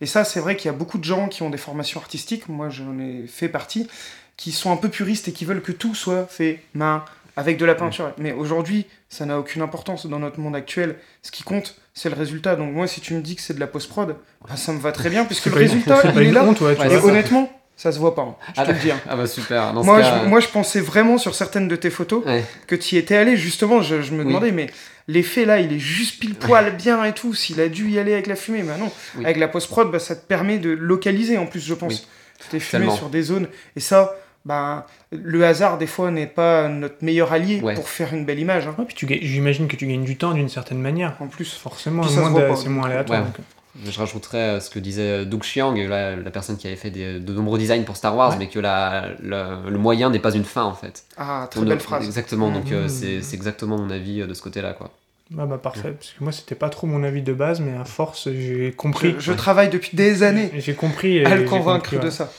et 0.00 0.06
ça, 0.06 0.22
c'est 0.22 0.38
vrai 0.38 0.54
qu'il 0.56 0.66
y 0.70 0.74
a 0.74 0.76
beaucoup 0.78 0.98
de 0.98 1.04
gens 1.04 1.26
qui 1.26 1.42
ont 1.42 1.50
des 1.50 1.58
formations 1.58 2.00
artistiques, 2.00 2.48
moi 2.48 2.68
j'en 2.68 3.00
ai 3.00 3.26
fait 3.26 3.48
partie, 3.48 3.88
qui 4.36 4.52
sont 4.52 4.70
un 4.70 4.76
peu 4.76 4.88
puristes 4.90 5.26
et 5.26 5.32
qui 5.32 5.44
veulent 5.44 5.62
que 5.62 5.72
tout 5.72 5.96
soit 5.96 6.26
fait 6.26 6.62
main, 6.74 7.04
avec 7.36 7.58
de 7.58 7.64
la 7.66 7.74
peinture. 7.74 8.12
Mais 8.18 8.32
aujourd'hui, 8.32 8.86
ça 9.08 9.26
n'a 9.26 9.38
aucune 9.38 9.62
importance 9.62 10.06
dans 10.06 10.18
notre 10.18 10.40
monde 10.40 10.56
actuel. 10.56 10.96
Ce 11.22 11.30
qui 11.30 11.42
compte, 11.42 11.76
c'est 11.94 12.08
le 12.08 12.16
résultat. 12.16 12.56
Donc 12.56 12.72
moi, 12.72 12.86
si 12.86 13.00
tu 13.00 13.14
me 13.14 13.20
dis 13.20 13.36
que 13.36 13.42
c'est 13.42 13.54
de 13.54 13.60
la 13.60 13.66
post-prod, 13.66 14.16
bah, 14.48 14.56
ça 14.56 14.72
me 14.72 14.78
va 14.80 14.92
très 14.92 15.10
bien, 15.10 15.24
puisque 15.24 15.46
le 15.46 15.54
résultat, 15.54 16.00
il 16.14 16.22
est 16.22 16.32
là. 16.32 16.44
honte, 16.44 16.60
ouais, 16.62 16.74
tu. 16.76 16.86
Et 16.86 16.96
honnêtement, 16.96 17.50
ça 17.76 17.92
se 17.92 17.98
voit 17.98 18.14
pas, 18.14 18.22
hein, 18.22 18.36
je 18.48 18.60
Ah, 18.60 18.64
te 18.66 18.72
le 18.72 18.78
dis. 18.78 18.90
hein. 18.90 18.98
Ah 19.08 19.16
bah 19.16 19.26
super. 19.26 19.74
Dans 19.74 19.82
ce 19.82 19.86
Moi, 19.86 20.00
cas, 20.00 20.20
je, 20.24 20.28
moi, 20.28 20.40
je 20.40 20.48
pensais 20.48 20.80
vraiment 20.80 21.18
sur 21.18 21.34
certaines 21.34 21.68
de 21.68 21.76
tes 21.76 21.90
photos 21.90 22.24
Ouais. 22.24 22.42
que 22.66 22.74
tu 22.74 22.94
y 22.94 22.98
étais 22.98 23.16
allé, 23.16 23.36
justement. 23.36 23.82
Je, 23.82 24.00
je 24.00 24.12
me 24.12 24.20
Oui. 24.20 24.28
demandais, 24.28 24.50
mais 24.52 24.68
l'effet 25.08 25.44
là, 25.44 25.60
il 25.60 25.74
est 25.74 25.78
juste 25.78 26.18
pile 26.18 26.36
poil 26.36 26.74
bien 26.76 27.04
et 27.04 27.12
tout. 27.12 27.34
S'il 27.34 27.60
a 27.60 27.68
dû 27.68 27.90
y 27.90 27.98
aller 27.98 28.14
avec 28.14 28.28
la 28.28 28.36
fumée, 28.36 28.62
mais 28.62 28.78
non. 28.78 28.90
Oui. 29.16 29.24
Avec 29.26 29.36
la 29.36 29.48
post-prod, 29.48 29.90
bah, 29.90 29.98
ça 29.98 30.16
te 30.16 30.24
permet 30.26 30.58
de 30.58 30.70
localiser 30.70 31.36
en 31.36 31.44
plus, 31.46 31.60
je 31.60 31.74
pense. 31.74 31.92
Oui. 31.92 32.06
T'es 32.50 32.60
fumé 32.60 32.82
Tellement. 32.84 32.96
sur 32.96 33.08
des 33.10 33.22
zones. 33.22 33.48
Et 33.76 33.80
ça, 33.80 34.14
bah, 34.46 34.86
le 35.12 35.44
hasard, 35.44 35.76
des 35.76 35.86
fois, 35.86 36.10
n'est 36.10 36.26
pas 36.26 36.68
notre 36.68 37.04
meilleur 37.04 37.32
allié 37.32 37.60
Ouais. 37.60 37.74
pour 37.74 37.88
faire 37.88 38.14
une 38.14 38.24
belle 38.24 38.38
image. 38.38 38.66
hein. 38.66 38.74
Ouais, 38.78 38.84
puis 38.86 39.06
j'imagine 39.22 39.66
que 39.68 39.76
tu 39.76 39.86
gagnes 39.86 40.04
du 40.04 40.16
temps 40.16 40.32
d'une 40.32 40.48
certaine 40.48 40.80
manière. 40.80 41.14
En 41.20 41.26
plus. 41.26 41.52
Forcément, 41.52 42.02
pas, 42.02 42.56
c'est 42.56 42.68
moins 42.68 42.86
aléatoire. 42.86 43.20
ouais. 43.20 43.26
donc, 43.26 43.38
euh. 43.40 43.42
Je 43.84 43.98
rajouterais 43.98 44.38
euh, 44.38 44.60
ce 44.60 44.70
que 44.70 44.78
disait 44.78 45.26
Doug 45.26 45.42
Chiang, 45.42 45.74
la, 45.74 46.16
la 46.16 46.30
personne 46.30 46.56
qui 46.56 46.66
avait 46.66 46.76
fait 46.76 46.88
des- 46.88 47.18
de 47.20 47.32
nombreux 47.34 47.58
designs 47.58 47.82
pour 47.84 47.94
Star 47.96 48.16
Wars, 48.16 48.30
Ouais. 48.30 48.36
mais 48.38 48.46
que 48.48 48.58
la, 48.58 49.08
la- 49.22 49.58
le 49.68 49.76
moyen 49.76 50.08
n'est 50.08 50.18
pas 50.18 50.32
une 50.34 50.44
fin 50.46 50.62
en 50.64 50.72
fait. 50.72 51.04
Ah, 51.18 51.46
très 51.50 51.60
On- 51.60 51.64
belle 51.64 51.78
phrase. 51.80 52.06
Exactement, 52.06 52.50
donc 52.50 52.72
euh, 52.72 52.88
c'est 52.88 53.20
c'est 53.20 53.36
exactement 53.36 53.76
mon 53.76 53.90
avis 53.90 54.22
euh, 54.22 54.26
de 54.26 54.32
ce 54.32 54.40
côté-là. 54.40 54.72
quoi. 54.72 54.92
Ah 55.36 55.44
bah 55.44 55.58
parfait, 55.58 55.90
parce 55.90 56.12
que 56.12 56.22
moi 56.24 56.32
c'était 56.32 56.54
pas 56.54 56.68
trop 56.70 56.86
mon 56.86 57.02
avis 57.02 57.20
de 57.20 57.32
base, 57.34 57.60
mais 57.60 57.76
à 57.76 57.84
force 57.84 58.30
j'ai 58.32 58.72
compris. 58.72 59.14
Je, 59.18 59.24
je 59.24 59.32
travaille 59.34 59.68
depuis 59.68 59.94
des 59.96 60.22
années 60.22 60.50
J'ai 60.56 60.72
compris. 60.74 61.16
et 61.18 61.26
à 61.26 61.34
le 61.34 61.42
convaincre 61.44 61.82
compris, 61.90 61.98
de 61.98 62.04
ouais. 62.04 62.10
ça. 62.10 62.30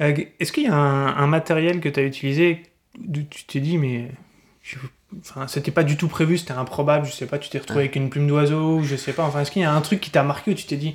Euh, 0.00 0.14
Est-ce 0.38 0.52
qu'il 0.52 0.64
y 0.64 0.68
a 0.68 0.74
un, 0.74 1.16
un 1.16 1.26
matériel 1.26 1.80
que 1.80 1.88
tu 1.88 2.00
as 2.00 2.02
utilisé 2.04 2.62
où 2.98 3.12
tu 3.28 3.44
t'es 3.44 3.60
dit, 3.60 3.78
mais 3.78 4.08
je- 4.62 4.76
enfin, 5.20 5.46
c'était 5.46 5.70
pas 5.70 5.82
du 5.84 5.96
tout 5.96 6.08
prévu, 6.08 6.38
c'était 6.38 6.52
improbable, 6.52 7.06
je 7.06 7.12
sais 7.12 7.26
pas, 7.26 7.38
tu 7.38 7.48
t'es 7.50 7.58
retrouvé 7.58 7.80
avec 7.80 7.96
une 7.96 8.10
plume 8.10 8.26
d'oiseau, 8.26 8.82
je 8.82 8.96
sais 8.96 9.12
pas, 9.12 9.24
enfin, 9.24 9.40
est-ce 9.42 9.50
qu'il 9.50 9.62
y 9.62 9.64
a 9.64 9.72
un 9.72 9.80
truc 9.80 10.00
qui 10.00 10.10
t'a 10.10 10.22
marqué 10.22 10.50
où 10.52 10.54
tu 10.54 10.64
t'es 10.64 10.76
dit, 10.76 10.94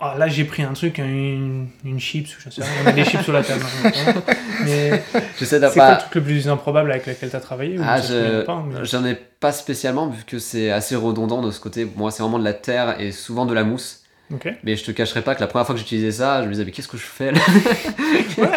ah 0.00 0.16
là 0.18 0.26
j'ai 0.28 0.44
pris 0.44 0.62
un 0.64 0.72
truc, 0.72 0.98
une, 0.98 1.68
une 1.84 2.00
chips, 2.00 2.28
ou 2.36 2.40
je 2.40 2.50
sais 2.50 2.62
on 2.84 2.88
a 2.88 2.92
des 2.92 3.04
chips 3.04 3.22
sur 3.22 3.32
la 3.32 3.42
table. 3.44 3.62
hein, 3.84 4.14
mais 4.64 5.02
c'est 5.70 5.78
quoi 5.78 5.90
le 5.92 6.00
truc 6.00 6.14
le 6.16 6.22
plus 6.22 6.48
improbable 6.48 6.90
avec 6.90 7.06
lequel 7.06 7.30
t'as 7.30 7.40
travaillé 7.40 7.76
Ah, 7.80 8.00
je- 8.00 8.42
pas, 8.44 8.64
mais- 8.66 8.84
J'en 8.84 9.04
ai 9.04 9.14
pas 9.14 9.52
spécialement, 9.52 10.08
vu 10.08 10.24
que 10.24 10.38
c'est 10.38 10.70
assez 10.70 10.96
redondant 10.96 11.40
de 11.42 11.50
ce 11.50 11.60
côté. 11.60 11.86
Moi, 11.96 12.10
c'est 12.10 12.22
vraiment 12.22 12.38
de 12.40 12.44
la 12.44 12.52
terre 12.54 13.00
et 13.00 13.12
souvent 13.12 13.46
de 13.46 13.54
la 13.54 13.62
mousse. 13.64 14.01
Mais 14.62 14.76
je 14.76 14.84
te 14.84 14.90
cacherai 14.90 15.22
pas 15.22 15.34
que 15.34 15.40
la 15.40 15.46
première 15.46 15.66
fois 15.66 15.74
que 15.74 15.80
j'utilisais 15.80 16.12
ça, 16.12 16.42
je 16.42 16.46
me 16.46 16.52
disais, 16.52 16.64
mais 16.64 16.70
qu'est-ce 16.70 16.88
que 16.88 16.96
je 16.96 17.02
fais 17.02 17.32
là 17.32 17.40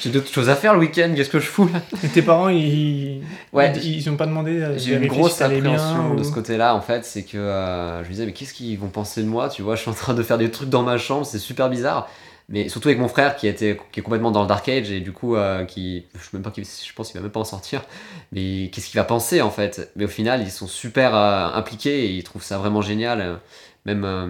J'ai 0.00 0.10
d'autres 0.10 0.32
choses 0.32 0.48
à 0.48 0.56
faire 0.56 0.72
le 0.74 0.80
week-end, 0.80 1.12
qu'est-ce 1.14 1.28
que 1.28 1.40
je 1.40 1.46
fous 1.46 1.68
là 1.72 1.80
Et 2.02 2.08
tes 2.08 2.22
parents, 2.22 2.48
ils, 2.48 3.22
Ouais, 3.52 3.72
ils, 3.76 3.96
ils 3.96 4.10
ont 4.10 4.16
pas 4.16 4.26
demandé 4.26 4.66
J'ai 4.76 4.94
une 4.94 5.06
grosse 5.06 5.36
si 5.36 5.42
appréhension 5.42 6.14
de 6.14 6.22
ce 6.22 6.32
côté-là 6.32 6.74
en 6.74 6.80
fait, 6.80 7.04
c'est 7.04 7.22
que 7.22 7.36
euh, 7.36 8.02
je 8.02 8.08
me 8.08 8.12
disais 8.12 8.26
mais 8.26 8.32
qu'est-ce 8.32 8.54
qu'ils 8.54 8.78
vont 8.78 8.88
penser 8.88 9.22
de 9.22 9.28
moi, 9.28 9.48
tu 9.48 9.62
vois, 9.62 9.76
je 9.76 9.82
suis 9.82 9.90
en 9.90 9.94
train 9.94 10.14
de 10.14 10.22
faire 10.22 10.38
des 10.38 10.50
trucs 10.50 10.70
dans 10.70 10.82
ma 10.82 10.98
chambre, 10.98 11.26
c'est 11.26 11.38
super 11.38 11.68
bizarre. 11.68 12.08
Mais 12.50 12.68
surtout 12.68 12.88
avec 12.88 12.98
mon 12.98 13.06
frère 13.06 13.36
qui, 13.36 13.46
était, 13.46 13.78
qui 13.92 14.00
est 14.00 14.02
complètement 14.02 14.32
dans 14.32 14.42
le 14.42 14.48
Dark 14.48 14.68
Age 14.68 14.90
et 14.90 14.98
du 14.98 15.12
coup, 15.12 15.36
euh, 15.36 15.64
qui, 15.64 16.06
je, 16.14 16.18
sais 16.18 16.30
même 16.32 16.42
pas, 16.42 16.52
je 16.56 16.92
pense 16.94 17.08
qu'il 17.08 17.16
va 17.16 17.22
même 17.22 17.30
pas 17.30 17.38
en 17.38 17.44
sortir. 17.44 17.84
Mais 18.32 18.70
qu'est-ce 18.72 18.88
qu'il 18.88 18.98
va 18.98 19.04
penser 19.04 19.40
en 19.40 19.50
fait? 19.50 19.92
Mais 19.94 20.04
au 20.04 20.08
final, 20.08 20.42
ils 20.42 20.50
sont 20.50 20.66
super 20.66 21.14
euh, 21.14 21.46
impliqués 21.54 22.06
et 22.06 22.10
ils 22.10 22.24
trouvent 22.24 22.42
ça 22.42 22.58
vraiment 22.58 22.82
génial. 22.82 23.38
Même, 23.86 24.04
euh, 24.04 24.26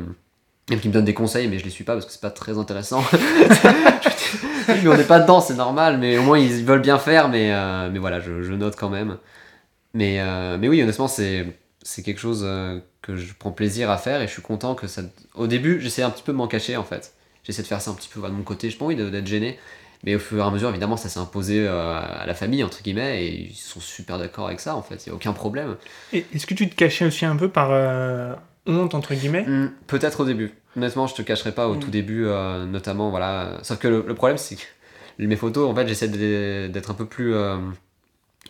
même 0.69 0.81
qu'ils 0.81 0.91
me 0.91 0.95
donnent 0.95 1.05
des 1.05 1.15
conseils, 1.15 1.49
mais 1.49 1.59
je 1.59 1.65
les 1.65 1.71
suis 1.71 1.85
pas 1.85 1.95
parce 1.95 2.07
que 2.07 2.13
c'est 2.13 2.21
pas 2.21 2.31
très 2.31 2.59
intéressant. 2.59 3.03
on 4.69 4.97
n'est 4.97 5.05
pas 5.05 5.21
dedans, 5.21 5.41
c'est 5.41 5.55
normal, 5.55 5.99
mais 5.99 6.19
au 6.19 6.23
moins 6.23 6.39
ils 6.39 6.65
veulent 6.65 6.81
bien 6.83 6.99
faire, 6.99 7.29
mais, 7.29 7.53
euh, 7.53 7.91
mais 7.91 7.99
voilà, 7.99 8.21
je, 8.21 8.43
je 8.43 8.53
note 8.53 8.77
quand 8.77 8.91
même. 8.91 9.19
Mais, 9.95 10.21
euh, 10.21 10.57
mais 10.59 10.69
oui, 10.69 10.83
honnêtement, 10.83 11.09
c'est, 11.09 11.47
c'est 11.83 12.03
quelque 12.03 12.21
chose 12.21 12.43
euh, 12.45 12.79
que 13.03 13.17
je 13.17 13.33
prends 13.39 13.51
plaisir 13.51 13.91
à 13.91 13.99
faire 13.99 14.21
et 14.23 14.27
je 14.27 14.33
suis 14.33 14.43
content 14.43 14.75
que 14.75 14.87
ça. 14.87 15.03
Au 15.35 15.47
début, 15.47 15.81
j'essaie 15.81 16.03
un 16.03 16.11
petit 16.11 16.23
peu 16.23 16.33
de 16.33 16.37
m'en 16.37 16.49
cacher 16.49 16.77
en 16.77 16.85
fait. 16.85 17.15
J'essaie 17.43 17.63
de 17.63 17.67
faire 17.67 17.81
ça 17.81 17.91
un 17.91 17.95
petit 17.95 18.09
peu 18.09 18.21
de 18.21 18.29
mon 18.29 18.43
côté, 18.43 18.71
je 18.71 18.77
pas 18.77 18.85
envie 18.85 18.97
d'être 18.97 19.27
gêné. 19.27 19.59
Mais 20.03 20.15
au 20.15 20.19
fur 20.19 20.39
et 20.39 20.47
à 20.47 20.51
mesure, 20.51 20.71
évidemment, 20.71 20.97
ça 20.97 21.11
s'est 21.11 21.21
imposé 21.21 21.67
euh, 21.67 22.01
à 22.01 22.25
la 22.25 22.35
famille, 22.35 22.65
entre 22.65 22.83
guillemets, 22.83 23.23
et 23.23 23.51
ils 23.51 23.55
sont 23.55 23.81
super 23.81 24.19
d'accord 24.19 24.47
avec 24.47 24.61
ça 24.61 24.75
en 24.75 24.83
fait, 24.83 25.05
il 25.05 25.11
n'y 25.11 25.13
a 25.13 25.15
aucun 25.15 25.33
problème. 25.33 25.77
Et 26.13 26.25
Est-ce 26.35 26.47
que 26.47 26.55
tu 26.55 26.69
te 26.71 26.75
cachais 26.75 27.05
aussi 27.05 27.27
un 27.27 27.37
peu 27.37 27.49
par 27.49 27.71
euh, 27.71 28.35
honte, 28.71 28.95
entre 28.95 29.15
guillemets 29.15 29.45
Hmm, 29.47 29.69
Peut-être 29.87 30.21
au 30.21 30.25
début. 30.25 30.53
Honnêtement, 30.77 31.07
je 31.07 31.15
te 31.15 31.23
cacherai 31.23 31.53
pas 31.53 31.69
au 31.69 31.75
Mm. 31.75 31.81
tout 31.81 31.91
début, 31.91 32.27
euh, 32.27 32.65
notamment, 32.67 33.11
voilà. 33.11 33.59
Sauf 33.63 33.79
que 33.79 33.89
le, 33.89 34.05
le 34.07 34.15
problème, 34.15 34.39
c'est 34.39 34.57
que 34.57 34.63
mes 35.19 35.37
photos, 35.37 35.69
en 35.71 35.75
fait, 35.75 35.87
j'essaie 35.89 36.09
d'être 36.09 36.91
un 36.91 36.95
peu 36.95 37.07
plus. 37.07 37.35
euh, 37.35 37.57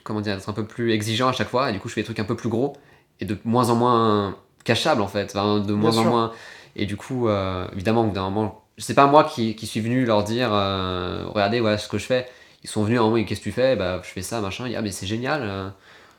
comment 0.04 0.20
dire, 0.20 0.37
d'être 0.37 0.48
un 0.48 0.52
peu 0.54 0.64
plus 0.64 0.92
exigeant 0.92 1.28
à 1.28 1.33
chaque 1.33 1.48
fois, 1.48 1.70
et 1.70 1.72
du 1.72 1.78
coup, 1.80 1.88
je 1.88 1.94
fais 1.94 2.00
des 2.00 2.04
trucs 2.06 2.20
un 2.20 2.24
peu 2.24 2.37
plus 2.37 2.48
gros, 2.48 2.74
et 3.20 3.24
de 3.24 3.37
moins 3.44 3.70
en 3.70 3.74
moins 3.76 4.37
cachables, 4.64 5.02
en 5.02 5.09
fait. 5.09 5.33
Enfin, 5.35 5.59
de 5.61 5.72
moins 5.74 5.96
en 5.98 6.04
moins. 6.04 6.33
Et 6.76 6.87
du 6.87 6.96
coup, 6.96 7.28
euh, 7.28 7.66
évidemment, 7.72 8.02
au 8.02 8.04
bout 8.09 8.14
d'un 8.14 8.22
moment, 8.30 8.64
c'est 8.78 8.94
pas 8.94 9.06
moi 9.06 9.24
qui, 9.24 9.56
qui 9.56 9.66
suis 9.66 9.80
venu 9.80 10.04
leur 10.06 10.24
dire, 10.24 10.50
regardez, 10.50 11.61
voilà 11.61 11.76
ce 11.78 11.88
que 11.88 11.98
je 11.98 12.04
fais. 12.06 12.26
Ils 12.62 12.68
sont 12.70 12.83
venus 12.85 12.98
à 12.98 13.02
un 13.02 13.09
moment, 13.11 13.22
qu'est-ce 13.24 13.40
que 13.40 13.44
tu 13.44 13.52
fais? 13.52 13.74
Bah, 13.76 14.00
je 14.04 14.09
fais 14.11 14.22
ça, 14.22 14.40
machin. 14.40 14.70
Ah, 14.76 14.83
mais 14.83 14.90
c'est 14.90 15.06
génial, 15.06 15.72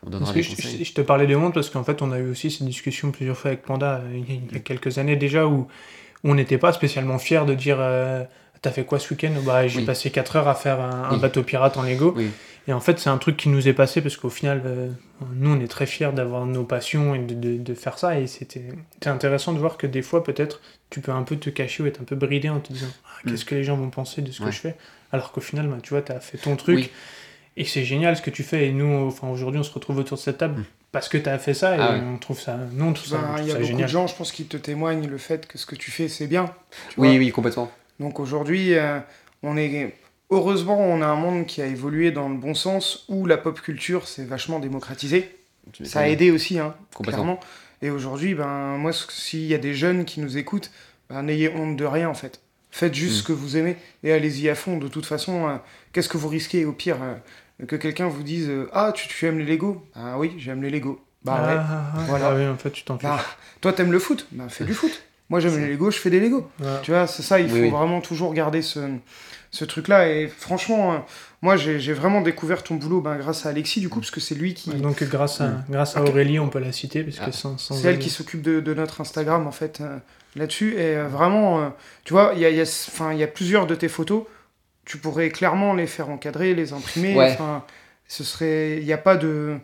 on 0.05 0.09
donnera 0.09 0.31
Parce 0.31 0.31
que 0.31 0.37
des 0.37 0.43
je, 0.43 0.55
conseils. 0.61 0.77
je- 0.79 0.83
je 0.85 0.93
te 0.93 1.01
parlais 1.01 1.27
de 1.27 1.35
honte 1.35 1.53
parce 1.53 1.69
qu'en 1.69 1.83
fait, 1.83 2.01
on 2.01 2.11
a 2.11 2.19
eu 2.19 2.29
aussi 2.31 2.49
cette 2.51 2.65
discussion 2.67 3.11
plusieurs 3.11 3.37
fois 3.37 3.51
avec 3.51 3.63
Panda 3.63 3.97
euh, 4.03 4.09
il 4.13 4.19
y 4.33 4.37
a, 4.37 4.41
il 4.49 4.53
y 4.53 4.57
a 4.57 4.59
quelques 4.59 4.97
années 4.97 5.15
déjà 5.15 5.45
où, 5.47 5.67
où 6.23 6.31
on 6.31 6.35
n'était 6.35 6.57
pas 6.57 6.73
spécialement 6.73 7.17
fiers 7.19 7.45
de 7.45 7.53
dire 7.53 7.77
euh, 7.79 8.23
T'as 8.63 8.69
fait 8.69 8.83
quoi 8.85 8.99
ce 8.99 9.11
week-end? 9.11 9.31
Bah, 9.43 9.67
j'ai 9.67 9.79
Oui. 9.79 9.85
passé 9.85 10.11
4 10.11 10.35
heures 10.35 10.47
à 10.47 10.53
faire 10.53 10.79
un, 10.79 11.17
bateau 11.17 11.41
pirate 11.41 11.77
en 11.77 11.81
Lego. 11.81 12.13
Oui. 12.15 12.29
Et 12.67 12.73
en 12.73 12.79
fait, 12.79 12.99
c'est 12.99 13.09
un 13.09 13.17
truc 13.17 13.35
qui 13.35 13.49
nous 13.49 13.67
est 13.67 13.73
passé 13.73 14.01
parce 14.01 14.17
qu'au 14.17 14.29
final, 14.29 14.61
euh, 14.65 14.89
nous, 15.33 15.49
on 15.55 15.59
est 15.59 15.67
très 15.67 15.87
fiers 15.87 16.11
d'avoir 16.13 16.45
nos 16.45 16.63
passions 16.63 17.15
et 17.15 17.19
de, 17.19 17.33
de- 17.33 17.57
de 17.57 17.73
faire 17.73 17.97
ça. 17.97 18.19
Et 18.19 18.27
c'était 18.27 18.65
intéressant 19.07 19.53
de 19.53 19.57
voir 19.57 19.77
que 19.77 19.87
des 19.87 20.03
fois, 20.03 20.23
peut-être, 20.23 20.61
tu 20.91 21.01
peux 21.01 21.11
un 21.11 21.23
peu 21.23 21.37
te 21.37 21.49
cacher 21.49 21.81
ou 21.81 21.87
être 21.87 22.01
un 22.01 22.03
peu 22.03 22.15
bridé 22.15 22.49
en 22.49 22.59
te 22.59 22.71
disant 22.71 22.85
Ah, 23.03 23.27
Qu'est-ce 23.27 23.45
Mm. 23.45 23.47
que 23.47 23.55
les 23.55 23.63
gens 23.63 23.77
vont 23.77 23.89
penser 23.89 24.21
de 24.21 24.31
ce 24.31 24.43
Ouais. 24.43 24.49
que 24.49 24.55
je 24.55 24.59
fais? 24.61 24.75
Alors 25.11 25.31
qu'au 25.31 25.41
final, 25.41 25.65
bah, 25.67 25.77
tu 25.81 25.89
vois, 25.95 26.03
tu 26.03 26.11
as 26.11 26.19
fait 26.19 26.37
ton 26.37 26.55
truc. 26.55 26.91
Et 27.57 27.65
c'est 27.65 27.83
génial 27.83 28.15
ce 28.15 28.21
que 28.21 28.29
tu 28.29 28.43
fais. 28.43 28.67
Et 28.67 28.71
nous, 28.71 29.07
enfin, 29.07 29.27
aujourd'hui, 29.27 29.59
on 29.59 29.63
se 29.63 29.73
retrouve 29.73 29.97
autour 29.97 30.17
de 30.17 30.21
cette 30.21 30.37
table 30.37 30.61
Mm. 30.61 30.65
parce 30.91 31.09
que 31.09 31.17
tu 31.17 31.27
as 31.29 31.37
fait 31.37 31.53
ça. 31.53 31.75
Et 31.75 31.79
Ah 31.79 31.91
ouais. 31.93 31.99
on 32.01 32.17
trouve 32.17 32.39
ça. 32.39 32.57
Nous, 32.71 32.85
on 32.85 32.93
trouve 32.93 33.09
ça, 33.09 33.17
Ben, 33.17 33.35
Il 33.41 33.47
y 33.47 33.51
a 33.51 33.55
beaucoup 33.55 33.65
génial. 33.67 33.87
de 33.87 33.91
gens, 33.91 34.07
je 34.07 34.15
pense, 34.15 34.31
qui 34.31 34.45
te 34.45 34.57
témoignent 34.57 35.07
le 35.07 35.17
fait 35.17 35.47
que 35.47 35.57
ce 35.57 35.65
que 35.65 35.75
tu 35.75 35.91
fais, 35.91 36.07
c'est 36.07 36.27
bien. 36.27 36.53
Oui, 36.97 37.17
oui, 37.17 37.31
complètement. 37.31 37.69
Donc 37.99 38.19
aujourd'hui, 38.19 38.73
euh, 38.75 38.99
on 39.43 39.57
est 39.57 39.95
heureusement, 40.31 40.79
on 40.79 41.01
a 41.01 41.05
un 41.05 41.15
monde 41.15 41.45
qui 41.45 41.61
a 41.61 41.65
évolué 41.65 42.11
dans 42.11 42.29
le 42.29 42.35
bon 42.35 42.53
sens 42.55 43.05
où 43.09 43.25
la 43.25 43.37
pop 43.37 43.59
culture 43.61 44.07
s'est 44.07 44.23
vachement 44.25 44.59
démocratisée. 44.59 45.29
Ça 45.83 45.99
a 46.01 46.07
aidé 46.07 46.31
aussi, 46.31 46.57
hein, 46.57 46.73
Complètement. 46.95 47.23
clairement. 47.23 47.39
Et 47.83 47.89
aujourd'hui, 47.91 48.33
ben 48.33 48.77
moi, 48.77 48.91
s'il 48.93 49.45
y 49.45 49.53
a 49.53 49.57
des 49.59 49.73
jeunes 49.73 50.05
qui 50.05 50.19
nous 50.19 50.37
écoutent, 50.37 50.71
ben, 51.09 51.23
n'ayez 51.23 51.49
honte 51.49 51.75
de 51.77 51.85
rien 51.85 52.09
en 52.09 52.13
fait. 52.13 52.40
Faites 52.71 52.93
juste 52.95 53.15
Mm. 53.15 53.17
ce 53.19 53.23
que 53.23 53.33
vous 53.33 53.57
aimez 53.57 53.75
et 54.03 54.11
allez-y 54.13 54.49
à 54.49 54.55
fond. 54.55 54.77
De 54.77 54.87
toute 54.87 55.05
façon, 55.05 55.47
euh, 55.49 55.55
qu'est-ce 55.93 56.07
que 56.09 56.17
vous 56.17 56.29
risquez 56.29 56.63
au 56.65 56.71
pire 56.71 56.97
euh, 57.01 57.65
que 57.65 57.75
quelqu'un 57.75 58.07
vous 58.07 58.23
dise 58.23 58.47
euh, 58.49 58.69
ah 58.73 58.91
tu, 58.95 59.07
tu 59.07 59.25
aimes 59.25 59.39
les 59.39 59.45
Lego? 59.45 59.85
Ah 59.95 60.17
oui, 60.17 60.31
j'aime 60.37 60.61
les 60.63 60.69
Lego. 60.69 61.03
Bah 61.23 61.35
Ah, 61.37 61.47
ouais. 61.47 61.55
ah, 61.59 61.91
ah, 61.95 61.99
Voilà. 62.07 62.29
ah 62.29 62.35
oui, 62.35 62.47
en 62.47 62.57
fait, 62.57 62.71
tu 62.71 62.83
t'en. 62.83 62.95
Bah, 62.95 63.23
toi 63.59 63.73
t'aimes 63.73 63.91
le 63.91 63.99
foot? 63.99 64.25
Bah 64.31 64.45
fais 64.49 64.63
du 64.65 64.73
foot. 64.73 65.03
Moi 65.29 65.39
j'aime 65.39 65.57
les 65.59 65.67
Lego, 65.69 65.91
je 65.91 65.97
fais 65.97 66.09
des 66.09 66.19
Lego. 66.19 66.49
Tu 66.83 66.91
vois, 66.91 67.07
c'est 67.07 67.21
ça, 67.23 67.39
il 67.39 67.45
Oui, 67.45 67.51
faut 67.51 67.55
oui. 67.65 67.69
vraiment 67.69 68.01
toujours 68.01 68.33
garder 68.33 68.61
ce, 68.61 68.79
ce 69.51 69.63
truc-là. 69.65 70.09
Et 70.09 70.27
franchement, 70.27 70.93
euh, 70.93 70.97
moi, 71.41 71.55
j'ai 71.57 71.93
vraiment 71.93 72.19
découvert 72.21 72.63
ton 72.63 72.75
boulot 72.75 72.99
ben, 73.01 73.15
grâce 73.17 73.45
à 73.45 73.49
Alexis, 73.49 73.79
du 73.81 73.87
coup, 73.89 73.99
parce 73.99 74.11
que 74.11 74.19
c'est 74.19 74.35
lui 74.35 74.53
qui. 74.53 74.71
Ouais, 74.71 74.77
Donc, 74.77 75.01
grâce 75.03 75.39
à, 75.41 75.47
Mm. 75.47 75.63
grâce 75.69 75.95
à. 75.97 76.03
Aurélie, 76.03 76.37
on 76.39 76.49
peut 76.49 76.59
la 76.59 76.71
citer. 76.73 77.03
Parce 77.03 77.17
que 77.17 77.23
Ah. 77.27 77.31
sans, 77.31 77.57
sans 77.57 77.75
C'est 77.75 77.87
elle 77.87 77.93
elle- 77.95 77.99
qui 77.99 78.09
s'occupe 78.09 78.41
de, 78.41 78.59
de 78.59 78.73
notre 78.73 78.99
Instagram, 79.01 79.47
en 79.47 79.51
fait, 79.51 79.79
euh, 79.81 79.97
là-dessus. 80.35 80.73
Et 80.75 80.95
euh, 80.95 81.07
vraiment, 81.07 81.61
euh, 81.61 81.69
tu 82.03 82.13
vois, 82.13 82.33
il 82.35 82.41
y 82.41 82.45
a, 82.45 82.49
y, 82.49 82.61
a, 82.61 83.13
y 83.13 83.23
a 83.23 83.27
plusieurs 83.27 83.67
de 83.67 83.75
tes 83.75 83.87
photos. 83.87 84.23
Tu 84.85 84.97
pourrais 84.97 85.29
clairement 85.29 85.73
les 85.73 85.87
faire 85.87 86.09
encadrer, 86.09 86.53
les 86.53 86.73
imprimer. 86.73 87.15
Ouais. 87.15 87.37
Ce 88.07 88.23
serait. 88.23 88.77
Il 88.79 88.85
n'y 88.85 88.93
a 88.93 88.97
pas 88.97 89.15
de. 89.15 89.57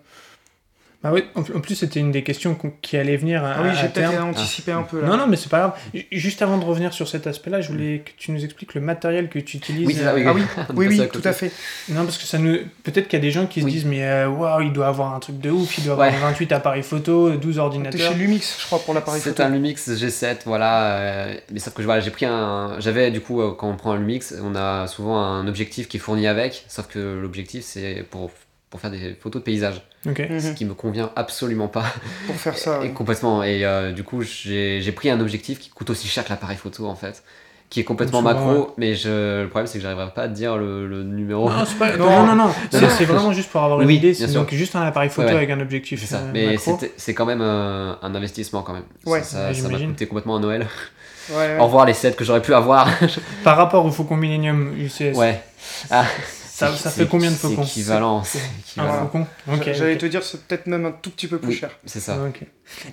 Ah 1.09 1.13
oui, 1.13 1.23
en 1.35 1.41
plus, 1.61 1.75
c'était 1.75 2.01
une 2.01 2.11
des 2.11 2.21
questions 2.23 2.57
qui 2.81 2.97
allait 2.97 3.15
venir 3.15 3.41
à, 3.45 3.53
Ah 3.53 3.59
oui, 3.63 3.69
à 3.69 3.73
j'ai 3.75 3.87
peut-être 3.87 4.21
anticipé 4.21 4.73
un 4.73 4.83
peu 4.83 4.99
là. 4.99 5.07
Non, 5.07 5.15
non, 5.15 5.27
mais 5.27 5.37
c'est 5.37 5.47
pas 5.49 5.59
grave. 5.59 5.73
Ju- 5.93 6.05
Juste 6.11 6.41
avant 6.41 6.57
de 6.57 6.65
revenir 6.65 6.91
sur 6.91 7.07
cet 7.07 7.27
aspect-là, 7.27 7.61
je 7.61 7.71
voulais 7.71 7.99
que 7.99 8.11
tu 8.17 8.31
nous 8.33 8.43
expliques 8.43 8.73
le 8.73 8.81
matériel 8.81 9.29
que 9.29 9.39
tu 9.39 9.55
utilises. 9.57 9.87
Oui, 9.87 9.93
c'est 9.95 10.03
ça, 10.03 10.13
oui. 10.13 10.23
euh, 10.25 10.33
Ah 10.57 10.65
oui, 10.75 10.87
oui, 10.89 11.01
à 11.01 11.05
tout 11.07 11.21
à 11.23 11.31
fait. 11.31 11.51
Non, 11.89 12.03
parce 12.03 12.17
que 12.17 12.25
ça 12.25 12.37
nous. 12.37 12.57
Peut-être 12.83 13.07
qu'il 13.07 13.17
y 13.17 13.21
a 13.21 13.25
des 13.25 13.31
gens 13.31 13.45
qui 13.45 13.61
se 13.61 13.65
Oui. 13.65 13.71
disent, 13.71 13.85
mais 13.85 14.03
euh, 14.03 14.27
waouh, 14.27 14.61
il 14.61 14.73
doit 14.73 14.87
avoir 14.87 15.13
un 15.15 15.19
truc 15.19 15.39
de 15.39 15.49
ouf, 15.49 15.77
il 15.77 15.85
doit 15.85 15.93
avoir 15.93 16.09
Ouais. 16.11 16.19
28 16.19 16.51
appareils 16.51 16.83
photo, 16.83 17.29
12 17.31 17.53
T'es 17.55 17.59
ordinateurs. 17.61 18.11
chez 18.11 18.13
Lumix, 18.17 18.57
je 18.59 18.65
crois, 18.65 18.79
pour 18.79 18.93
l'appareil 18.93 19.21
C'est 19.21 19.29
photo. 19.29 19.43
un 19.43 19.49
Lumix 19.49 19.87
G7, 19.89 20.39
voilà. 20.45 20.91
euh, 20.97 21.33
mais 21.53 21.59
sauf 21.59 21.73
que 21.73 21.81
voilà, 21.83 22.01
j'ai 22.01 22.11
pris 22.11 22.25
un. 22.25 22.75
J'avais 22.79 23.11
du 23.11 23.21
coup, 23.21 23.41
quand 23.57 23.69
on 23.69 23.75
prend 23.77 23.93
un 23.93 23.97
Lumix, 23.97 24.33
on 24.43 24.55
a 24.55 24.87
souvent 24.87 25.17
un 25.21 25.47
objectif 25.47 25.87
qui 25.87 25.97
est 25.97 25.99
fourni 26.01 26.27
avec. 26.27 26.65
Sauf 26.67 26.87
que 26.87 26.99
l'objectif, 27.21 27.63
c'est 27.63 28.05
pour, 28.09 28.31
pour 28.69 28.79
faire 28.81 28.91
des 28.91 29.15
photos 29.19 29.41
de 29.41 29.45
paysage. 29.45 29.81
Ok. 30.07 30.19
Mhm. 30.29 30.39
Ce 30.39 30.47
qui 30.51 30.65
me 30.65 30.73
convient 30.73 31.11
absolument 31.15 31.67
pas. 31.67 31.85
Pour 32.27 32.35
faire 32.35 32.57
ça. 32.57 32.77
Et 32.77 32.87
ouais. 32.87 32.91
complètement. 32.91 33.43
Et 33.43 33.65
euh, 33.65 33.91
du 33.91 34.03
coup, 34.03 34.21
j'ai 34.23 34.91
pris 34.95 35.09
un 35.09 35.19
objectif 35.19 35.59
qui 35.59 35.69
coûte 35.69 35.89
aussi 35.89 36.07
cher 36.07 36.23
que 36.25 36.29
l'appareil 36.29 36.57
photo 36.57 36.85
en 36.87 36.95
fait. 36.95 37.23
Qui 37.69 37.81
est 37.81 37.83
complètement 37.83 38.19
Souvent, 38.19 38.33
macro, 38.33 38.73
mais 38.77 38.95
je, 38.95 39.41
le 39.41 39.49
problème 39.49 39.67
c'est 39.67 39.77
que 39.77 39.83
j'arriverai 39.83 40.11
pas 40.13 40.21
à 40.23 40.27
te 40.29 40.33
dire 40.33 40.55
le, 40.55 40.87
le 40.87 41.03
numéro. 41.03 41.49
Non, 41.49 41.65
c'est 41.65 41.77
pas... 41.77 41.91
Non. 41.97 42.05
non, 42.09 42.25
non, 42.27 42.35
non, 42.35 42.45
Non, 42.47 42.53
c'est 42.71 42.79
non. 42.79 42.87
c'est 42.97 43.03
vraiment 43.03 43.33
juste 43.33 43.49
pour 43.49 43.61
avoir 43.61 43.81
une 43.81 43.87
Oui, 43.87 43.95
idée. 43.97 44.11
bien 44.13 44.25
C'est 44.25 44.31
sûr. 44.31 44.39
donc 44.39 44.53
juste 44.53 44.73
un 44.77 44.83
appareil 44.83 45.09
photo 45.09 45.27
Ouais, 45.27 45.33
avec 45.35 45.49
un 45.49 45.59
objectif. 45.59 46.05
Ça. 46.05 46.15
euh, 46.19 46.29
mais 46.33 46.55
c'est 46.95 47.13
quand 47.13 47.25
même 47.25 47.41
euh, 47.41 47.91
un 48.01 48.15
investissement 48.15 48.61
quand 48.61 48.71
même. 48.71 48.85
Ouais, 49.05 49.21
ça, 49.21 49.39
m'a 49.47 49.51
j'imagine. 49.53 49.89
coûté 49.89 50.07
complètement 50.07 50.37
à 50.37 50.39
Noël. 50.39 50.65
Ouais, 51.29 51.35
ouais. 51.35 51.57
Au 51.59 51.65
revoir 51.65 51.85
les 51.85 51.91
sets 51.93 52.13
que 52.13 52.23
j'aurais 52.23 52.41
pu 52.41 52.53
avoir. 52.53 52.87
Par 53.43 53.57
rapport 53.57 53.85
au 53.85 53.91
Faucon 53.91 54.15
Millennium 54.15 54.73
UCS, 54.79 55.17
ouais. 55.17 55.41
Ah, 55.91 56.05
ça, 56.57 56.89
fait 56.89 57.07
combien 57.07 57.29
de 57.31 57.35
faucons 57.35 57.63
équivalent. 57.63 58.23
c'est 58.23 58.39
Un 58.39 58.59
équivalent. 58.59 58.89
Voilà. 58.89 59.03
faucon 59.03 59.27
Ok. 59.53 59.69
J'allais 59.73 59.97
te 59.97 60.05
dire, 60.05 60.23
c'est 60.23 60.41
peut-être 60.43 60.67
même 60.67 60.85
un 60.85 60.91
tout 60.91 61.09
petit 61.11 61.27
peu 61.27 61.37
plus 61.39 61.49
Oui, 61.49 61.55
cher. 61.55 61.71
c'est 61.85 61.99
ça. 61.99 62.17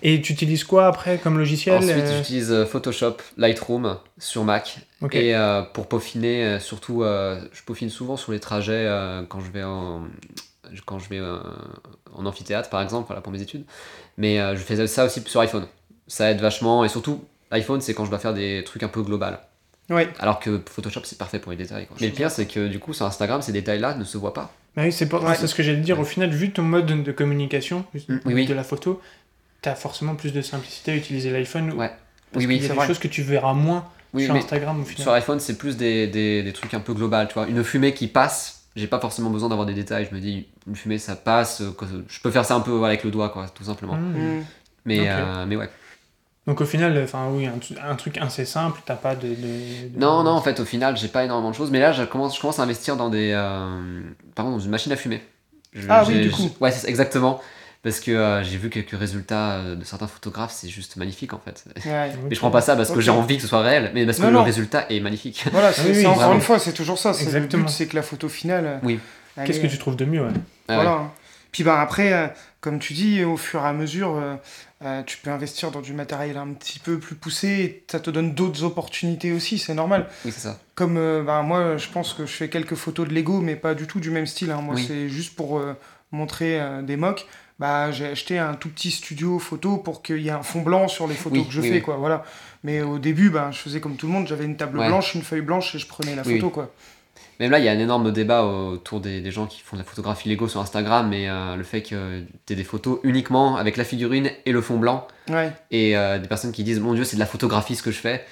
Et 0.02 0.20
tu 0.20 0.32
utilises 0.32 0.64
quoi 0.64 0.86
après 0.86 1.18
comme 1.18 1.38
logiciel 1.38 1.76
Ensuite, 1.76 1.90
euh, 1.96 2.16
j'utilise 2.18 2.52
euh, 2.52 2.66
Photoshop, 2.66 3.16
Lightroom 3.36 3.98
sur 4.18 4.44
Mac. 4.44 4.78
Et 5.12 5.34
euh, 5.34 5.62
pour 5.62 5.86
peaufiner, 5.88 6.58
surtout, 6.60 7.02
euh, 7.02 7.40
je 7.52 7.62
peaufine 7.62 7.90
souvent 7.90 8.16
sur 8.16 8.32
les 8.32 8.40
trajets 8.40 8.72
euh, 8.86 9.22
quand 9.28 9.40
je 9.40 9.50
vais 9.50 9.62
en, 9.64 10.02
quand 10.86 10.98
je 10.98 11.08
vais 11.08 11.18
euh, 11.18 11.38
en 12.14 12.26
amphithéâtre, 12.26 12.70
par 12.70 12.80
exemple, 12.82 13.06
voilà, 13.06 13.20
pour 13.22 13.32
mes 13.32 13.42
études. 13.42 13.64
Mais 14.16 14.40
euh, 14.40 14.56
je 14.56 14.60
fais 14.62 14.86
ça 14.86 15.04
aussi 15.04 15.22
sur 15.26 15.40
iPhone. 15.40 15.66
Ça 16.06 16.30
aide 16.30 16.40
vachement. 16.40 16.84
Et 16.84 16.88
surtout, 16.88 17.24
iPhone, 17.50 17.80
c'est 17.80 17.94
quand 17.94 18.04
je 18.04 18.10
dois 18.10 18.18
faire 18.18 18.34
des 18.34 18.62
trucs 18.64 18.82
un 18.82 18.88
peu 18.88 19.02
global. 19.02 19.40
Ouais. 19.90 20.08
Alors 20.18 20.40
que 20.40 20.60
Photoshop, 20.70 21.00
c'est 21.04 21.18
parfait 21.18 21.38
pour 21.38 21.52
les 21.52 21.58
détails. 21.58 21.86
quoi. 21.86 21.96
Mais 22.00 22.06
le 22.08 22.12
pire, 22.12 22.30
c'est 22.30 22.46
que 22.46 22.68
du 22.68 22.78
coup, 22.78 22.92
sur 22.94 23.04
Instagram, 23.06 23.42
ces 23.42 23.52
détails-là 23.52 23.94
ne 23.94 24.04
se 24.04 24.16
voient 24.18 24.32
pas. 24.34 24.52
Bah 24.76 24.82
oui, 24.84 24.92
c'est 24.92 25.08
pas- 25.08 25.18
Ouais. 25.20 25.34
c'est 25.34 25.46
ce 25.46 25.54
que 25.54 25.62
j'allais 25.62 25.78
te 25.78 25.84
dire. 25.84 26.00
Au 26.00 26.04
final, 26.04 26.30
vu 26.30 26.50
ton 26.52 26.62
mode 26.62 26.86
de 26.86 27.12
communication, 27.12 27.84
Mm, 27.94 27.98
oui, 28.24 28.34
oui. 28.34 28.46
de 28.46 28.54
la 28.54 28.64
photo, 28.64 29.00
t'as 29.62 29.74
forcément 29.74 30.14
plus 30.14 30.32
de 30.32 30.40
simplicité 30.42 30.92
à 30.92 30.96
utiliser 30.96 31.30
l'iPhone. 31.30 31.72
Ouais. 31.74 31.90
Parce 32.32 32.44
Oui, 32.44 32.46
oui, 32.46 32.60
c'est 32.62 32.68
des 32.68 32.74
vrai. 32.74 32.86
choses 32.86 32.98
que 32.98 33.08
tu 33.08 33.22
verras 33.22 33.52
moins 33.52 33.84
Oui, 34.14 34.24
sur 34.24 34.34
Instagram 34.34 34.80
au 34.80 34.84
final. 34.84 35.02
Sur 35.02 35.12
iPhone, 35.12 35.38
c'est 35.40 35.56
plus 35.58 35.76
des, 35.76 36.06
des, 36.08 36.42
des 36.42 36.52
trucs 36.52 36.74
un 36.74 36.80
peu 36.80 36.94
global, 36.94 37.28
tu 37.28 37.34
vois. 37.34 37.46
Une 37.46 37.62
fumée 37.62 37.94
qui 37.94 38.08
passe, 38.08 38.64
j'ai 38.74 38.86
pas 38.88 38.98
forcément 38.98 39.30
besoin 39.30 39.48
d'avoir 39.48 39.66
des 39.66 39.74
détails. 39.74 40.08
Je 40.10 40.14
me 40.14 40.20
dis, 40.20 40.46
une 40.66 40.74
fumée, 40.76 40.98
ça 40.98 41.14
passe. 41.14 41.60
euh, 41.60 41.70
Je 42.08 42.20
peux 42.20 42.30
faire 42.30 42.44
ça 42.44 42.54
un 42.56 42.60
peu 42.60 42.84
avec 42.84 43.04
le 43.04 43.10
doigt, 43.10 43.28
quoi, 43.28 43.46
tout 43.54 43.64
simplement. 43.64 43.94
Mm. 43.96 44.38
Mm. 44.38 44.44
Mais, 44.86 44.98
euh, 45.08 45.46
mais 45.46 45.56
ouais. 45.56 45.68
Donc 46.46 46.60
au 46.60 46.66
final, 46.66 47.00
enfin 47.02 47.28
oui, 47.32 47.46
un, 47.46 47.56
tru- 47.58 47.78
un 47.82 47.94
truc 47.96 48.18
assez 48.18 48.44
simple, 48.44 48.80
t'as 48.84 48.96
pas 48.96 49.14
de, 49.14 49.28
de- 49.28 49.34
de- 49.34 49.98
Non, 49.98 50.22
non, 50.22 50.32
en 50.32 50.42
fait, 50.42 50.60
au 50.60 50.64
final, 50.66 50.94
j'ai 50.96 51.08
pas 51.08 51.24
énormément 51.24 51.50
de 51.50 51.56
choses. 51.56 51.70
Mais 51.70 51.80
là, 51.80 51.92
je 51.92 52.02
commence, 52.02 52.36
je 52.36 52.40
commence 52.40 52.58
à 52.58 52.62
investir 52.64 52.96
dans 52.96 53.08
des. 53.08 53.30
euh, 53.32 54.02
par 54.34 54.44
exemple, 54.44 54.58
dans 54.60 54.64
une 54.64 54.70
machine 54.70 54.92
à 54.92 54.96
fumer. 54.96 55.22
Je- 55.72 55.86
Ah 55.88 56.04
oui, 56.06 56.20
du 56.20 56.30
coup. 56.30 56.50
Ouais, 56.60 56.70
c'est 56.70 56.80
ça, 56.80 56.88
exactement. 56.88 57.40
Parce 57.82 58.00
que 58.00 58.10
euh, 58.10 58.42
j'ai 58.42 58.56
vu 58.56 58.70
quelques 58.70 58.98
résultats 58.98 59.52
euh, 59.56 59.74
de 59.76 59.84
certains 59.84 60.06
photographes, 60.06 60.52
c'est 60.52 60.68
juste 60.70 60.96
magnifique 60.96 61.34
en 61.34 61.38
fait. 61.44 61.64
Ouais. 61.84 62.12
Mais 62.28 62.34
je 62.34 62.40
prends 62.40 62.50
pas 62.50 62.62
ça 62.62 62.76
parce 62.76 62.90
que 62.90 63.00
j'ai 63.00 63.10
envie 63.10 63.36
que 63.36 63.42
ce 63.42 63.48
soit 63.48 63.60
réel, 63.60 63.90
mais 63.94 64.06
parce 64.06 64.16
que 64.18 64.22
Non, 64.22 64.28
le 64.28 64.34
non. 64.36 64.42
résultat 64.44 64.86
est 64.90 65.00
magnifique. 65.00 65.44
Voilà, 65.52 65.70
c'est 65.72 65.82
oui, 65.82 65.88
oui, 65.90 65.94
c'est 66.00 66.06
encore 66.06 66.32
une 66.32 66.40
fois, 66.40 66.58
c'est 66.58 66.72
toujours 66.72 66.98
ça. 66.98 67.12
c'est- 67.12 67.24
Le 67.24 67.28
Exactement. 67.36 67.64
but, 67.64 67.70
c'est 67.70 67.86
que 67.86 67.96
la 67.96 68.02
photo 68.02 68.28
finale. 68.30 68.80
Oui. 68.82 68.98
Qu'est-ce 69.44 69.58
est- 69.58 69.62
que 69.62 69.66
tu 69.66 69.76
trouves 69.78 69.96
de 69.96 70.04
mieux 70.06 70.22
ouais? 70.22 70.32
Ah 70.68 70.74
Voilà. 70.76 71.10
Puis 71.52 71.62
ben 71.62 71.74
après, 71.74 72.12
euh, 72.14 72.26
comme 72.62 72.78
tu 72.78 72.94
dis, 72.94 73.22
au 73.22 73.36
fur 73.36 73.60
et 73.62 73.66
à 73.68 73.72
mesure, 73.74 74.18
euh, 74.84 75.02
tu 75.02 75.18
peux 75.18 75.30
investir 75.30 75.70
dans 75.70 75.80
du 75.80 75.92
matériel 75.92 76.36
un 76.36 76.48
petit 76.54 76.78
peu 76.78 76.98
plus 76.98 77.14
poussé, 77.14 77.48
et 77.48 77.84
ça 77.90 78.00
te 78.00 78.10
donne 78.10 78.34
d'autres 78.34 78.64
opportunités 78.64 79.32
aussi, 79.32 79.58
c'est 79.58 79.74
normal. 79.74 80.08
Oui, 80.24 80.32
c'est 80.32 80.40
ça. 80.40 80.58
Comme 80.74 80.96
euh, 80.96 81.22
ben, 81.22 81.42
moi, 81.42 81.76
je 81.76 81.88
pense 81.88 82.12
que 82.12 82.26
je 82.26 82.32
fais 82.32 82.48
quelques 82.48 82.74
photos 82.74 83.08
de 83.08 83.14
Lego, 83.14 83.40
mais 83.40 83.56
pas 83.56 83.74
du 83.74 83.86
tout 83.86 84.00
du 84.00 84.10
même 84.10 84.26
style. 84.26 84.50
hein. 84.50 84.60
Moi, 84.62 84.74
Oui. 84.76 84.84
c'est 84.86 85.08
juste 85.08 85.34
pour 85.36 85.58
euh, 85.58 85.74
montrer 86.12 86.60
euh, 86.60 86.82
des 86.82 86.96
mocks. 86.96 87.26
Bah, 87.60 87.92
j'ai 87.92 88.06
acheté 88.06 88.38
un 88.38 88.54
tout 88.54 88.68
petit 88.68 88.90
studio 88.90 89.38
photo 89.38 89.76
pour 89.76 90.02
qu'il 90.02 90.18
y 90.20 90.26
ait 90.28 90.32
un 90.32 90.42
fond 90.42 90.62
blanc 90.62 90.88
sur 90.88 91.06
les 91.06 91.14
photos 91.14 91.38
Oui, 91.38 91.46
que 91.46 91.52
je 91.52 91.60
oui, 91.60 91.68
fais, 91.70 91.80
quoi. 91.80 91.96
Voilà. 91.96 92.24
Mais 92.64 92.82
au 92.82 92.98
début, 92.98 93.30
ben, 93.30 93.52
je 93.52 93.58
faisais 93.58 93.80
comme 93.80 93.94
tout 93.96 94.06
le 94.08 94.12
monde, 94.12 94.26
j'avais 94.26 94.44
une 94.44 94.56
table 94.56 94.78
Ouais. 94.78 94.88
blanche, 94.88 95.14
une 95.14 95.22
feuille 95.22 95.40
blanche 95.40 95.72
et 95.74 95.78
je 95.78 95.86
prenais 95.86 96.16
la 96.16 96.24
photo, 96.24 96.50
quoi. 96.50 96.72
Même 97.40 97.50
là, 97.50 97.58
il 97.58 97.64
y 97.64 97.68
a 97.68 97.72
un 97.72 97.78
énorme 97.78 98.12
débat 98.12 98.44
autour 98.44 99.00
des, 99.00 99.20
des 99.20 99.30
gens 99.30 99.46
qui 99.46 99.60
font 99.60 99.76
de 99.76 99.82
la 99.82 99.84
photographie 99.84 100.28
Lego 100.28 100.46
sur 100.48 100.60
Instagram, 100.60 101.08
mais 101.08 101.28
euh, 101.28 101.56
le 101.56 101.64
fait 101.64 101.82
que 101.82 102.20
tu 102.46 102.52
aies 102.52 102.56
des 102.56 102.64
photos 102.64 103.00
uniquement 103.02 103.56
avec 103.56 103.76
la 103.76 103.84
figurine 103.84 104.30
et 104.46 104.52
le 104.52 104.60
fond 104.60 104.76
blanc, 104.78 105.06
Ouais. 105.30 105.52
et 105.70 105.96
euh, 105.96 106.18
des 106.18 106.28
personnes 106.28 106.52
qui 106.52 106.64
disent 106.64 106.80
Mon 106.80 106.94
Dieu, 106.94 107.04
c'est 107.04 107.16
de 107.16 107.20
la 107.20 107.26
photographie 107.26 107.74
ce 107.76 107.82
que 107.82 107.90
je 107.90 107.98
fais. 107.98 108.24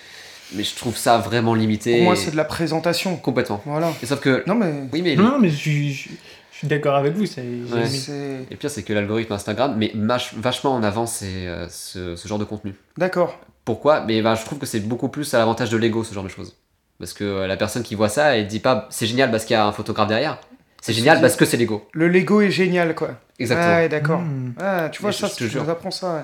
Mais 0.54 0.64
je 0.64 0.74
trouve 0.76 0.96
ça 0.98 1.16
vraiment 1.18 1.54
limité. 1.54 1.94
Pour 1.96 2.04
moi, 2.04 2.16
c'est 2.16 2.30
de 2.30 2.36
la 2.36 2.44
présentation. 2.44 3.16
Complètement. 3.16 3.62
Voilà. 3.64 3.90
Et 4.02 4.06
sauf 4.06 4.20
que. 4.20 4.42
Non, 4.46 4.54
mais 4.54 4.72
Oui, 4.92 5.00
mais. 5.02 5.16
Non, 5.16 5.38
mais 5.38 5.48
je 5.48 5.56
suis, 5.56 5.92
je- 5.94 6.08
je 6.52 6.58
suis 6.58 6.68
d'accord 6.68 6.94
avec 6.94 7.14
vous. 7.14 7.24
c'est- 7.24 7.40
Ouais. 7.72 7.86
c'est... 7.86 8.12
Et 8.12 8.50
le 8.50 8.56
pire, 8.56 8.68
c'est 8.70 8.82
que 8.82 8.92
l'algorithme 8.92 9.32
Instagram 9.32 9.74
met 9.78 9.92
mach- 9.96 10.34
vachement 10.36 10.74
en 10.74 10.82
avant 10.82 11.06
ces, 11.06 11.46
euh, 11.46 11.66
ce, 11.70 12.16
ce 12.16 12.28
genre 12.28 12.38
de 12.38 12.44
contenu. 12.44 12.74
D'accord. 12.98 13.38
Pourquoi? 13.64 14.02
Mais 14.04 14.20
ben, 14.20 14.34
je 14.34 14.44
trouve 14.44 14.58
que 14.58 14.66
c'est 14.66 14.80
beaucoup 14.80 15.08
plus 15.08 15.32
à 15.32 15.38
l'avantage 15.38 15.70
de 15.70 15.76
Lego, 15.78 16.04
ce 16.04 16.12
genre 16.12 16.24
de 16.24 16.28
choses. 16.28 16.54
Parce 17.02 17.14
que 17.14 17.24
euh, 17.24 17.46
la 17.48 17.56
personne 17.56 17.82
qui 17.82 17.96
voit 17.96 18.08
ça, 18.08 18.36
elle 18.36 18.46
dit 18.46 18.60
pas 18.60 18.86
c'est 18.90 19.06
génial 19.06 19.32
parce 19.32 19.44
qu'il 19.44 19.54
y 19.54 19.56
a 19.56 19.66
un 19.66 19.72
photographe 19.72 20.06
derrière. 20.06 20.38
C'est 20.80 20.92
génial 20.92 21.20
parce 21.20 21.34
que 21.34 21.44
c'est 21.44 21.56
Lego. 21.56 21.88
Le 21.92 22.06
Lego 22.06 22.40
est 22.42 22.52
génial, 22.52 22.94
quoi. 22.94 23.10
Exactement. 23.40 23.72
Ah, 23.72 23.76
ouais, 23.78 23.88
d'accord. 23.88 24.20
Hmm. 24.20 24.52
Ah, 24.60 24.88
tu 24.88 25.00
vois, 25.02 25.10
Mais 25.10 25.16
je- 25.16 25.18
ça, 25.26 25.26
je 25.36 25.48
te 25.48 25.58
nous 25.58 25.68
apprends 25.68 25.90
ça. 25.90 26.14
ouais. 26.14 26.22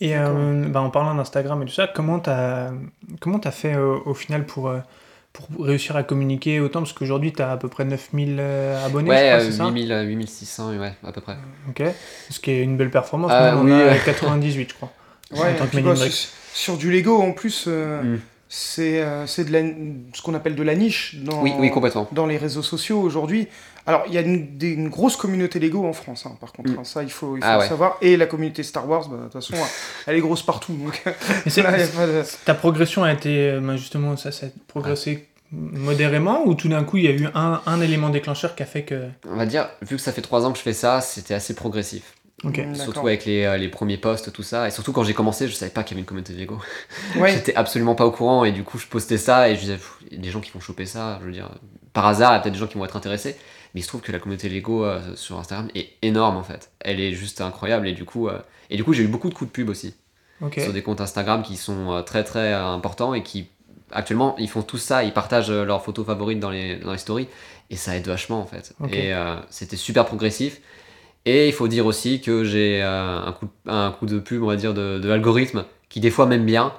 Et 0.00 0.16
euh, 0.16 0.66
bah, 0.68 0.80
en 0.80 0.90
parlant 0.90 1.14
d'Instagram 1.14 1.62
et 1.62 1.66
tout 1.66 1.72
ça, 1.72 1.86
comment 1.86 2.18
t'as 2.18 2.70
comment 3.20 3.38
t'as 3.38 3.52
fait 3.52 3.74
euh, 3.74 3.96
au 4.04 4.12
final 4.14 4.44
pour, 4.44 4.68
euh, 4.68 4.78
pour 5.32 5.46
réussir 5.64 5.94
à 5.96 6.02
communiquer 6.02 6.58
autant? 6.60 6.80
Parce 6.80 6.92
qu'aujourd'hui, 6.92 7.32
t'as 7.32 7.52
à 7.52 7.56
peu 7.56 7.68
près 7.68 7.84
9000 7.84 8.38
euh, 8.40 8.84
abonnés, 8.84 9.08
ouais, 9.10 9.16
je 9.18 9.22
crois, 9.22 9.34
euh, 9.36 9.44
c'est 9.50 9.52
ça? 9.56 9.64
8000, 9.66 9.92
euh, 9.92 10.02
8600, 10.02 10.76
ouais, 10.78 10.92
à 11.06 11.12
peu 11.12 11.20
près. 11.20 11.36
Ok. 11.68 11.82
Ce 12.30 12.40
qui 12.40 12.50
est 12.50 12.62
une 12.62 12.76
belle 12.76 12.90
performance. 12.90 13.30
Ah, 13.34 13.52
Nous, 13.52 13.60
on 13.60 13.64
oui, 13.64 13.72
a 13.72 13.86
ouais. 13.86 14.00
98, 14.04 14.68
je 14.70 14.74
crois. 14.74 14.92
Ouais, 15.32 15.40
en 15.40 15.48
et 15.50 15.56
tant 15.56 15.64
que 15.66 15.70
puis, 15.70 15.82
bah, 15.82 15.94
sur- 15.96 16.28
sur 16.52 16.76
du 16.76 16.90
Lego, 16.92 17.20
en 17.22 17.32
plus, 17.32 17.64
euh, 17.68 18.02
Mm. 18.02 18.20
C'est 18.48 19.00
euh, 19.02 19.26
c'est 19.26 19.44
de 19.44 19.52
la, 19.52 19.60
ce 20.14 20.22
qu'on 20.22 20.34
appelle 20.34 20.54
de 20.54 20.62
la 20.62 20.74
niche 20.74 21.16
dans, 21.22 21.42
Oui, 21.42 21.52
oui, 21.58 21.70
complètement. 21.70 22.08
dans 22.12 22.26
les 22.26 22.36
réseaux 22.36 22.62
sociaux 22.62 23.00
aujourd'hui. 23.00 23.48
Alors, 23.88 24.02
il 24.08 24.14
y 24.14 24.18
a 24.18 24.20
une, 24.20 24.56
des- 24.58 24.72
une 24.72 24.88
grosse 24.88 25.16
communauté 25.16 25.60
Lego 25.60 25.86
en 25.86 25.92
France, 25.92 26.26
hein, 26.26 26.36
par 26.40 26.52
contre. 26.52 26.70
Mm. 26.70 26.78
hein, 26.80 26.84
ça, 26.84 27.02
il 27.04 27.10
faut, 27.10 27.36
il 27.36 27.40
faut 27.42 27.48
Ah 27.48 27.54
le 27.56 27.60
ouais. 27.62 27.68
savoir. 27.68 27.98
Et 28.02 28.16
la 28.16 28.26
communauté 28.26 28.64
Star 28.64 28.88
Wars, 28.88 29.08
bah, 29.08 29.16
de 29.16 29.22
toute 29.24 29.32
façon, 29.34 29.54
elle 30.08 30.16
est 30.16 30.20
grosse 30.20 30.42
partout. 30.42 30.72
Donc, 30.74 31.04
Et 31.46 31.50
c'est- 31.50 31.62
là, 31.62 31.76
y 31.78 31.82
a 31.82 31.86
pas 31.86 32.06
de- 32.06 32.22
ta 32.44 32.54
progression 32.54 33.04
a 33.04 33.12
été 33.12 33.50
euh, 33.50 33.60
bah, 33.60 33.76
justement 33.76 34.16
ça, 34.16 34.32
ça 34.32 34.46
a 34.46 34.48
progressé 34.66 35.28
modérément 35.52 36.44
ou 36.46 36.54
tout 36.54 36.68
d'un 36.68 36.82
coup 36.82 36.96
il 36.96 37.04
y 37.04 37.08
a 37.08 37.12
eu 37.12 37.28
un, 37.34 37.60
un 37.66 37.80
élément 37.80 38.08
déclencheur 38.10 38.56
qui 38.56 38.64
a 38.64 38.66
fait 38.66 38.82
que. 38.82 39.04
On 39.30 39.36
va 39.36 39.46
dire, 39.46 39.68
vu 39.82 39.94
que 39.96 40.02
ça 40.02 40.10
fait 40.12 40.20
3 40.22 40.44
ans 40.44 40.50
que 40.52 40.58
je 40.58 40.62
fais 40.64 40.72
ça, 40.72 41.00
c'était 41.00 41.34
assez 41.34 41.54
progressif. 41.54 42.14
Mm, 42.44 42.74
Surtout 42.74 43.06
avec 43.06 43.24
les, 43.24 43.44
euh, 43.44 43.56
les 43.56 43.68
premiers 43.68 43.96
posts, 43.96 44.32
tout 44.32 44.42
ça. 44.42 44.68
Et 44.68 44.70
surtout 44.70 44.92
quand 44.92 45.04
j'ai 45.04 45.14
commencé, 45.14 45.48
je 45.48 45.54
savais 45.54 45.70
pas 45.70 45.82
qu'il 45.82 45.94
y 45.94 45.96
avait 45.96 46.00
une 46.02 46.06
communauté 46.06 46.32
de 46.34 46.38
Lego. 46.38 46.58
Ouais. 47.16 47.32
J'étais 47.32 47.54
absolument 47.54 47.94
pas 47.94 48.04
au 48.06 48.10
courant 48.10 48.44
et 48.44 48.52
du 48.52 48.62
coup 48.62 48.78
je 48.78 48.86
postais 48.86 49.16
ça 49.18 49.48
et 49.48 49.54
je 49.56 49.60
disais, 49.60 49.74
Pff, 49.76 49.96
il 50.10 50.16
y 50.16 50.20
a 50.20 50.22
des 50.22 50.30
gens 50.30 50.40
qui 50.40 50.50
vont 50.52 50.60
choper 50.60 50.84
ça, 50.86 51.18
je 51.22 51.26
veux 51.26 51.32
dire, 51.32 51.50
par 51.92 52.06
hasard, 52.06 52.32
il 52.32 52.34
y 52.34 52.38
a 52.38 52.40
peut-être 52.40 52.52
des 52.52 52.58
gens 52.58 52.66
qui 52.66 52.76
vont 52.78 52.84
être 52.84 52.96
intéressés. 52.96 53.36
Mais 53.74 53.80
il 53.80 53.82
se 53.82 53.88
trouve 53.88 54.00
que 54.02 54.12
la 54.12 54.18
communauté 54.18 54.48
Lego 54.48 54.84
euh, 54.84 55.00
sur 55.16 55.38
Instagram 55.38 55.68
est 55.74 55.90
énorme 56.02 56.36
en 56.36 56.42
fait. 56.42 56.70
Elle 56.80 57.00
est 57.00 57.12
juste 57.12 57.40
incroyable 57.40 57.88
et 57.88 57.92
du 57.92 58.04
coup, 58.04 58.28
euh, 58.28 58.38
et 58.70 58.76
du 58.76 58.84
coup 58.84 58.92
j'ai 58.92 59.02
eu 59.02 59.08
beaucoup 59.08 59.28
de 59.30 59.34
coups 59.34 59.50
de 59.50 59.52
pub 59.52 59.68
aussi 59.70 59.94
sur 60.62 60.72
des 60.74 60.82
comptes 60.82 61.00
Instagram 61.00 61.42
qui 61.42 61.56
sont 61.56 61.92
euh, 61.92 62.02
très 62.02 62.22
très 62.22 62.52
euh, 62.52 62.64
importants 62.66 63.14
et 63.14 63.22
qui 63.22 63.48
actuellement 63.92 64.36
ils 64.38 64.48
font 64.50 64.60
tout 64.62 64.76
ça, 64.78 65.04
ils 65.04 65.12
partagent 65.14 65.50
euh, 65.50 65.64
leurs 65.64 65.82
photos 65.82 66.04
favorites 66.06 66.38
dans 66.40 66.50
les, 66.50 66.76
dans 66.76 66.92
les 66.92 66.98
stories 66.98 67.28
et 67.70 67.76
ça 67.76 67.96
aide 67.96 68.06
vachement 68.06 68.40
en 68.40 68.46
fait. 68.46 68.74
Et 68.92 69.14
euh, 69.14 69.36
c'était 69.48 69.76
super 69.76 70.04
progressif. 70.04 70.60
Et 71.26 71.48
il 71.48 71.52
faut 71.52 71.68
dire 71.68 71.84
aussi 71.86 72.20
que 72.20 72.44
j'ai 72.44 72.80
euh, 72.82 73.18
un, 73.26 73.32
coup, 73.32 73.48
un 73.66 73.90
coup 73.90 74.06
de 74.06 74.18
pub, 74.18 74.42
on 74.42 74.46
va 74.46 74.56
dire, 74.56 74.72
de, 74.74 74.98
de 74.98 75.08
l'algorithme 75.08 75.64
qui 75.88 76.00
des 76.00 76.10
fois 76.10 76.26
m'aime 76.26 76.44
bien, 76.46 76.72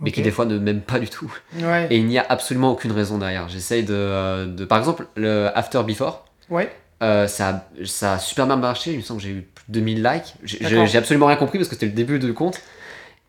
mais 0.00 0.12
qui 0.12 0.20
des 0.22 0.30
fois 0.30 0.44
ne 0.44 0.58
m'aime 0.58 0.82
pas 0.82 0.98
du 0.98 1.08
tout. 1.08 1.32
Ouais. 1.60 1.86
Et 1.90 1.96
il 1.96 2.06
n'y 2.06 2.18
a 2.18 2.26
absolument 2.28 2.70
aucune 2.72 2.92
raison 2.92 3.16
derrière. 3.18 3.48
J'essaye 3.48 3.82
de, 3.82 3.94
euh, 3.94 4.46
de. 4.46 4.64
Par 4.66 4.78
exemple, 4.78 5.06
le 5.16 5.48
After 5.54 5.82
Before, 5.86 6.26
Ouais. 6.50 6.70
euh, 7.02 7.26
ça, 7.26 7.48
a, 7.48 7.84
ça 7.86 8.12
a 8.14 8.18
super 8.18 8.46
bien 8.46 8.56
marché. 8.56 8.92
Il 8.92 8.98
me 8.98 9.02
semble 9.02 9.20
que 9.20 9.26
j'ai 9.26 9.32
eu 9.32 9.40
plus 9.42 9.64
de 9.68 9.72
2000 9.72 10.02
likes. 10.02 10.34
J'ai- 10.44 10.98
absolument 10.98 11.26
rien 11.26 11.36
compris 11.36 11.58
parce 11.58 11.68
que 11.68 11.74
c'était 11.74 11.86
le 11.86 11.92
début 11.92 12.18
du 12.18 12.34
compte. 12.34 12.60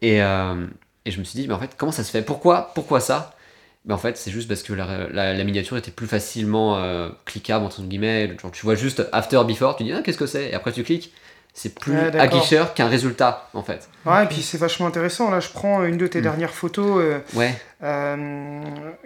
Et, 0.02 0.22
euh, 0.22 0.66
et 1.06 1.12
je 1.12 1.20
me 1.20 1.24
suis 1.24 1.40
dit, 1.40 1.48
mais 1.48 1.54
en 1.54 1.60
fait, 1.60 1.72
comment 1.78 1.92
ça 1.94 2.04
se 2.04 2.12
fait? 2.12 2.22
Pourquoi 2.22 2.72
Pourquoi 2.76 3.00
ça? 3.00 3.35
Mais 3.86 3.94
en 3.94 3.98
fait, 3.98 4.18
c'est 4.18 4.32
juste 4.32 4.48
parce 4.48 4.64
que 4.64 4.74
la, 4.74 5.08
la- 5.12 5.34
la 5.34 5.44
miniature 5.44 5.78
était 5.78 5.92
plus 5.92 6.08
facilement 6.08 6.78
euh, 6.78 7.10
cliquable, 7.26 7.66
entre 7.66 7.82
guillemets. 7.82 8.36
Genre, 8.42 8.52
tu 8.52 8.64
vois 8.66 8.76
juste 8.76 9.04
after, 9.12 9.42
before, 9.48 9.76
tu 9.76 9.84
dis, 9.84 9.94
ah, 9.94 10.02
qu'est-ce 10.04 10.18
que 10.18 10.26
c'est? 10.26 10.50
Et 10.50 10.54
après, 10.54 10.72
tu 10.72 10.84
cliques. 10.84 11.14
C'est 11.58 11.74
plus 11.74 11.94
Ouais, 11.94 12.20
aguicheur 12.20 12.74
qu'un 12.74 12.90
résultat, 12.90 13.50
en 13.54 13.64
fait. 13.64 13.88
Ouais, 14.06 14.26
et 14.26 14.28
puis 14.28 14.42
c'est 14.42 14.58
vachement 14.58 14.88
intéressant. 14.88 15.30
Là, 15.32 15.40
je 15.40 15.48
prends 15.48 15.86
une 15.86 15.96
de 15.98 16.06
tes 16.06 16.20
Mm. 16.20 16.24
dernières 16.24 16.54
photos 16.54 16.98
euh, 17.02 17.20
Ouais, 17.34 17.56
euh, 17.82 18.62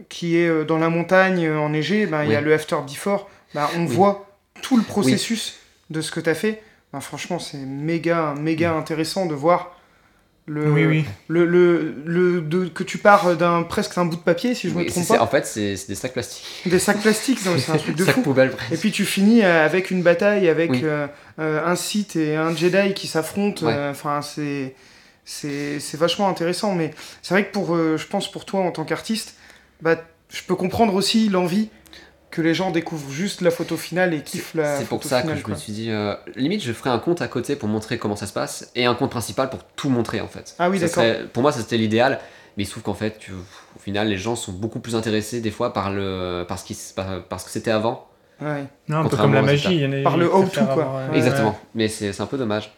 qui 0.10 0.36
est 0.38 0.65
dans 0.65 0.78
la 0.80 0.89
montagne 0.89 1.48
enneigée. 1.52 2.06
Ben, 2.08 2.24
Il 2.24 2.32
y 2.32 2.36
a 2.36 2.42
le 2.42 2.54
after 2.54 2.78
before. 2.88 3.30
Ben, 3.54 3.68
on 3.78 3.82
Oui. 3.86 3.88
voit 3.96 4.26
tout 4.62 4.78
le 4.78 4.84
processus 4.84 5.58
de 5.92 6.02
ce 6.02 6.10
que 6.12 6.20
tu 6.20 6.30
as 6.30 6.36
fait. 6.36 6.62
Ben, 6.92 7.02
franchement, 7.02 7.38
c'est 7.39 7.58
méga, 7.58 8.34
méga 8.39 8.74
intéressant 8.74 9.26
de 9.28 9.36
voir 9.36 9.76
le, 10.50 10.72
Oui, 10.72 10.86
oui. 10.86 11.06
le, 11.28 11.46
le, 11.46 11.94
le- 12.06 12.42
de- 12.42 12.68
que 12.68 12.84
tu 12.84 12.98
pars 12.98 13.36
d'un 13.38 13.64
presque 13.64 13.98
un 13.98 14.06
bout 14.06 14.16
de 14.16 14.22
papier, 14.22 14.56
si 14.56 14.70
je 14.70 14.74
me 14.74 14.86
trompe 14.86 15.08
pas. 15.08 15.22
en 15.22 15.28
fait, 15.28 15.46
c'est 15.46 15.76
c'est 15.78 15.88
des 15.90 15.96
sacs 15.96 16.14
plastiques. 16.14 16.46
Des 16.66 16.80
sacs 16.80 17.00
plastiques, 17.02 17.40
c'est 17.40 17.72
un 17.72 17.78
truc 17.78 17.96
de 17.96 18.04
Sacs 18.06 18.16
fou. 18.16 18.22
poubelles, 18.22 18.52
Et 18.72 18.78
puis 18.78 18.92
tu 18.92 19.06
finis 19.06 19.44
euh, 19.44 19.66
avec 19.66 19.92
une 19.92 20.02
bataille 20.02 20.50
avec 20.50 20.72
Oui. 20.72 20.82
euh, 20.84 21.08
euh, 21.40 21.66
un 21.66 21.76
Sith 21.76 22.16
et 22.16 22.36
un 22.36 22.56
Jedi 22.56 22.94
qui 22.94 23.08
s'affrontent. 23.08 23.66
Ouais. 23.66 23.74
euh, 23.76 23.92
Enfin, 23.92 24.22
c'est 24.22 24.74
c'est 25.26 25.80
c'est 25.80 25.98
vachement 25.98 26.28
intéressant. 26.28 26.74
Mais 26.74 26.92
c'est 27.22 27.34
vrai 27.36 27.46
que 27.46 27.52
pour, 27.52 27.76
euh, 27.76 27.98
je 27.98 28.08
pense 28.08 28.32
pour 28.32 28.46
toi 28.46 28.62
en 28.62 28.72
tant 28.72 28.84
qu'artiste, 28.86 29.36
bah, 29.82 29.96
je 30.30 30.42
peux 30.44 30.56
comprendre 30.56 30.94
aussi 30.96 31.30
l'envie 31.30 31.70
que 32.39 32.43
les 32.47 32.54
gens 32.54 32.71
découvrent 32.71 33.12
juste 33.12 33.41
la 33.41 33.52
photo 33.52 33.75
finale 33.78 34.13
et 34.13 34.21
kiffent 34.23 34.54
la 34.54 34.78
C'est 34.78 34.86
pour 34.86 35.04
ça 35.04 35.19
finale, 35.21 35.34
que 35.36 35.39
je 35.39 35.45
quoi. 35.45 35.54
me 35.54 35.60
suis 35.60 35.73
dit, 35.73 35.89
euh, 35.91 36.15
limite, 36.36 36.63
je 36.63 36.71
ferai 36.73 36.89
un 36.89 36.99
compte 36.99 37.21
à 37.21 37.28
côté 37.28 37.56
pour 37.56 37.67
montrer 37.69 37.97
comment 37.97 38.15
ça 38.15 38.28
se 38.28 38.34
passe 38.34 38.71
et 38.75 38.86
un 38.86 38.95
compte 38.95 39.12
principal 39.12 39.49
pour 39.49 39.63
tout 39.75 39.89
montrer 39.89 40.21
en 40.21 40.28
fait. 40.28 40.56
Ah 40.60 40.69
oui, 40.69 40.80
d'accord. 40.80 41.04
Pour 41.34 41.41
moi, 41.43 41.52
ça 41.52 41.60
c'était 41.60 41.78
l'idéal, 41.78 42.19
mais 42.58 42.63
il 42.63 42.65
se 42.65 42.71
trouve 42.71 42.84
qu'en 42.84 42.93
fait, 42.93 43.19
au 43.75 43.80
final, 43.80 44.08
les 44.08 44.17
gens 44.17 44.36
sont 44.36 44.52
beaucoup 44.54 44.80
plus 44.80 44.95
intéressés 44.95 45.41
des 45.41 45.52
fois 45.52 45.73
par 45.73 45.91
le, 45.91 46.45
par 46.47 46.58
ce 46.60 46.65
qui, 46.65 46.73
se- 46.75 46.93
par, 46.93 47.23
par 47.23 47.39
ce 47.39 47.45
que 47.45 47.52
c'était 47.52 47.71
avant. 47.71 48.08
Ouais. 48.41 48.63
Non, 48.88 48.99
un 48.99 49.04
peu 49.10 49.17
comme 49.17 49.34
la 49.34 49.41
magie. 49.41 49.67
résultats. 49.67 49.71
il 49.73 49.82
y 49.82 49.97
en 49.97 49.99
a- 49.99 50.04
Par 50.04 50.17
le 50.17 50.25
how-to, 50.34 50.49
quoi. 50.52 50.71
avoir, 50.71 50.95
euh, 50.95 51.10
Ouais. 51.10 51.17
Exactement. 51.17 51.60
Mais 51.75 51.88
c'est 51.89 52.13
c'est 52.13 52.21
un 52.23 52.25
peu 52.25 52.38
dommage. 52.38 52.71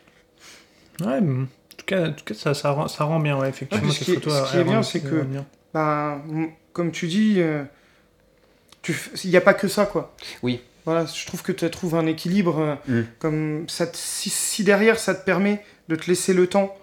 Ouais, 1.05 1.21
mais 1.21 1.43
en 1.43 1.45
tout 1.77 1.85
cas, 1.85 2.07
en 2.07 2.11
tout 2.13 2.25
cas 2.25 2.33
ça, 2.33 2.53
ça, 2.53 2.71
rend, 2.71 2.87
ça 2.87 3.03
rend 3.03 3.19
bien, 3.19 3.37
ouais, 3.37 3.49
effectivement. 3.49 3.87
Ouais, 3.87 3.93
ce 3.93 4.03
qui 4.03 4.11
est- 4.11 4.15
photos, 4.15 4.33
ce 4.47 4.51
qui 4.51 4.57
est 4.57 4.61
elles 4.61 4.67
bien, 4.67 4.81
c'est 4.83 5.01
que-. 5.01 5.25
Ben, 5.73 6.21
comme 6.73 6.91
tu 6.91 7.07
dis, 7.07 7.35
euh, 7.37 7.63
il 9.23 9.29
n'y 9.29 9.37
a 9.37 9.41
pas 9.41 9.53
que 9.53 9.67
ça, 9.67 9.85
quoi. 9.85 10.13
Oui. 10.43 10.61
Voilà, 10.85 11.05
je 11.05 11.25
trouve 11.27 11.43
que 11.43 11.51
tu 11.51 11.69
trouves 11.69 11.95
un 11.95 12.05
équilibre. 12.07 12.59
euh, 12.89 13.01
Mm. 13.01 13.05
comme 13.19 13.65
ça 13.69 13.85
te- 13.87 13.97
si, 13.97 14.29
si 14.29 14.63
derrière, 14.63 14.97
ça 14.99 15.13
te 15.13 15.23
permet 15.23 15.63
de 15.89 15.95
te 15.95 16.07
laisser 16.07 16.33
le 16.33 16.47
temps 16.47 16.75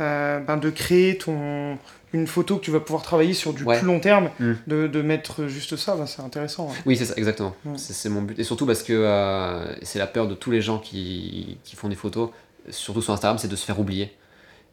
euh, 0.00 0.38
ben, 0.38 0.56
de 0.58 0.70
créer 0.70 1.18
ton, 1.18 1.76
une 2.12 2.28
photo 2.28 2.56
que 2.58 2.64
tu 2.64 2.70
vas 2.70 2.78
pouvoir 2.78 3.02
travailler 3.02 3.34
sur 3.34 3.52
du 3.52 3.64
Ouais. 3.64 3.78
plus 3.78 3.86
long 3.86 3.98
terme, 3.98 4.30
Mm. 4.38 4.52
de, 4.68 4.86
de 4.86 5.02
mettre 5.02 5.46
juste 5.48 5.74
ça, 5.76 5.96
ben, 5.96 6.06
c'est 6.06 6.22
intéressant. 6.22 6.68
ouais. 6.68 6.74
Oui, 6.86 6.96
c'est 6.96 7.06
ça, 7.06 7.14
exactement. 7.16 7.56
C'est 7.76 8.08
mon 8.08 8.22
but. 8.22 8.38
Et 8.38 8.44
surtout 8.44 8.64
parce 8.66 8.82
que 8.84 8.92
euh, 8.92 9.74
c'est 9.82 9.98
la 9.98 10.06
peur 10.06 10.28
de 10.28 10.34
tous 10.34 10.50
les 10.52 10.60
gens 10.60 10.78
qui, 10.78 11.58
qui 11.64 11.74
font 11.74 11.88
des 11.88 11.96
photos, 11.96 12.30
surtout 12.70 13.02
sur 13.02 13.12
Instagram, 13.12 13.38
c'est 13.38 13.48
de 13.48 13.56
se 13.56 13.64
faire 13.64 13.80
oublier. 13.80 14.12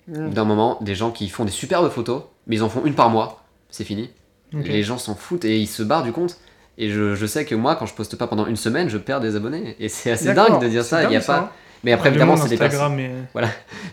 Mm. 0.08 0.30
D'un 0.32 0.46
moment, 0.46 0.78
des 0.82 0.94
gens 0.94 1.10
qui 1.12 1.28
font 1.30 1.46
des 1.46 1.52
superbes 1.52 1.90
photos, 1.90 2.24
mais 2.46 2.58
ils 2.58 2.62
en 2.64 2.70
font 2.70 2.86
une 2.86 2.94
par 2.94 3.10
mois, 3.10 3.44
c'est 3.72 3.84
fini. 3.86 4.12
Ok. 4.54 4.66
Les 4.68 4.84
gens 4.84 5.00
s'en 5.00 5.16
foutent 5.16 5.46
et 5.46 5.58
ils 5.60 5.68
se 5.68 5.82
barrent 5.82 6.04
du 6.04 6.12
compte. 6.12 6.38
Et 6.78 6.90
je, 6.90 7.16
je 7.16 7.26
sais 7.26 7.46
que 7.46 7.56
moi, 7.56 7.76
quand 7.76 7.86
je 7.86 7.94
poste 7.94 8.16
pas 8.18 8.28
pendant 8.28 8.46
une 8.48 8.56
semaine, 8.58 8.90
je 8.90 8.98
perds 8.98 9.22
des 9.22 9.36
abonnés. 9.36 9.76
Et 9.80 9.88
c'est 9.90 10.12
assez 10.12 10.34
dingue 10.34 10.62
de 10.62 10.68
dire 10.68 10.84
ça. 10.84 11.04
Il 11.04 11.12
y 11.12 11.16
a 11.16 11.22
pas. 11.22 11.38
hein. 11.38 11.50
Mais 11.84 11.92
après, 11.94 12.10
évidemment, 12.10 12.36
c'est 12.36 12.50
des, 12.50 12.58
personnes- 12.58 12.96
mais... 12.96 13.12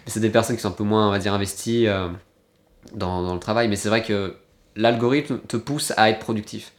c'est 0.07 0.21
des 0.21 0.31
personnes 0.31 0.57
qui 0.57 0.63
sont 0.63 0.69
un 0.69 0.73
peu 0.73 0.83
moins, 0.85 1.09
on 1.09 1.11
va 1.11 1.19
dire, 1.19 1.35
investies 1.35 1.87
euh, 1.87 2.09
dans, 2.95 3.23
dans 3.23 3.35
le 3.35 3.41
travail. 3.41 3.69
Mais 3.69 3.77
c'est 3.77 3.89
vrai 3.89 4.03
que 4.03 4.35
l'algorithme 4.77 5.39
te 5.47 5.57
pousse 5.57 5.93
à 5.97 6.11
être 6.11 6.19
productif. 6.19 6.73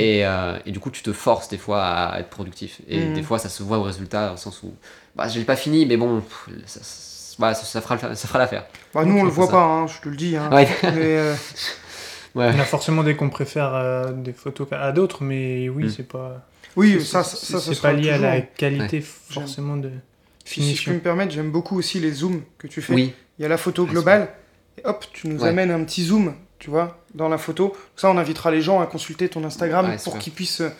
Et, 0.00 0.24
euh, 0.26 0.56
et 0.64 0.70
du 0.70 0.80
coup, 0.80 0.90
tu 0.90 1.02
te 1.02 1.12
forces 1.12 1.48
des 1.48 1.58
fois 1.58 1.84
à 1.84 2.20
être 2.20 2.30
productif. 2.30 2.80
Et 2.88 3.06
Mhm. 3.06 3.12
des 3.14 3.22
fois, 3.22 3.38
ça 3.38 3.48
se 3.48 3.62
voit 3.62 3.78
au 3.78 3.82
résultat, 3.82 4.26
dans 4.26 4.32
le 4.32 4.38
sens 4.38 4.62
où 4.62 4.72
bah, 5.14 5.28
je 5.28 5.38
l'ai 5.38 5.44
pas 5.44 5.56
fini, 5.56 5.84
mais 5.84 5.96
bon, 5.96 6.20
pff, 6.20 6.48
ça, 6.66 6.80
ça- 6.82 7.34
voilà, 7.38 7.54
ça, 7.54 7.64
ça 7.64 7.80
fera, 7.80 7.98
ça 8.14 8.28
fera 8.28 8.38
l'affaire. 8.38 8.64
Bah, 8.94 9.04
nous, 9.04 9.14
Ok, 9.14 9.20
on 9.20 9.24
le 9.24 9.30
voit 9.30 9.48
pas, 9.48 9.62
hein, 9.62 9.86
je 9.86 10.00
te 10.00 10.08
le 10.08 10.16
dis. 10.16 10.36
hein. 10.36 10.48
Ouais. 10.52 10.68
Mais, 10.82 10.90
euh, 11.18 11.34
Ouais. 12.38 12.50
On 12.54 12.58
a 12.60 12.64
forcément 12.64 13.02
des 13.02 13.16
qu'on 13.16 13.30
préfère 13.30 13.74
euh, 13.74 14.12
des 14.12 14.32
photos 14.32 14.68
à 14.72 14.92
d'autres, 14.92 15.22
mais 15.24 15.68
oui, 15.68 15.84
Mm. 15.84 15.90
c'est 15.90 16.08
pas. 16.08 16.46
oui, 16.76 17.00
ça, 17.04 17.24
c'est- 17.24 17.36
ça, 17.36 17.58
ça, 17.60 17.74
c'est 17.74 17.80
pas 17.80 17.92
lié 17.92 18.10
à 18.10 18.18
la 18.18 18.32
toujours. 18.40 18.54
qualité 18.56 19.00
forcément 19.00 19.76
de 19.76 19.90
Si, 20.44 20.62
si 20.62 20.74
je 20.76 20.84
peux 20.86 20.92
me 20.94 21.00
permettre, 21.00 21.32
j'aime 21.32 21.50
beaucoup 21.50 21.76
aussi 21.78 22.00
les 22.00 22.12
zooms 22.12 22.42
que 22.58 22.66
tu 22.66 22.80
fais. 22.80 22.94
Oui, 22.94 23.14
Il 23.38 23.42
y 23.42 23.44
a 23.44 23.48
la 23.48 23.58
photo 23.58 23.84
globale, 23.86 24.28
et 24.78 24.82
hop, 24.86 25.04
tu 25.12 25.28
nous 25.28 25.42
Ouais. 25.42 25.48
amènes 25.50 25.70
un 25.70 25.84
petit 25.84 26.04
zoom, 26.04 26.34
tu 26.58 26.70
vois, 26.70 26.98
dans 27.14 27.28
la 27.28 27.38
photo. 27.38 27.76
Ça, 27.96 28.10
on 28.10 28.16
invitera 28.18 28.50
les 28.50 28.62
gens 28.62 28.80
à 28.80 28.86
consulter 28.86 29.28
ton 29.28 29.44
Instagram 29.44 29.86
Ouais, 29.90 29.96
pour 30.02 30.18
qu'ils 30.18 30.32
puissent 30.32 30.60
euh, 30.62 30.70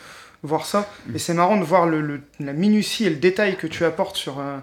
voir 0.42 0.64
ça. 0.66 0.88
Mm. 1.06 1.16
Et 1.16 1.18
c'est 1.18 1.34
marrant 1.34 1.56
de 1.58 1.64
voir 1.64 1.86
le, 1.86 2.00
le- 2.00 2.22
la 2.40 2.52
minutie 2.52 3.04
et 3.06 3.10
le 3.10 3.16
détail 3.16 3.56
que 3.56 3.66
tu 3.66 3.84
apportes 3.84 4.16
sur, 4.16 4.40
euh, 4.40 4.58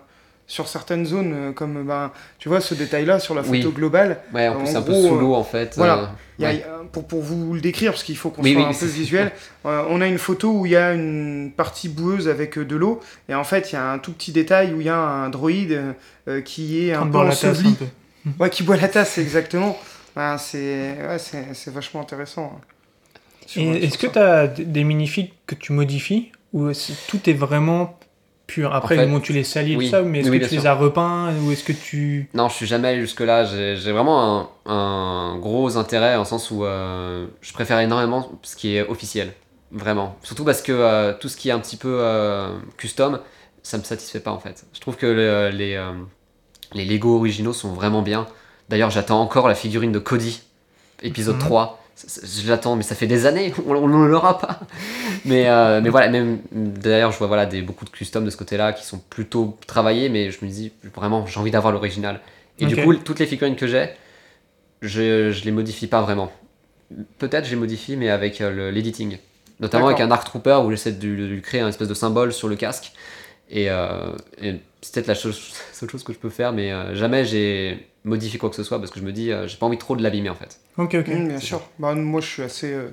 sur 0.48 0.68
certaines 0.68 1.06
zones, 1.06 1.34
euh, 1.34 1.52
comme, 1.52 1.84
ben, 1.84 2.12
tu 2.38 2.50
vois, 2.50 2.62
ce 2.62 2.76
détail-là 2.76 3.20
sur 3.20 3.34
la 3.34 3.41
photo 3.43 3.68
Oui. 3.70 3.74
globale. 3.74 4.20
ouais, 4.34 4.48
en 4.48 4.54
En 4.56 4.58
plus, 4.60 4.68
c'est 4.68 4.76
un 4.76 4.82
peu 4.84 4.93
sous 4.93 5.16
euh, 5.16 5.20
l'eau 5.20 5.34
en 5.34 5.43
fait. 5.43 5.74
voilà. 5.78 5.98
euh, 6.00 6.06
y 6.39 6.46
a- 6.46 6.50
ouais. 6.50 6.66
pour, 6.91 7.08
pour 7.08 7.22
vous 7.22 7.54
le 7.56 7.62
décrire, 7.62 7.91
parce 7.93 8.04
qu'il 8.04 8.16
faut 8.18 8.30
qu'on 8.30 8.43
Oui, 8.43 8.54
soit 8.54 8.62
oui, 8.62 8.68
un 8.76 8.80
peu 8.80 8.86
visuel, 8.86 9.32
euh, 9.66 9.84
on 9.89 10.02
a 10.02 10.08
une 10.08 10.20
photo 10.20 10.52
où 10.52 10.66
il 10.68 10.74
y 10.74 10.76
a 10.76 10.93
une 10.93 11.52
partie 11.56 11.89
boueuse 11.89 12.28
avec 12.28 12.60
de 12.60 12.76
l'eau, 12.76 13.00
et 13.28 13.34
en 13.36 13.43
fait, 13.43 13.72
il 13.72 13.76
y 13.76 13.78
a 13.78 13.91
un 13.91 13.98
tout 13.98 14.12
petit 14.14 14.32
détail 14.32 14.74
où 14.74 14.82
il 14.82 14.86
y 14.86 14.89
a 14.89 14.98
un 15.00 15.30
droïde 15.30 15.82
euh, 16.28 16.41
qui 16.41 16.88
est 16.88 16.93
un 16.93 17.08
peu 17.08 17.18
enseveli. 17.18 17.76
Ouais, 18.39 18.50
qui 18.50 18.64
boit 18.64 18.78
la 18.78 18.88
tasse, 18.88 19.18
exactement. 19.18 19.78
Ben, 20.16 20.38
c'est 20.38 20.96
ouais, 21.10 21.18
c'est 21.20 21.43
c'est 21.54 21.74
vachement 21.74 22.00
intéressant. 22.02 22.54
hein. 22.56 22.62
Est-ce 23.58 23.98
que 23.98 24.08
tu 24.08 24.18
as 24.18 24.48
des 24.48 24.84
minifigs 24.86 25.32
que 25.46 25.56
tu 25.56 25.74
modifies 25.74 26.32
ou 26.54 26.70
est-ce 26.70 26.93
que 26.93 26.98
tout 27.12 27.30
est 27.30 27.34
vraiment 27.34 28.00
pur 28.48 28.74
Après, 28.74 28.96
En 28.96 29.02
fait, 29.02 29.08
bon, 29.08 29.20
tu 29.20 29.34
les 29.34 29.43
salis 29.43 29.74
et 29.74 29.76
tout 29.78 29.88
ça, 29.89 30.02
mais 30.02 30.20
est-ce 30.20 30.30
Oui, 30.30 30.39
que 30.39 30.46
tu 30.46 30.56
les 30.56 30.66
as 30.68 30.74
repeints 30.74 31.34
ou 31.41 31.52
est-ce 31.52 31.64
que 31.64 31.74
tu. 31.74 32.30
Non, 32.34 32.48
je 32.50 32.56
suis 32.56 32.66
jamais 32.68 32.89
allé 32.89 33.02
jusque-là. 33.02 33.46
J'ai 33.46 33.91
vraiment 33.91 34.50
un, 34.66 34.72
un 34.72 35.38
gros 35.38 35.78
intérêt 35.78 36.16
en 36.16 36.26
sens 36.26 36.52
où 36.52 36.64
euh, 36.66 37.26
je 37.41 37.54
préfère 37.54 37.80
énormément 37.80 38.32
ce 38.43 38.56
qui 38.56 38.76
est 38.76 38.88
officiel. 38.88 39.34
Vraiment. 39.72 40.16
Surtout 40.24 40.46
parce 40.46 40.62
que 40.62 40.72
euh, 40.72 41.14
tout 41.20 41.28
ce 41.28 41.36
qui 41.38 41.50
est 41.50 41.52
un 41.52 41.60
petit 41.60 41.76
peu 41.78 41.98
euh, 42.00 42.50
custom, 42.78 43.20
ça 43.64 43.78
me 43.78 43.84
satisfait 43.84 44.20
pas 44.20 44.32
en 44.32 44.39
fait. 44.39 44.66
Je 44.74 44.80
trouve 44.80 44.96
que 44.96 45.06
le- 45.08 45.50
les, 45.56 45.84
les 46.74 46.86
Lego 46.86 47.18
originaux 47.18 47.54
sont 47.54 47.74
vraiment 47.74 48.02
bien. 48.02 48.28
D'ailleurs, 48.70 48.89
j'attends 48.91 49.22
encore 49.22 49.48
la 49.48 49.56
figurine 49.56 49.91
de 49.91 50.00
Cody, 50.00 50.41
épisode 51.04 51.36
Mhm. 51.36 51.41
3. 51.41 51.85
Je 51.98 52.50
l'attends, 52.50 52.76
mais 52.76 52.84
ça 52.84 52.93
fait 52.93 53.08
des 53.08 53.26
années, 53.26 53.54
on 53.68 53.88
ne 53.88 54.06
l'aura 54.06 54.38
pas. 54.38 54.60
Mais, 55.24 55.48
euh, 55.48 55.80
mais 55.82 55.89
voilà, 55.89 56.10
même 56.10 56.39
d'ailleurs, 56.52 57.12
je 57.12 57.18
vois 57.18 57.28
voilà, 57.28 57.46
des, 57.46 57.62
beaucoup 57.62 57.86
de 57.86 57.89
custom 57.89 58.26
de 58.26 58.30
ce 58.30 58.38
côté-là 58.38 58.74
qui 58.74 58.86
sont 58.86 59.00
plutôt 59.00 59.58
travaillés, 59.66 60.10
mais 60.10 60.30
je 60.32 60.43
me 60.43 60.50
dis 60.50 60.74
vraiment, 60.93 61.26
j'ai 61.26 61.39
envie 61.39 61.52
d'avoir 61.52 61.72
l'original. 61.74 62.20
Et 62.60 62.66
du 62.66 62.76
coup, 62.78 62.93
toutes 62.96 63.20
les 63.20 63.26
figurines 63.26 63.56
que 63.56 63.68
j'ai, 63.68 63.89
je, 64.82 65.32
je 65.32 65.46
les 65.46 65.52
modifie 65.52 65.88
pas 65.88 66.02
vraiment. 66.02 66.32
Peut-être 67.20 67.46
je 67.46 67.52
les 67.52 67.56
modifie, 67.56 67.96
mais 67.98 68.10
avec 68.10 68.41
euh, 68.41 68.52
le- 68.52 68.72
l'editing. 68.72 69.18
Notamment 69.60 69.88
avec 69.88 70.00
un 70.02 70.08
Dark 70.08 70.26
Trooper 70.26 70.62
où 70.66 70.72
j'essaie 70.72 70.91
de, 70.91 71.08
de 71.16 71.26
lui 71.26 71.41
créer 71.41 71.62
un 71.62 71.70
espèce 71.70 71.88
de 71.88 71.93
symbole 71.93 72.34
sur 72.34 72.48
le 72.48 72.56
casque. 72.58 72.91
Et, 73.50 73.70
euh, 73.70 74.12
et 74.41 74.56
c'est 74.82 74.93
peut-être 74.96 75.08
la 75.08 75.16
chose, 75.16 75.39
seule 75.74 75.89
chose 75.89 76.04
que 76.04 76.14
je 76.14 76.20
peux 76.20 76.30
faire, 76.30 76.54
mais 76.54 76.72
euh, 76.72 76.96
jamais 76.96 77.26
j'ai 77.26 77.88
modifié 78.06 78.39
quoi 78.39 78.49
que 78.49 78.56
ce 78.56 78.64
soit 78.64 78.80
parce 78.80 78.91
que 78.91 78.99
je 78.99 79.06
me 79.06 79.12
dis, 79.12 79.32
euh, 79.32 79.47
j'ai 79.47 79.58
pas 79.58 79.66
envie 79.66 79.78
trop 79.78 79.95
de 79.95 80.03
l'abîmer 80.03 80.30
en 80.30 80.36
fait. 80.36 80.60
Ok, 80.78 80.95
ok. 80.95 81.08
Mm, 81.08 81.28
bien 81.28 81.39
sûr. 81.39 81.62
Bah, 81.80 81.93
moi, 81.95 82.22
je 82.22 82.28
suis 82.28 82.41
assez. 82.43 82.72
euh, 82.72 82.88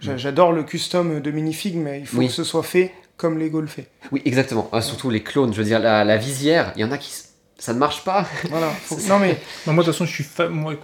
j'a- 0.00 0.16
J'adore 0.16 0.52
le 0.52 0.62
custom 0.64 1.20
de 1.20 1.30
minifig, 1.30 1.76
mais 1.76 2.00
il 2.00 2.06
faut 2.06 2.18
Oui. 2.18 2.26
que 2.26 2.32
ce 2.32 2.44
soit 2.44 2.62
fait 2.62 2.92
comme 3.16 3.38
Lego 3.38 3.60
le 3.60 3.66
fait. 3.68 3.88
Oui, 4.12 4.20
exactement. 4.24 4.68
Ah, 4.72 4.80
surtout 4.82 5.08
les 5.10 5.22
clones, 5.22 5.52
je 5.52 5.58
veux 5.58 5.64
dire, 5.64 5.78
la, 5.80 6.04
la 6.04 6.16
visière, 6.16 6.72
il 6.76 6.80
y 6.82 6.84
en 6.84 6.90
a 6.92 6.98
qui. 6.98 7.12
Ça 7.58 7.72
ne 7.72 7.78
marche 7.78 8.02
pas. 8.04 8.26
Voilà. 8.50 8.68
faut- 8.82 8.96
Non, 9.08 9.18
mais 9.20 9.38
Bah, 9.66 9.72
moi, 9.72 9.82
de 9.84 9.88
toute 9.88 9.94
façon, 9.94 10.04
je 10.04 10.12
suis, 10.12 10.24
fa- 10.24 10.48
moi, 10.48 10.74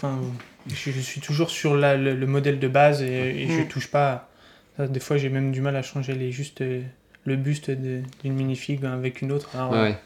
je, 0.69 0.91
je 0.93 1.01
suis 1.01 1.21
toujours 1.21 1.51
sur 1.51 1.75
la- 1.77 1.97
le, 1.97 2.15
le 2.15 2.27
modèle 2.27 2.59
de 2.61 2.69
base 2.69 3.03
et, 3.03 3.07
et 3.43 3.49
je 3.49 3.61
Mm. 3.63 3.69
touche 3.69 3.89
pas. 3.91 4.29
à- 4.79 4.87
Des 4.87 5.01
fois, 5.01 5.17
j'ai 5.17 5.29
même 5.29 5.51
du 5.53 5.61
mal 5.61 5.75
à 5.77 5.83
changer 5.83 6.15
les, 6.15 6.31
juste 6.31 6.61
euh, 6.61 6.81
le 7.27 7.37
buste 7.37 7.71
d'une 7.71 8.05
minifig 8.33 8.83
avec 8.87 9.21
une 9.21 9.33
autre. 9.33 9.51
Alors, 9.55 9.73
Ouais, 9.73 9.81
ouais. 9.81 9.99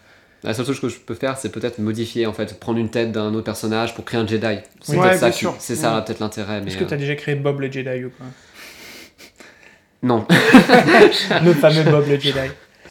La 0.45 0.53
seule 0.55 0.67
chose 0.67 0.79
que 0.81 0.89
je 0.89 0.99
peux 0.99 1.15
faire, 1.15 1.39
c'est 1.39 1.49
peut-être 1.51 1.79
modifier, 1.79 2.27
en 2.27 2.33
fait, 2.33 2.61
prendre 2.61 2.79
une 2.79 2.91
tête 2.91 3.11
d'un 3.13 3.33
autre 3.35 3.45
personnage 3.45 3.95
pour 3.95 4.05
créer 4.05 4.21
un 4.21 4.27
Jedi. 4.27 4.59
C'est 4.83 4.97
Ouais, 4.97 5.17
ça, 5.17 5.31
qui- 5.31 5.39
sûr. 5.39 5.55
c'est 5.59 5.75
ça 5.75 5.97
Ouais. 5.97 6.05
peut-être 6.05 6.21
l'intérêt. 6.21 6.63
Est-ce 6.67 6.77
que 6.77 6.85
tu 6.85 6.93
as 6.93 6.97
euh, 6.97 7.01
déjà 7.01 7.15
créé 7.17 7.35
Bob 7.35 7.61
le 7.61 7.73
Jedi 7.73 8.05
ou 8.05 8.11
pas? 8.11 8.25
Non. 10.03 10.27
Le 11.45 11.53
fameux 11.55 11.83
Bob 11.85 12.05
le 12.09 12.21
Jedi. 12.21 12.39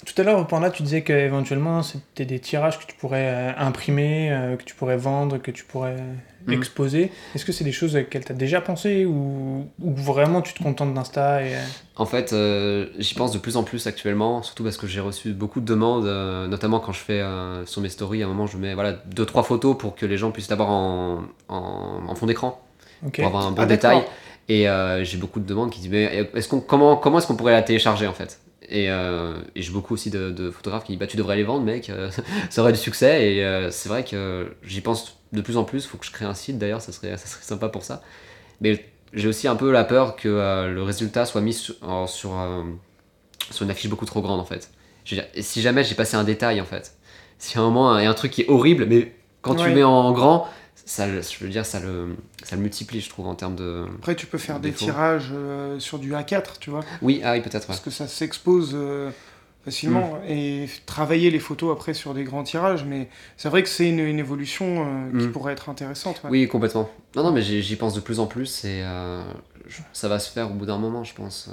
Tout 0.06 0.22
à 0.22 0.24
l'heure, 0.26 0.46
pendant 0.48 0.64
là, 0.64 0.72
tu 0.72 0.84
disais 0.84 1.02
qu'éventuellement, 1.02 1.82
c'était 1.84 2.26
des 2.26 2.40
tirages 2.40 2.78
que 2.80 2.86
tu 2.86 2.96
pourrais 2.96 3.28
euh, 3.28 3.52
imprimer, 3.58 4.32
euh, 4.32 4.56
que 4.58 4.64
tu 4.64 4.76
pourrais 4.76 4.98
vendre, 4.98 5.38
que 5.38 5.52
tu 5.52 5.64
pourrais 5.64 5.96
Mhm. 6.46 6.54
exposer. 6.56 7.10
Est-ce 7.36 7.46
que 7.46 7.54
c'est 7.54 7.64
des 7.64 7.72
choses 7.72 7.96
auxquelles 7.96 8.26
tu 8.26 8.32
as 8.34 8.36
déjà 8.36 8.60
pensé 8.60 9.06
ou, 9.06 9.66
ou 9.82 9.94
vraiment 9.96 10.42
tu 10.42 10.54
te 10.54 10.62
contentes 10.62 10.94
d'Insta 10.94 11.42
et, 11.42 11.56
euh, 11.56 11.60
En 11.96 12.06
fait, 12.06 12.34
euh, 12.34 12.88
j'y 13.00 13.14
pense 13.14 13.32
de 13.32 13.38
plus 13.38 13.56
en 13.56 13.64
plus 13.64 13.88
actuellement, 13.88 14.44
surtout 14.44 14.64
parce 14.66 14.76
que 14.76 14.86
j'ai 14.86 15.00
reçu 15.00 15.32
beaucoup 15.32 15.62
de 15.62 15.66
demandes, 15.66 16.06
euh, 16.06 16.48
notamment 16.48 16.82
quand 16.82 16.92
je 16.92 17.00
fais 17.00 17.22
euh, 17.22 17.66
sur 17.66 17.82
mes 17.82 17.88
stories, 17.88 18.24
à 18.24 18.26
un 18.26 18.30
moment 18.30 18.46
je 18.46 18.58
mets 18.58 18.74
voilà, 18.74 18.92
deux 19.06 19.26
trois 19.26 19.44
photos 19.44 19.78
pour 19.78 19.96
que 19.96 20.06
les 20.06 20.18
gens 20.18 20.32
puissent 20.32 20.50
l'avoir 20.50 20.70
en, 20.70 21.22
en, 21.48 22.00
en 22.10 22.16
fond 22.16 22.26
d'écran, 22.26 22.60
pour 23.02 23.26
avoir 23.26 23.46
un 23.48 23.52
bon 23.52 23.62
Ah, 23.62 23.66
détail. 23.66 24.04
Et 24.50 24.68
euh, 24.68 25.06
j'ai 25.06 25.16
beaucoup 25.18 25.40
de 25.40 25.46
demandes 25.46 25.70
qui 25.70 25.80
disent 25.80 25.92
mais 25.92 26.28
est-ce 26.34 26.50
qu'on, 26.50 26.60
comment, 26.60 26.98
comment 26.98 27.20
est-ce 27.20 27.28
qu'on 27.28 27.38
pourrait 27.38 27.54
la 27.54 27.62
télécharger 27.62 28.06
en 28.08 28.14
fait? 28.14 28.42
Et, 28.70 28.90
euh, 28.90 29.34
et 29.56 29.62
j'ai 29.62 29.72
beaucoup 29.72 29.94
aussi 29.94 30.10
de, 30.10 30.32
de 30.32 30.52
photographes 30.52 30.84
qui 30.86 30.92
disent 30.94 31.00
bah 31.00 31.08
tu 31.08 31.18
devrais 31.18 31.36
les 31.36 31.44
vendre 31.44 31.64
mec, 31.64 31.90
euh, 31.90 32.10
ça 32.50 32.62
aurait 32.62 32.72
du 32.74 32.78
succès 32.80 33.34
et 33.34 33.44
euh, 33.46 33.72
c'est 33.72 33.90
vrai 33.90 34.04
que 34.04 34.56
j'y 34.64 34.82
pense 34.82 35.18
de 35.32 35.42
plus 35.42 35.58
en 35.58 35.64
plus, 35.64 35.86
faut 35.86 35.98
que 35.98 36.06
je 36.06 36.12
crée 36.12 36.26
un 36.26 36.34
site 36.34 36.58
d'ailleurs, 36.58 36.82
ça 36.82 36.92
serait, 36.92 37.18
ça 37.18 37.28
serait 37.28 37.44
sympa 37.44 37.70
pour 37.70 37.84
ça. 37.84 38.02
Mais 38.62 38.86
j'ai 39.14 39.28
aussi 39.28 39.48
un 39.48 39.56
peu 39.56 39.72
la 39.72 39.84
peur 39.84 40.16
que 40.16 40.30
euh, 40.30 40.70
le 40.70 40.84
résultat 40.84 41.26
soit 41.26 41.42
mis 41.42 41.54
sur, 41.54 41.76
sur, 42.08 42.36
sur 43.52 43.64
une 43.66 43.72
affiche 43.72 43.90
beaucoup 43.90 44.06
trop 44.06 44.22
grande 44.22 44.40
en 44.40 44.46
fait. 44.46 44.70
Je 45.06 45.16
veux 45.16 45.22
dire, 45.22 45.30
et 45.34 45.42
si 45.42 45.62
jamais 45.62 45.84
j'ai 45.84 45.96
passé 45.96 46.16
un 46.16 46.24
détail 46.24 46.62
en 46.62 46.66
fait, 46.66 46.96
si 47.38 47.58
à 47.58 47.62
un 47.62 47.66
moment 47.66 47.98
il 48.00 48.04
y 48.04 48.08
a 48.08 48.10
un 48.10 48.14
truc 48.14 48.32
qui 48.32 48.42
est 48.44 48.50
horrible, 48.50 48.86
mais 48.88 49.14
quand 49.42 49.56
tu 49.56 49.64
Ouais. 49.64 49.70
le 49.70 49.76
mets 49.76 49.84
en 49.84 50.12
grand, 50.14 50.48
ça, 50.86 51.08
le- 51.08 51.22
je 51.22 51.44
veux 51.44 51.50
dire, 51.50 51.66
ça 51.66 51.80
le, 51.80 52.16
ça 52.44 52.56
le 52.56 52.62
multiplie, 52.62 53.00
je 53.02 53.10
trouve, 53.10 53.28
en 53.28 53.36
termes 53.36 53.56
de. 53.56 53.86
après, 54.00 54.16
tu 54.16 54.26
peux 54.26 54.38
faire 54.38 54.60
des 54.60 54.72
Défaut. 54.72 54.86
tirages 54.86 55.30
euh, 55.34 55.80
sur 55.80 56.00
du 56.00 56.14
A4, 56.14 56.60
tu 56.60 56.70
vois. 56.70 56.82
Oui, 57.02 57.22
ah 57.24 57.34
oui, 57.34 57.42
peut-être, 57.42 57.64
ouais. 57.64 57.68
parce 57.68 57.80
que 57.80 57.90
ça 57.92 58.08
s'expose 58.08 58.72
euh, 58.74 59.10
facilement 59.64 60.20
Mm. 60.26 60.30
et 60.32 60.70
travailler 60.86 61.32
les 61.32 61.40
photos 61.40 61.72
après 61.74 61.94
sur 61.94 62.14
des 62.14 62.26
grands 62.26 62.44
tirages 62.44 62.84
mais 62.84 63.08
c'est 63.38 63.48
vrai 63.48 63.64
que 63.64 63.70
c'est 63.70 63.88
une, 63.90 64.00
une 64.00 64.20
évolution 64.20 64.86
euh, 64.86 65.20
qui 65.20 65.28
Mm. 65.28 65.32
pourrait 65.32 65.54
être 65.54 65.70
intéressante 65.70 66.22
ouais. 66.26 66.30
Oui, 66.30 66.48
complètement. 66.50 66.90
Non, 67.16 67.24
non, 67.24 67.32
mais 67.32 67.42
j'y 67.42 67.76
pense 67.78 67.94
de 67.94 68.02
plus 68.02 68.20
en 68.20 68.26
plus 68.26 68.66
et 68.66 68.82
je- 69.68 69.82
ça 69.94 70.10
va 70.10 70.20
se 70.20 70.30
faire 70.30 70.52
au 70.52 70.54
bout 70.54 70.66
d'un 70.66 70.78
moment, 70.78 71.06
je 71.06 71.14
pense. 71.14 71.50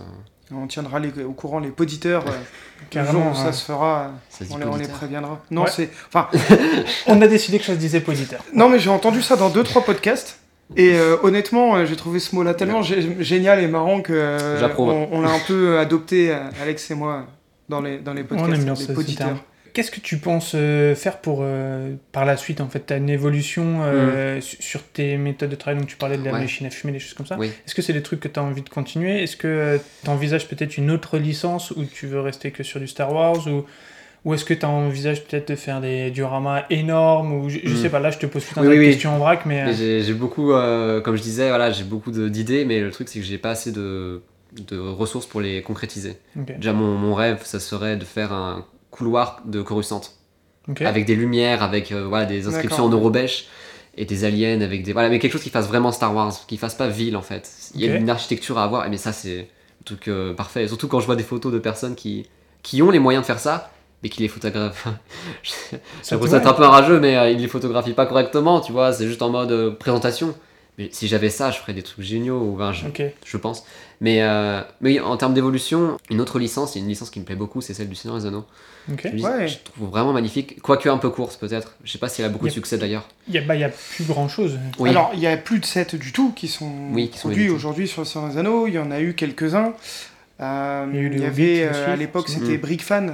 On 0.55 0.67
tiendra 0.67 0.99
les- 0.99 1.25
au 1.25 1.33
courant 1.33 1.59
les 1.59 1.71
poditeurs 1.71 2.25
euh, 2.27 2.31
le 2.81 2.87
Carrément, 2.91 3.33
jour 3.33 3.33
où 3.33 3.35
ça 3.35 3.53
se 3.53 3.65
fera 3.65 4.11
Ça 4.29 4.45
on, 4.51 4.57
les, 4.59 4.65
on 4.65 4.67
les 4.69 4.73
poditeur. 4.73 4.97
préviendra 4.97 5.41
non 5.51 5.63
Ouais. 5.65 5.71
c'est 5.71 5.91
enfin 6.09 6.29
On 7.07 7.21
a 7.23 7.27
décidé 7.29 7.59
que 7.59 7.65
ça 7.65 7.75
se 7.75 7.79
disait 7.79 8.01
poditeur. 8.01 8.43
non 8.55 8.69
mais 8.69 8.79
j'ai 8.79 8.91
entendu 8.91 9.23
ça 9.23 9.37
dans 9.37 9.51
deux 9.51 9.63
trois 9.63 9.83
podcasts 9.85 10.39
et 10.77 10.95
euh, 10.95 11.17
honnêtement 11.23 11.77
euh, 11.77 11.85
j'ai 11.87 11.97
trouvé 11.97 12.21
ce 12.21 12.35
mot 12.35 12.43
là 12.43 12.55
tellement 12.55 12.81
gé- 12.83 13.21
génial 13.21 13.61
et 13.63 13.67
marrant 13.67 14.01
que 14.03 14.13
euh, 14.13 14.69
on, 14.79 15.09
on 15.13 15.21
l'a 15.21 15.31
un 15.31 15.39
peu 15.47 15.79
adopté 15.79 16.33
Alex 16.63 16.91
et 16.91 16.95
moi 16.95 17.27
dans 17.69 17.81
les 17.81 17.99
dans 17.99 18.13
les 18.15 18.23
podcasts 18.25 18.49
On 18.51 18.55
aime 18.55 18.65
bien 18.65 18.75
les 18.75 18.95
poditeurs. 18.95 19.37
Qu'est-ce 19.73 19.91
que 19.91 20.01
tu 20.01 20.19
penses 20.19 20.53
euh, 20.55 20.95
faire 20.95 21.19
pour 21.19 21.41
euh, 21.43 21.95
par 22.13 22.25
la 22.25 22.37
suite 22.37 22.61
en 22.61 22.69
fait 22.69 22.87
Tu 22.87 22.93
as 22.93 22.97
une 22.97 23.09
évolution 23.11 23.81
euh, 23.83 24.41
su- 24.41 24.57
sur 24.61 24.83
tes 24.83 25.17
méthodes 25.17 25.51
de 25.51 25.57
travail, 25.57 25.79
donc 25.81 25.89
tu 25.89 25.97
parlais 25.97 26.19
de 26.19 26.25
la 26.25 26.33
Ouais. 26.33 26.41
machine 26.41 26.67
à 26.67 26.71
fumer, 26.71 26.93
des 26.93 26.99
choses 26.99 27.15
comme 27.15 27.27
ça. 27.27 27.37
Oui. 27.39 27.49
Est-ce 27.67 27.75
que 27.75 27.83
c'est 27.83 27.93
des 27.93 28.03
trucs 28.03 28.21
que 28.21 28.29
tu 28.29 28.39
as 28.41 28.43
envie 28.43 28.63
de 28.63 28.69
continuer? 28.69 29.23
Est-ce 29.23 29.37
que 29.37 29.79
tu 30.05 30.11
envisages 30.11 30.49
peut-être 30.49 30.77
une 30.79 30.91
autre 30.91 31.19
licence 31.19 31.71
ou 31.73 31.85
tu 31.85 32.07
veux 32.07 32.21
rester 32.21 32.51
que 32.51 32.63
sur 32.63 32.81
du 32.81 32.87
Star 32.89 33.13
Wars 33.13 33.47
ou, 33.47 33.65
ou 34.25 34.35
est-ce 34.35 34.45
que 34.45 34.55
tu 34.55 34.67
envisages 34.67 35.25
peut-être 35.25 35.49
de 35.49 35.55
faire 35.57 35.81
des 35.81 36.11
dioramas 36.11 36.65
énormes 36.71 37.33
ou 37.33 37.49
je, 37.49 37.59
je 37.65 37.73
Hmm. 37.75 37.77
sais 37.77 37.89
pas 37.91 38.01
là 38.01 38.11
je 38.11 38.19
te 38.19 38.27
pose 38.27 38.45
un 38.57 38.63
Oui, 38.63 38.75
de 38.75 38.79
oui, 38.81 38.87
questions 38.91 39.15
en 39.15 39.19
vrac 39.19 39.47
mais, 39.47 39.65
Mais 39.65 39.73
j'ai 39.75 40.13
beaucoup, 40.15 40.53
euh, 40.53 41.01
comme 41.01 41.17
je 41.17 41.23
disais, 41.23 41.49
voilà, 41.49 41.71
j'ai 41.71 41.85
beaucoup 41.85 42.11
d'idées, 42.11 42.65
mais 42.65 42.81
le 42.81 42.91
truc, 42.91 43.09
c'est 43.09 43.19
que 43.21 43.25
j'ai 43.25 43.39
pas 43.39 43.51
assez 43.51 43.73
de, 43.73 44.21
de 44.69 44.79
ressources 44.79 45.27
pour 45.27 45.41
les 45.41 45.63
concrétiser. 45.63 46.17
Déjà, 46.37 46.73
mon, 46.73 46.95
mon 46.97 47.15
rêve, 47.15 47.41
ça 47.45 47.61
serait 47.61 47.97
de 47.97 48.05
faire 48.05 48.33
un 48.33 48.67
couloir 48.91 49.43
de 49.45 49.63
Coruscant. 49.63 50.03
Avec 50.81 51.05
des 51.05 51.17
lumières, 51.17 51.63
avec 51.63 51.91
euh, 51.91 52.07
voilà, 52.07 52.27
des 52.27 52.47
inscriptions 52.47 52.85
en 52.85 52.91
eurobêche 52.91 53.49
et 53.97 54.05
des 54.05 54.25
aliens 54.25 54.61
avec 54.61 54.85
des 54.85 54.93
voilà, 54.93 55.09
mais 55.09 55.19
quelque 55.19 55.33
chose 55.33 55.43
qui 55.43 55.51
fasse 55.51 55.67
vraiment 55.67 55.91
Star 55.91 56.15
Wars, 56.15 56.33
qui 56.47 56.57
fasse 56.57 56.75
pas 56.75 56.89
ville 56.89 57.17
en 57.17 57.23
fait. 57.23 57.51
Il 57.75 57.81
y 57.81 57.89
a 57.89 57.97
une 57.97 58.09
architecture 58.09 58.59
à 58.59 58.65
avoir, 58.65 58.89
mais 58.89 58.97
ça 58.97 59.13
c'est 59.13 59.37
le 59.37 59.85
truc 59.85 60.09
euh, 60.09 60.33
parfait. 60.33 60.65
Et 60.65 60.69
surtout 60.69 60.87
quand 60.87 61.01
je 61.01 61.07
vois 61.07 61.17
des 61.17 61.25
photos 61.25 61.53
de 61.53 61.59
personnes 61.59 61.95
qui 61.95 62.27
qui 62.63 62.83
ont 62.83 62.91
les 62.91 62.99
moyens 62.99 63.23
de 63.23 63.27
faire 63.27 63.41
ça, 63.41 63.71
mais 64.03 64.09
qui 64.09 64.21
les 64.21 64.29
photographient. 64.29 64.91
Ça 66.03 66.15
l'impression 66.15 66.37
d'être 66.37 66.45
va 66.45 66.51
un 66.51 66.55
peu 66.55 66.65
un 66.65 66.69
rageux, 66.69 67.01
mais 67.01 67.17
euh, 67.17 67.31
ils 67.31 67.41
les 67.41 67.49
photographient 67.49 67.95
pas 67.95 68.07
correctement, 68.07 68.61
tu 68.61 68.73
vois. 68.73 68.93
C'est 68.93 69.07
juste 69.07 69.23
en 69.23 69.31
mode 69.31 69.53
euh, 69.53 69.71
présentation. 69.71 70.35
Mais 70.81 70.89
si 70.93 71.07
j'avais 71.09 71.31
ça, 71.31 71.51
je 71.51 71.59
ferais 71.59 71.75
des 71.75 71.83
trucs 71.83 72.05
géniaux, 72.05 72.41
ou 72.41 72.57
ben, 72.57 72.73
je, 72.73 73.37
pense. 73.37 73.65
Mais, 74.01 74.23
euh, 74.23 74.63
mais 74.81 74.99
en 74.99 75.17
termes 75.19 75.35
d'évolution, 75.35 75.99
une 76.11 76.21
autre 76.21 76.39
licence, 76.39 76.75
il 76.75 76.79
y 76.79 76.81
a 76.81 76.85
une 76.85 76.89
licence 76.89 77.11
qui 77.11 77.21
me 77.21 77.25
plaît 77.27 77.37
beaucoup, 77.37 77.61
c'est 77.61 77.75
celle 77.75 77.89
du 77.89 77.95
Seigneur 77.95 78.19
des 78.19 78.27
Anneaux. 78.27 78.45
Ok. 78.91 79.09
Je, 79.15 79.23
Ouais. 79.23 79.47
je 79.47 79.59
trouve 79.63 79.91
vraiment 79.91 80.13
magnifique, 80.15 80.61
quoique 80.63 80.89
un 80.89 80.97
peu 80.97 81.11
courte 81.11 81.39
peut-être. 81.39 81.75
Je 81.85 81.93
sais 81.93 81.99
pas 81.99 82.09
si 82.09 82.23
elle 82.23 82.27
a 82.29 82.31
beaucoup 82.31 82.47
de 82.49 82.53
succès 82.53 82.79
d'ailleurs. 82.79 83.07
Il 83.29 83.35
y 83.35 83.39
a, 83.39 83.43
bah, 83.43 83.55
il 83.55 83.61
y 83.61 83.65
a 83.65 83.69
plus 83.69 84.05
grand 84.05 84.29
chose. 84.29 84.59
Oui. 84.79 84.89
Alors, 84.91 85.11
il 85.15 85.21
y 85.21 85.27
a 85.27 85.37
plus 85.37 85.59
de 85.61 85.67
7 85.67 85.97
du 85.97 86.13
tout 86.13 86.33
qui 86.33 86.49
sont 86.49 86.73
Oui, 86.93 87.11
qui 87.11 87.19
sont 87.19 87.29
produits 87.29 87.51
aujourd'hui 87.51 87.87
sur 87.87 88.01
le 88.01 88.07
Seigneur 88.07 88.31
des 88.31 88.39
Anneaux. 88.39 88.67
Il 88.67 88.73
y 88.75 88.79
en 88.79 88.91
a 88.91 89.01
eu 89.01 89.13
quelques-uns. 89.15 89.75
Euh, 90.41 90.87
Il 91.13 91.21
y 91.21 91.25
avait, 91.27 91.65
euh, 91.65 91.93
à 91.93 91.97
l'époque, 91.97 92.29
c'était 92.31 92.57
Mm. 92.57 92.61
Brickfan 92.61 93.07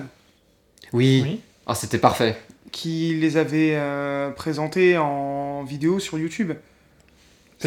Oui. 0.93 1.21
Oui. 1.25 1.41
Ah, 1.67 1.75
c'était 1.75 1.99
parfait. 1.99 2.37
qui 2.71 3.15
les 3.21 3.37
avait 3.39 3.73
euh, 3.75 4.31
présentés 4.31 4.99
en 4.99 5.65
vidéo 5.65 5.99
sur 5.99 6.19
YouTube. 6.19 6.53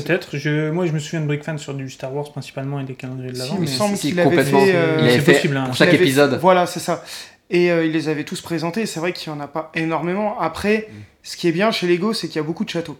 Peut-être. 0.01 0.37
Je, 0.37 0.69
moi, 0.71 0.85
je 0.85 0.91
me 0.91 0.99
souviens 0.99 1.21
de 1.21 1.25
Brickfan 1.27 1.57
sur 1.57 1.73
du 1.73 1.89
Star 1.89 2.13
Wars 2.13 2.31
principalement 2.31 2.79
et 2.79 2.83
des 2.83 2.95
calendriers 2.95 3.31
de 3.31 3.35
Si, 3.35 3.41
l'avant. 3.41 3.55
il 3.55 3.61
me 3.61 3.65
semble 3.67 3.97
si, 3.97 4.09
qu'il 4.09 4.19
avait 4.19 4.43
fait. 4.43 4.75
euh, 4.75 4.97
Il 4.99 5.03
avait 5.05 5.11
c'est 5.13 5.19
fait 5.21 5.33
possible, 5.33 5.57
hein. 5.57 5.63
pour 5.65 5.73
il 5.73 5.77
chaque 5.77 5.87
avait- 5.89 5.97
épisode. 5.97 6.39
Voilà, 6.41 6.65
c'est 6.65 6.79
ça. 6.79 7.03
Et 7.49 7.71
euh, 7.71 7.85
il 7.85 7.91
les 7.91 8.09
avait 8.09 8.23
tous 8.25 8.41
présentés. 8.41 8.85
C'est 8.85 8.99
vrai 8.99 9.11
qu'il 9.13 9.31
n'y 9.33 9.39
en 9.39 9.41
a 9.41 9.47
pas 9.47 9.71
énormément. 9.75 10.39
Après, 10.39 10.87
Mm. 10.89 10.93
ce 11.23 11.37
qui 11.37 11.47
est 11.47 11.51
bien 11.51 11.71
chez 11.71 11.87
Lego, 11.87 12.13
c'est 12.13 12.27
qu'il 12.27 12.35
y 12.37 12.39
a 12.39 12.43
beaucoup 12.43 12.63
de 12.65 12.69
châteaux. 12.69 12.97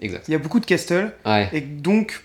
Exact. 0.00 0.24
Il 0.28 0.32
y 0.32 0.34
a 0.34 0.38
beaucoup 0.38 0.60
de 0.60 0.66
castles. 0.66 1.12
Ouais, 1.26 1.48
Et 1.52 1.60
donc, 1.60 2.24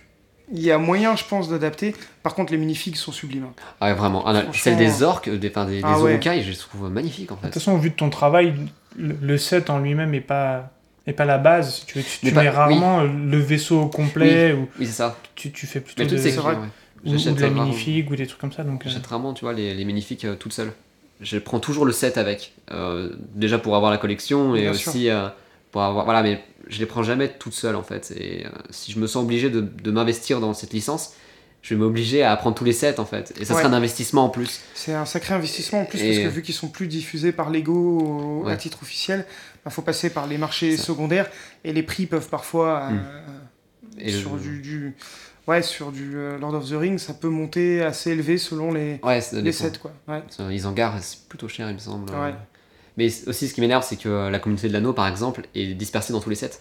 il 0.51 0.61
y 0.61 0.71
a 0.71 0.77
moyen, 0.77 1.15
je 1.17 1.25
pense, 1.25 1.49
d'adapter. 1.49 1.93
Par 2.23 2.33
contre, 2.35 2.51
les 2.53 2.57
minifigs 2.57 2.95
sont 2.95 3.11
sublimes. 3.11 3.43
hein. 3.49 3.53
Ah 3.81 3.87
ouais, 3.89 3.93
vraiment. 3.95 4.23
Ah, 4.25 4.43
celle 4.53 4.77
des 4.77 5.03
orques, 5.03 5.29
des, 5.29 5.49
enfin, 5.49 5.65
des, 5.65 5.77
des 5.77 5.81
Ah 5.83 5.99
ouais. 5.99 6.19
je 6.23 6.49
les 6.49 6.55
trouve 6.55 6.89
magnifiques 6.89 7.31
en 7.31 7.35
De 7.35 7.39
fait. 7.41 7.47
toute 7.47 7.55
façon, 7.55 7.77
vu 7.77 7.89
de 7.89 7.95
ton 7.95 8.09
travail, 8.09 8.53
le, 8.97 9.15
le 9.21 9.37
set 9.37 9.69
en 9.69 9.79
lui-même 9.79 10.11
n'est 10.11 10.21
pas, 10.21 10.71
est 11.07 11.13
pas 11.13 11.25
la 11.25 11.37
base. 11.37 11.75
Si 11.75 11.85
tu, 11.85 11.97
veux, 11.99 12.03
tu 12.03 12.33
mets 12.33 12.41
oui. 12.41 12.47
rarement 12.49 13.03
le 13.03 13.37
vaisseau 13.37 13.87
complet 13.87 14.53
ou 14.53 14.67
Oui, 14.79 14.85
c'est 14.85 14.91
ça. 14.93 15.17
tu, 15.35 15.51
tu 15.51 15.65
fais 15.65 15.79
plutôt 15.79 16.03
Mais 16.03 16.09
de, 16.09 16.15
toutes 16.15 16.23
ces 16.23 16.37
ouais. 16.37 16.55
ou, 17.05 17.11
ou 17.13 17.17
de 17.17 17.41
la 17.41 17.49
minifig 17.49 18.09
ou 18.11 18.15
des 18.15 18.27
trucs 18.27 18.39
comme 18.41 18.51
ça. 18.51 18.63
Donc, 18.63 18.85
euh, 18.85 18.89
J'achète 18.89 19.07
rarement, 19.07 19.33
tu 19.33 19.45
vois, 19.45 19.53
les, 19.53 19.73
les 19.73 19.85
minifigs 19.85 20.25
euh, 20.25 20.35
toutes 20.35 20.53
seules. 20.53 20.73
Je 21.21 21.37
prends 21.39 21.59
toujours 21.59 21.85
le 21.85 21.91
set 21.91 22.17
avec. 22.17 22.53
Euh, 22.71 23.09
déjà 23.33 23.57
pour 23.57 23.75
avoir 23.75 23.91
la 23.91 23.97
collection 23.97 24.55
et 24.55 24.61
Bien 24.61 24.71
aussi 24.71 25.09
euh, 25.09 25.27
pour 25.71 25.81
avoir. 25.81 26.05
Voilà, 26.05 26.21
mais 26.21 26.43
je 26.67 26.79
les 26.79 26.85
prends 26.85 27.03
jamais 27.03 27.29
toutes 27.39 27.53
seules 27.53 27.75
en 27.75 27.83
fait. 27.83 28.13
Et 28.15 28.45
euh, 28.45 28.49
si 28.69 28.91
je 28.91 28.99
me 28.99 29.07
sens 29.07 29.23
obligé 29.23 29.49
de, 29.49 29.61
de 29.61 29.91
m'investir 29.91 30.39
dans 30.39 30.53
cette 30.53 30.73
licence, 30.73 31.13
je 31.61 31.73
vais 31.73 31.79
m'obliger 31.79 32.23
à 32.23 32.35
prendre 32.37 32.55
tous 32.55 32.63
les 32.63 32.73
sets 32.73 32.99
en 32.99 33.05
fait. 33.05 33.33
Et 33.39 33.45
ça 33.45 33.53
Ouais. 33.55 33.61
sera 33.61 33.71
un 33.73 33.75
investissement 33.77 34.25
en 34.25 34.29
plus. 34.29 34.61
C'est 34.73 34.93
un 34.93 35.05
sacré 35.05 35.33
investissement 35.33 35.81
en 35.81 35.85
plus, 35.85 35.99
Et- 36.01 36.07
parce 36.13 36.23
que 36.29 36.33
vu 36.35 36.41
qu'ils 36.41 36.53
sont 36.55 36.69
plus 36.69 36.87
diffusés 36.87 37.31
par 37.31 37.49
Lego 37.49 38.45
à 38.47 38.55
titre 38.55 38.79
officiel, 38.83 39.25
il 39.65 39.71
faut 39.71 39.81
passer 39.81 40.09
par 40.09 40.27
les 40.27 40.37
marchés 40.37 40.77
secondaires 40.77 41.29
et 41.63 41.73
les 41.73 41.83
prix 41.83 42.05
peuvent 42.05 42.29
parfois, 42.29 42.83
euh, 42.83 42.91
Mm. 42.91 43.99
Et 43.99 44.11
sur, 44.11 44.35
le- 44.35 44.39
du, 44.41 44.61
du- 44.61 44.95
ouais, 45.47 45.63
sur 45.63 45.91
du 45.91 46.15
euh, 46.15 46.37
Lord 46.37 46.53
of 46.53 46.69
the 46.69 46.73
Rings, 46.73 46.99
ça 46.99 47.15
peut 47.15 47.29
monter 47.29 47.81
assez 47.81 48.11
élevé 48.11 48.37
selon 48.37 48.71
les, 48.71 48.99
Ouais, 49.03 49.19
les 49.33 49.51
sets. 49.51 49.71
Quoi. 49.81 49.91
Ils 50.51 50.67
en 50.67 50.71
garent, 50.71 51.01
c'est 51.01 51.27
plutôt 51.27 51.47
cher, 51.47 51.67
il 51.69 51.73
me 51.73 51.79
semble. 51.79 52.11
Mais 52.95 53.07
aussi, 53.27 53.47
ce 53.47 53.53
qui 53.53 53.61
m'énerve, 53.61 53.83
c'est 53.87 53.95
que 53.97 54.07
euh, 54.09 54.29
la 54.29 54.39
communauté 54.39 54.67
de 54.67 54.73
l'anneau, 54.73 54.93
par 54.93 55.07
exemple, 55.07 55.41
est 55.55 55.73
dispersée 55.73 56.13
dans 56.13 56.19
tous 56.19 56.29
les 56.29 56.35
sets. 56.35 56.59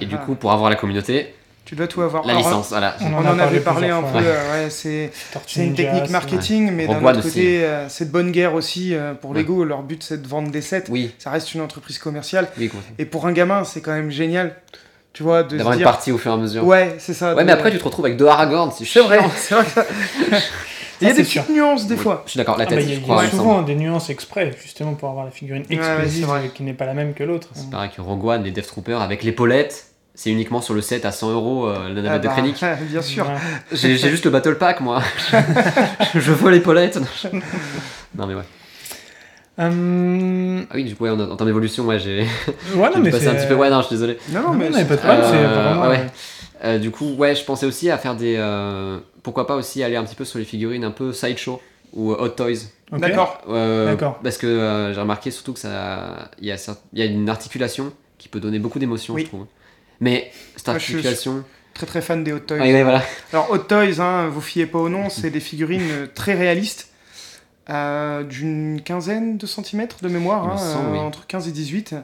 Et 0.00 0.06
du 0.06 0.14
Ah. 0.16 0.18
coup, 0.24 0.34
pour 0.34 0.52
avoir 0.52 0.68
la 0.70 0.76
communauté, 0.76 1.34
Tu 1.66 1.74
dois 1.74 1.86
tout 1.88 2.00
avoir. 2.00 2.24
la 2.24 2.30
Alors, 2.32 2.46
licence, 2.46 2.68
voilà. 2.70 2.96
On 3.02 3.12
On, 3.12 3.26
en 3.28 3.38
avait 3.38 3.60
parlé 3.60 3.90
un 3.90 4.00
peu, 4.02 4.18
ouais, 4.18 4.70
c'est 4.70 5.10
une 5.56 5.74
technique 5.74 6.08
marketing, 6.10 6.70
mais 6.72 6.86
d'un 6.86 7.04
autre 7.04 7.22
côté, 7.22 7.64
euh, 7.64 7.88
c'est 7.88 8.06
de 8.06 8.10
bonne 8.10 8.30
guerre 8.30 8.54
aussi 8.54 8.94
euh, 8.94 9.12
pour 9.14 9.32
Ouais. 9.32 9.38
Lego. 9.40 9.64
Leur 9.64 9.82
but, 9.82 10.02
c'est 10.02 10.22
de 10.22 10.26
vendre 10.28 10.50
des 10.50 10.62
sets. 10.62 10.84
Oui, 10.88 11.12
Ça 11.18 11.30
reste 11.30 11.52
une 11.54 11.60
entreprise 11.60 11.98
commerciale. 11.98 12.48
oui. 12.56 12.70
Et 12.98 13.04
pour 13.04 13.26
un 13.26 13.32
gamin, 13.32 13.64
c'est 13.64 13.80
quand 13.80 13.92
même 13.92 14.10
génial, 14.12 14.54
tu 15.12 15.24
vois, 15.24 15.42
de 15.42 15.50
se 15.50 15.56
D'avoir 15.56 15.72
une 15.74 15.78
dire. 15.78 15.86
partie 15.90 16.12
au 16.12 16.18
fur 16.18 16.30
et 16.30 16.34
à 16.34 16.38
mesure. 16.38 16.64
Ouais, 16.64 16.94
c'est 16.98 17.14
ça. 17.14 17.34
Ouais, 17.34 17.42
de- 17.42 17.46
mais 17.46 17.52
après, 17.52 17.70
tu 17.72 17.78
te 17.78 17.84
retrouves 17.84 18.04
avec 18.06 18.16
deux 18.16 18.26
Aragorn, 18.28 18.70
c'est 18.70 18.84
C'est 18.84 19.00
vrai, 19.00 19.18
c'est 19.36 19.54
vrai 19.56 19.64
que 19.64 19.70
ça. 19.72 19.84
Il 21.02 21.08
y 21.08 21.10
a 21.10 21.14
des 21.14 21.24
petites 21.24 21.50
nuances 21.50 21.86
des 21.88 21.96
fois. 21.96 22.22
Je 22.24 22.30
suis 22.30 22.38
d'accord, 22.38 22.56
la 22.56 22.64
Ah 22.64 22.68
tête, 22.68 22.78
bah, 22.78 22.84
Il 22.84 22.88
y 22.90 22.92
a, 22.94 23.22
il 23.22 23.26
y 23.26 23.30
souvent 23.30 23.60
des 23.60 23.74
nuances 23.74 24.08
exprès, 24.08 24.54
justement, 24.62 24.94
pour 24.94 25.10
avoir 25.10 25.26
la 25.26 25.30
figurine 25.30 25.64
euh, 25.70 26.48
qui 26.54 26.62
n'est 26.62 26.72
pas 26.72 26.86
la 26.86 26.94
même 26.94 27.12
que 27.12 27.22
l'autre. 27.22 27.48
C'est 27.52 27.68
pareil 27.68 27.90
que 27.94 28.00
Rogue 28.00 28.24
One, 28.24 28.44
les 28.44 28.50
Death 28.50 28.68
Troopers 28.68 29.02
avec 29.02 29.22
l'épaulette, 29.22 29.88
c'est 30.16 30.30
uniquement 30.30 30.60
sur 30.60 30.74
le 30.74 30.80
set 30.80 31.04
à 31.04 31.12
100 31.12 31.30
euros 31.30 31.68
euh, 31.68 31.88
la 31.90 32.02
navette 32.02 32.10
Ah 32.14 32.18
de 32.18 32.26
bah, 32.26 32.32
Krennic. 32.32 32.64
Bien 32.90 33.02
sûr. 33.02 33.30
J'ai 33.72 33.96
juste 33.96 34.24
le 34.24 34.30
Battle 34.32 34.56
Pack, 34.56 34.80
moi. 34.80 35.00
je 36.14 36.32
veux 36.32 36.50
l'épaulette. 36.50 36.98
non, 38.16 38.26
mais 38.26 38.34
ouais. 38.34 38.42
Hum, 39.58 40.66
Ah 40.70 40.74
oui, 40.74 40.84
du 40.84 40.94
coup, 40.94 41.04
ouais, 41.04 41.10
en, 41.10 41.18
en 41.18 41.36
termes 41.36 41.48
d'évolution, 41.48 41.84
ouais, 41.86 41.98
j'ai 41.98 42.26
ouais, 42.74 42.90
non, 42.94 42.98
mais 43.00 43.10
passé 43.10 43.24
c'est- 43.24 43.30
un 43.30 43.34
petit 43.36 43.46
peu. 43.46 43.54
Ouais, 43.54 43.70
non, 43.70 43.80
je 43.80 43.86
suis 43.86 43.94
désolé. 43.96 44.18
Non, 44.30 44.40
non, 44.40 44.46
Non, 44.48 44.54
mais 44.54 44.68
mais 44.70 44.76
c'est- 44.78 44.84
pas 44.84 44.94
de 44.96 45.00
problème, 45.00 45.20
c'est 45.24 45.36
Euh, 45.36 45.62
vraiment. 45.64 45.82
ouais, 45.82 45.88
ouais. 45.88 45.98
euh, 46.00 46.08
Euh, 46.64 46.78
du 46.78 46.90
coup, 46.90 47.14
ouais, 47.14 47.34
je 47.34 47.44
pensais 47.44 47.66
aussi 47.66 47.90
à 47.90 47.98
faire 47.98 48.16
des. 48.16 48.34
euh, 48.38 48.98
pourquoi 49.22 49.46
pas 49.46 49.56
aussi 49.56 49.82
aller 49.82 49.96
un 49.96 50.04
petit 50.04 50.14
peu 50.14 50.24
sur 50.24 50.38
les 50.38 50.44
figurines 50.44 50.84
un 50.84 50.90
peu 50.90 51.12
sideshow 51.12 51.60
ou 51.92 52.12
Hot 52.12 52.28
Toys. 52.30 52.68
D'accord. 52.92 53.40
Euh, 53.48 53.86
D'accord. 53.92 54.18
Parce 54.22 54.38
que 54.38 54.46
euh, 54.46 54.92
j'ai 54.94 55.00
remarqué 55.00 55.30
surtout 55.30 55.52
que 55.52 55.58
ça, 55.58 56.30
il 56.40 56.46
y, 56.48 56.52
a, 56.52 56.56
il 56.92 56.98
y 56.98 57.02
a 57.02 57.04
une 57.06 57.28
articulation 57.28 57.92
qui 58.18 58.28
peut 58.28 58.40
donner 58.40 58.58
beaucoup 58.58 58.78
d'émotions, 58.78 59.14
Oui. 59.14 59.22
je 59.22 59.28
trouve. 59.28 59.46
Mais 60.00 60.30
cette 60.56 60.66
je 60.74 60.78
suis- 60.78 60.94
articulation. 60.94 61.44
Très 61.74 61.86
très 61.86 62.00
fan 62.00 62.24
des 62.24 62.32
Hot 62.32 62.38
Toys. 62.40 62.56
Ouais, 62.58 62.82
voilà. 62.82 63.02
Alors 63.32 63.50
Hot 63.50 63.58
Toys, 63.58 64.00
hein, 64.00 64.28
vous 64.28 64.40
fiez 64.40 64.64
pas 64.66 64.78
au 64.78 64.88
nom, 64.88 65.10
c'est 65.10 65.30
des 65.30 65.40
figurines 65.40 66.08
très 66.14 66.32
réalistes, 66.34 66.88
euh, 67.68 68.22
d'une 68.22 68.80
quinzaine 68.82 69.36
de 69.36 69.46
centimètres 69.46 69.98
de 70.02 70.08
mémoire, 70.08 70.48
hein, 70.48 70.56
semble, 70.56 70.88
euh, 70.88 70.92
oui. 70.92 70.98
entre 71.00 71.26
15 71.26 71.48
et 71.48 71.52
18, 71.52 71.94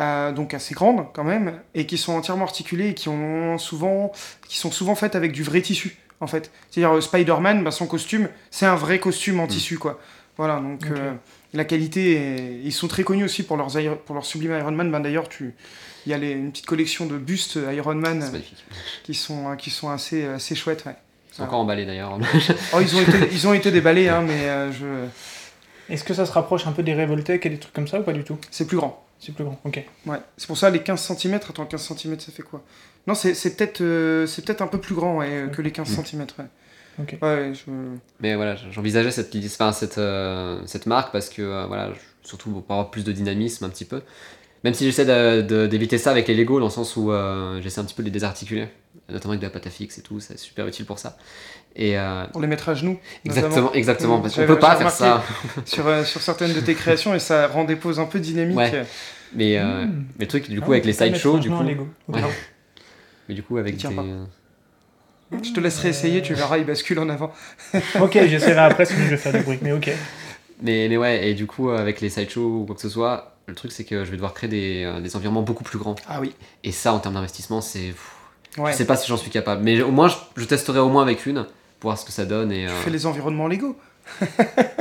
euh, 0.00 0.32
donc 0.32 0.52
assez 0.52 0.74
grandes 0.74 1.06
quand 1.14 1.24
même, 1.24 1.60
et 1.74 1.86
qui 1.86 1.96
sont 1.96 2.12
entièrement 2.12 2.44
articulées 2.44 2.88
et 2.90 2.94
qui, 2.94 3.08
ont 3.08 3.56
souvent, 3.56 4.12
qui 4.48 4.58
sont 4.58 4.70
souvent 4.70 4.94
faites 4.94 5.14
avec 5.16 5.32
du 5.32 5.44
vrai 5.44 5.62
tissu, 5.62 5.96
en 6.20 6.26
fait. 6.26 6.50
C'est-à-dire 6.70 7.02
Spider-Man, 7.02 7.64
bah, 7.64 7.70
son 7.70 7.86
costume, 7.86 8.28
c'est 8.50 8.66
un 8.66 8.76
vrai 8.76 8.98
costume 8.98 9.36
Mm. 9.36 9.40
en 9.40 9.46
tissu, 9.46 9.78
quoi. 9.78 9.98
Voilà, 10.36 10.56
donc 10.56 10.82
la 11.52 11.64
qualité, 11.64 12.12
est- 12.16 12.60
ils 12.64 12.72
sont 12.72 12.86
très 12.88 13.02
connus 13.02 13.24
aussi 13.24 13.42
pour, 13.44 13.56
leurs 13.56 13.76
pour 14.04 14.14
leur 14.14 14.24
sublime 14.26 14.52
Iron 14.58 14.72
Man. 14.72 14.90
Ben, 14.90 15.00
D'ailleurs, 15.00 15.28
tu... 15.28 15.54
il 16.06 16.10
y 16.12 16.14
a 16.14 16.18
les- 16.18 16.30
une 16.32 16.50
petite 16.50 16.66
collection 16.66 17.06
de 17.06 17.16
bustes 17.18 17.58
Iron 17.72 17.94
Man 17.94 18.30
qui 19.04 19.14
sont, 19.14 19.56
qui 19.56 19.70
sont 19.70 19.90
assez, 19.90 20.24
assez 20.24 20.54
chouettes, 20.54 20.84
ouais. 20.86 20.96
C'est 21.32 21.42
encore 21.42 21.60
emballé 21.60 21.86
d'ailleurs. 21.86 22.18
Oh, 22.74 22.80
ils 22.80 22.96
ont 22.96 23.00
été, 23.02 23.28
ils 23.32 23.46
ont 23.46 23.54
été 23.54 23.70
déballés, 23.70 24.08
hein, 24.08 24.22
mais 24.26 24.48
euh, 24.48 24.72
je... 24.72 24.86
Est-ce 25.92 26.04
que 26.04 26.14
ça 26.14 26.26
se 26.26 26.32
rapproche 26.32 26.66
un 26.66 26.72
peu 26.72 26.82
des 26.82 26.94
Revoltech 26.94 27.44
et 27.46 27.50
des 27.50 27.58
trucs 27.58 27.72
comme 27.72 27.88
ça 27.88 28.00
ou 28.00 28.02
pas 28.02 28.12
du 28.12 28.24
tout? 28.24 28.36
C'est 28.50 28.66
plus 28.66 28.76
grand. 28.76 29.04
C'est 29.18 29.32
plus 29.32 29.44
grand, 29.44 29.60
ok. 29.64 29.84
Ouais. 30.06 30.18
C'est 30.36 30.46
pour 30.46 30.56
ça 30.56 30.70
les 30.70 30.80
15 30.82 31.00
cm. 31.00 31.34
Attends, 31.34 31.66
15 31.66 31.92
cm, 31.96 32.18
ça 32.20 32.32
fait 32.32 32.42
quoi? 32.42 32.62
Non, 33.06 33.14
c'est 33.14 33.34
c'est 33.34 33.54
peut-être 33.56 33.80
euh, 33.80 34.26
c'est 34.26 34.44
peut-être 34.44 34.62
un 34.62 34.66
peu 34.66 34.78
plus 34.78 34.94
grand 34.94 35.18
ouais, 35.18 35.28
euh, 35.30 35.46
que 35.48 35.62
les 35.62 35.70
15 35.72 35.90
Mm. 35.98 36.04
cm. 36.04 36.26
Ouais. 36.38 36.44
Ok. 37.00 37.16
Ouais, 37.22 37.52
je... 37.54 37.70
Mais 38.20 38.34
voilà, 38.34 38.56
j'envisageais 38.70 39.10
cette, 39.10 39.34
enfin, 39.46 39.72
cette, 39.72 39.98
euh, 39.98 40.60
cette 40.66 40.86
marque 40.86 41.12
parce 41.12 41.28
que, 41.28 41.42
euh, 41.42 41.66
voilà, 41.66 41.90
surtout 42.22 42.50
pour 42.50 42.72
avoir 42.74 42.90
plus 42.90 43.04
de 43.04 43.12
dynamisme 43.12 43.64
un 43.64 43.68
petit 43.70 43.84
peu. 43.84 44.02
Même 44.64 44.74
si 44.74 44.84
j'essaie 44.84 45.06
d'éviter 45.68 45.96
ça 45.98 46.10
avec 46.10 46.28
les 46.28 46.34
Lego, 46.34 46.58
dans 46.60 46.66
le 46.66 46.70
sens 46.70 46.96
où 46.96 47.10
euh, 47.12 47.60
j'essaie 47.62 47.80
un 47.80 47.84
petit 47.84 47.94
peu 47.94 48.02
de 48.02 48.08
les 48.08 48.12
désarticuler, 48.12 48.68
notamment 49.08 49.32
avec 49.32 49.40
de 49.40 49.46
la 49.46 49.50
pâte 49.50 49.66
à 49.66 49.70
fixe 49.70 49.96
et 49.98 50.02
tout, 50.02 50.20
c'est 50.20 50.38
super 50.38 50.66
utile 50.66 50.84
pour 50.84 50.98
ça. 50.98 51.16
Et 51.76 51.98
euh, 51.98 52.26
Pour 52.32 52.42
les 52.42 52.46
mettre 52.48 52.68
à 52.68 52.74
genoux. 52.74 52.98
notamment. 53.24 53.46
exactement, 53.46 53.72
exactement, 53.72 54.18
Mm, 54.18 54.22
parce 54.22 54.34
qu'on 54.34 54.46
peut 54.46 54.58
pas 54.58 54.76
faire 54.76 54.90
ça. 54.90 55.22
Sur, 55.64 55.86
euh, 55.86 56.04
sur 56.04 56.20
certaines 56.20 56.52
de 56.52 56.60
tes 56.60 56.74
créations, 56.74 57.14
et 57.14 57.18
ça 57.20 57.46
rend 57.46 57.64
des 57.64 57.76
poses 57.76 58.00
un 58.00 58.04
peu 58.04 58.18
dynamiques. 58.20 58.58
Ouais. 58.58 58.84
Mais, 59.34 59.56
euh, 59.56 59.86
Mm. 59.86 60.04
mais 60.18 60.24
le 60.24 60.28
truc, 60.28 60.50
du 60.50 60.58
Ah, 60.60 60.64
coup, 60.64 60.72
avec 60.72 60.84
les 60.84 60.92
sideshows, 60.92 61.38
du 61.38 61.48
coup, 61.50 61.62
Lego. 61.62 61.88
Ouais. 62.08 62.20
mais 63.28 63.34
du 63.34 63.42
coup, 63.42 63.56
avec 63.56 63.76
Tiens 63.78 63.90
des. 63.90 63.96
pas. 63.96 64.04
Je 65.42 65.52
te 65.52 65.60
laisserai 65.60 65.90
essayer, 65.90 66.20
tu 66.22 66.34
verras, 66.34 66.58
il 66.58 66.64
bascule 66.66 66.98
en 66.98 67.08
avant. 67.08 67.32
Ok, 68.00 68.12
j'essaierai 68.26 68.58
après 68.60 68.84
si 68.84 68.94
je 68.94 69.08
vais 69.08 69.16
faire 69.16 69.32
du 69.32 69.38
bruit, 69.40 69.58
mais 69.62 69.72
ok. 69.72 69.90
Mais, 70.62 70.88
mais 70.88 70.96
ouais, 70.98 71.28
et 71.28 71.34
du 71.34 71.46
coup, 71.46 71.70
avec 71.70 72.00
les 72.00 72.10
sideshows 72.10 72.62
ou 72.62 72.66
quoi 72.66 72.74
que 72.74 72.80
ce 72.82 72.88
soit, 72.88 73.29
le 73.50 73.54
truc, 73.56 73.72
c'est 73.72 73.84
que 73.84 74.04
je 74.04 74.10
vais 74.10 74.16
devoir 74.16 74.32
créer 74.34 74.48
des, 74.48 74.84
euh, 74.84 75.00
des 75.00 75.14
environnements 75.16 75.42
beaucoup 75.42 75.64
plus 75.64 75.78
grands. 75.78 75.96
Ah 76.08 76.20
oui. 76.20 76.34
Et 76.64 76.72
ça, 76.72 76.92
en 76.94 76.98
termes 76.98 77.14
d'investissement, 77.14 77.60
c'est. 77.60 77.94
Ouais. 78.58 78.72
Je 78.72 78.76
sais 78.78 78.84
pas 78.86 78.96
si 78.96 79.06
j'en 79.08 79.16
suis 79.16 79.30
capable, 79.30 79.62
mais 79.62 79.80
au 79.82 79.90
moins 79.92 80.08
je, 80.08 80.16
je 80.36 80.44
testerai 80.44 80.78
au 80.80 80.88
moins 80.88 81.02
avec 81.02 81.26
une 81.26 81.44
pour 81.78 81.90
voir 81.90 81.98
ce 81.98 82.04
que 82.04 82.12
ça 82.12 82.24
donne. 82.24 82.50
Et, 82.52 82.64
Tu 82.66 82.70
euh, 82.70 82.74
fais 82.82 82.90
les 82.90 83.06
environnements 83.06 83.46
Lego. 83.48 83.76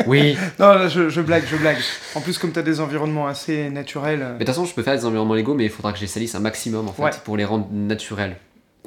Oui, 0.07 0.35
Non, 0.59 0.69
là, 0.73 0.87
je, 0.87 1.09
je 1.09 1.21
blague, 1.21 1.43
je 1.45 1.55
blague. 1.55 1.77
En 2.15 2.21
plus, 2.21 2.37
comme 2.37 2.51
tu 2.51 2.59
as 2.59 2.63
des 2.63 2.79
environnements 2.81 3.27
assez 3.27 3.69
naturels. 3.69 4.21
euh, 4.21 4.25
mais 4.33 4.33
de 4.33 4.37
toute 4.39 4.47
façon, 4.47 4.65
je 4.65 4.73
peux 4.73 4.81
faire 4.83 4.95
des 4.97 5.05
environnements 5.05 5.35
Lego, 5.35 5.53
mais 5.53 5.65
il 5.65 5.69
faudra 5.69 5.91
que 5.91 5.97
je 5.97 6.03
les 6.03 6.07
salisse 6.07 6.33
un 6.35 6.39
maximum 6.39 6.87
en 6.87 6.93
fait 6.93 7.03
Ouais. 7.03 7.11
pour 7.23 7.37
les 7.37 7.45
rendre 7.45 7.67
naturels. 7.71 8.37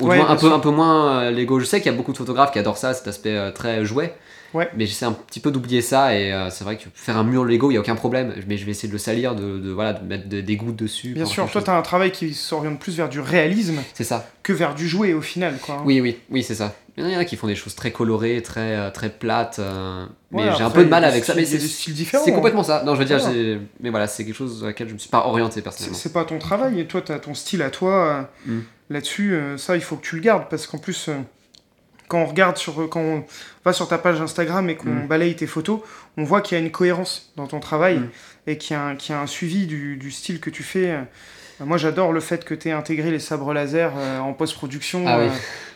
Ou 0.00 0.08
Ouais, 0.08 0.16
moins 0.16 0.30
un 0.30 0.36
peu, 0.36 0.52
un 0.52 0.58
peu 0.58 0.70
moins 0.70 1.30
Lego. 1.30 1.60
Je 1.60 1.64
sais 1.64 1.80
qu'il 1.80 1.92
y 1.92 1.94
a 1.94 1.96
beaucoup 1.96 2.12
de 2.12 2.16
photographes 2.18 2.50
qui 2.52 2.58
adorent 2.58 2.78
ça, 2.78 2.92
cet 2.94 3.06
aspect 3.06 3.52
très 3.52 3.84
jouet. 3.84 4.14
Ouais. 4.54 4.68
Mais 4.76 4.86
j'essaie 4.86 5.06
un 5.06 5.12
petit 5.12 5.40
peu 5.40 5.50
d'oublier 5.50 5.80
ça 5.80 6.14
et 6.18 6.32
euh, 6.32 6.50
c'est 6.50 6.64
vrai 6.64 6.76
que 6.76 6.84
faire 6.94 7.16
un 7.16 7.24
mur 7.24 7.44
Lego, 7.44 7.70
il 7.70 7.74
y 7.74 7.76
a 7.76 7.80
aucun 7.80 7.94
problème. 7.94 8.34
Mais 8.46 8.56
je 8.56 8.64
vais 8.64 8.72
essayer 8.72 8.88
de 8.88 8.92
le 8.92 8.98
salir, 8.98 9.34
de, 9.34 9.58
de- 9.58 9.70
voilà, 9.70 9.94
de 9.94 10.04
mettre 10.06 10.28
de- 10.28 10.40
des 10.40 10.56
gouttes 10.56 10.76
dessus. 10.76 11.10
Bien 11.14 11.24
sûr, 11.26 11.50
toi, 11.50 11.62
tu 11.62 11.70
as 11.70 11.76
un 11.76 11.82
travail 11.82 12.12
qui 12.12 12.34
s'oriente 12.34 12.78
plus 12.78 12.96
vers 12.96 13.08
du 13.08 13.20
réalisme 13.20 13.80
C'est 13.94 14.04
ça. 14.04 14.28
que 14.42 14.52
vers 14.52 14.74
du 14.74 14.86
jouet 14.88 15.14
au 15.14 15.22
final. 15.22 15.56
Quoi, 15.60 15.76
hein. 15.76 15.82
Oui, 15.84 16.00
oui, 16.00 16.18
oui, 16.30 16.42
c'est 16.42 16.54
ça. 16.54 16.74
Il 16.98 17.08
y 17.08 17.16
en 17.16 17.18
a 17.18 17.24
qui 17.24 17.36
font 17.36 17.46
des 17.46 17.54
choses 17.54 17.74
très 17.74 17.90
colorées, 17.90 18.42
très, 18.42 18.76
euh, 18.76 18.90
très 18.90 19.08
plates. 19.08 19.58
euh, 19.58 20.04
mais 20.30 20.42
j'ai 20.58 20.62
un 20.62 20.68
peu 20.70 20.84
de 20.84 20.90
mal 20.90 21.04
avec 21.04 21.24
ça. 21.24 21.34
Mais 21.34 21.46
c'est 21.46 21.56
des 21.56 21.66
styles 21.66 21.94
différents. 21.94 22.22
C'est 22.24 22.32
complètement 22.34 22.62
ça. 22.62 22.82
Non, 22.84 22.94
je 22.94 22.98
veux 23.00 23.06
dire, 23.06 23.18
Voilà. 23.18 23.58
mais 23.80 23.88
voilà, 23.88 24.06
c'est 24.06 24.26
quelque 24.26 24.34
chose 24.36 24.62
à 24.62 24.66
laquelle 24.66 24.88
je 24.88 24.92
me 24.94 24.98
suis 24.98 25.08
pas 25.08 25.26
orienté 25.26 25.62
personnellement. 25.62 25.96
c'est 25.96 26.12
pas 26.12 26.24
ton 26.26 26.38
travail, 26.38 26.78
et 26.80 26.84
toi, 26.86 27.00
tu 27.00 27.12
as 27.12 27.18
ton 27.18 27.32
style 27.34 27.62
à 27.62 27.70
toi. 27.70 28.26
euh, 28.46 28.52
Mm. 28.52 28.60
là-dessus, 28.90 29.34
ça, 29.56 29.74
il 29.76 29.80
faut 29.82 29.96
que 29.96 30.02
tu 30.04 30.16
le 30.16 30.20
gardes 30.20 30.44
parce 30.50 30.66
qu'en 30.66 30.76
plus, 30.76 31.08
quand 32.12 32.20
on 32.22 32.26
regarde 32.26 32.58
sur, 32.58 32.88
quand 32.90 33.00
on 33.00 33.24
va 33.64 33.72
sur 33.72 33.88
ta 33.88 33.96
page 33.96 34.20
Instagram 34.20 34.68
et 34.68 34.76
qu'on 34.76 34.90
Mm. 34.90 35.06
balaye 35.08 35.34
tes 35.34 35.46
photos, 35.46 35.80
on 36.18 36.24
voit 36.24 36.42
qu'il 36.42 36.58
y 36.58 36.60
a 36.60 36.64
une 36.64 36.70
cohérence 36.70 37.32
dans 37.36 37.46
ton 37.46 37.58
travail 37.58 37.98
Mm. 38.00 38.08
et 38.48 38.58
qu'il 38.58 38.76
y, 38.76 38.78
a 38.78 38.82
un- 38.82 38.96
qu'il 38.96 39.14
y 39.14 39.18
a 39.18 39.20
un 39.22 39.26
suivi 39.26 39.66
du, 39.66 39.96
du 39.96 40.10
style 40.10 40.38
que 40.40 40.50
tu 40.50 40.62
fais. 40.62 40.90
Euh, 40.90 41.02
Moi, 41.64 41.78
j'adore 41.78 42.12
le 42.12 42.20
fait 42.20 42.44
que 42.44 42.54
tu 42.54 42.68
aies 42.68 42.72
intégré 42.72 43.10
les 43.10 43.20
sabres 43.20 43.52
laser 43.54 43.92
euh, 43.96 44.18
en 44.18 44.32
post-production 44.32 45.04
Ah 45.06 45.18
oui. 45.20 45.26
euh, 45.26 45.30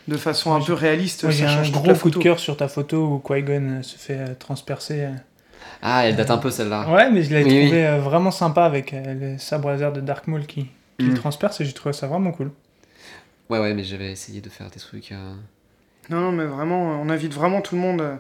de 0.09 0.17
façon 0.17 0.51
Moi, 0.51 0.59
un 0.59 0.63
peu 0.63 0.73
réaliste. 0.73 1.23
Moi, 1.25 1.33
ça 1.33 1.45
un 1.45 1.49
change 1.57 1.73
toute 1.73 1.83
gros 1.83 1.95
coup 1.95 2.11
de 2.11 2.19
cœur 2.19 2.39
sur 2.41 2.57
ta 2.57 2.67
photo 2.69 2.97
où 3.07 3.19
Qui-Gon 3.27 3.83
se 3.83 3.97
fait 3.97 4.19
euh, 4.19 4.35
transpercer. 4.39 5.01
euh. 5.05 5.13
Ah, 5.83 6.07
elle 6.07 6.17
date 6.17 6.31
un 6.31 6.39
peu 6.39 6.51
celle-là. 6.51 6.89
Ouais, 6.91 7.11
mais 7.11 7.23
je 7.23 7.31
l'ai 7.35 7.45
Oui, 7.45 7.51
oui. 7.53 7.67
trouvé 7.67 7.87
euh, 7.87 7.99
vraiment 8.01 8.31
sympa 8.33 8.65
avec 8.65 8.93
euh, 8.95 9.15
le 9.35 9.39
sabre 9.39 9.69
laser 9.71 9.93
de 9.93 10.01
Dark 10.01 10.27
Maul 10.27 10.45
qui, 10.47 10.67
qui 10.99 11.05
Mm. 11.07 11.11
le 11.11 11.15
transperce 11.15 11.61
et 11.61 11.65
j'ai 11.65 11.73
trouvé 11.73 11.93
ça 11.93 12.07
vraiment 12.09 12.33
cool. 12.33 12.51
Ouais, 13.49 13.61
ouais, 13.61 13.73
mais 13.75 13.85
j'avais 13.85 14.11
essayé 14.11 14.41
de 14.41 14.49
faire 14.49 14.69
des 14.71 14.81
trucs. 14.81 15.13
euh, 15.13 15.35
Non, 16.11 16.21
non, 16.21 16.33
mais 16.33 16.45
vraiment, 16.45 16.93
euh, 16.93 16.97
on 17.03 17.09
invite 17.11 17.33
vraiment 17.35 17.61
tout 17.61 17.75
le 17.75 17.81
monde 17.81 18.01
euh, 18.01 18.15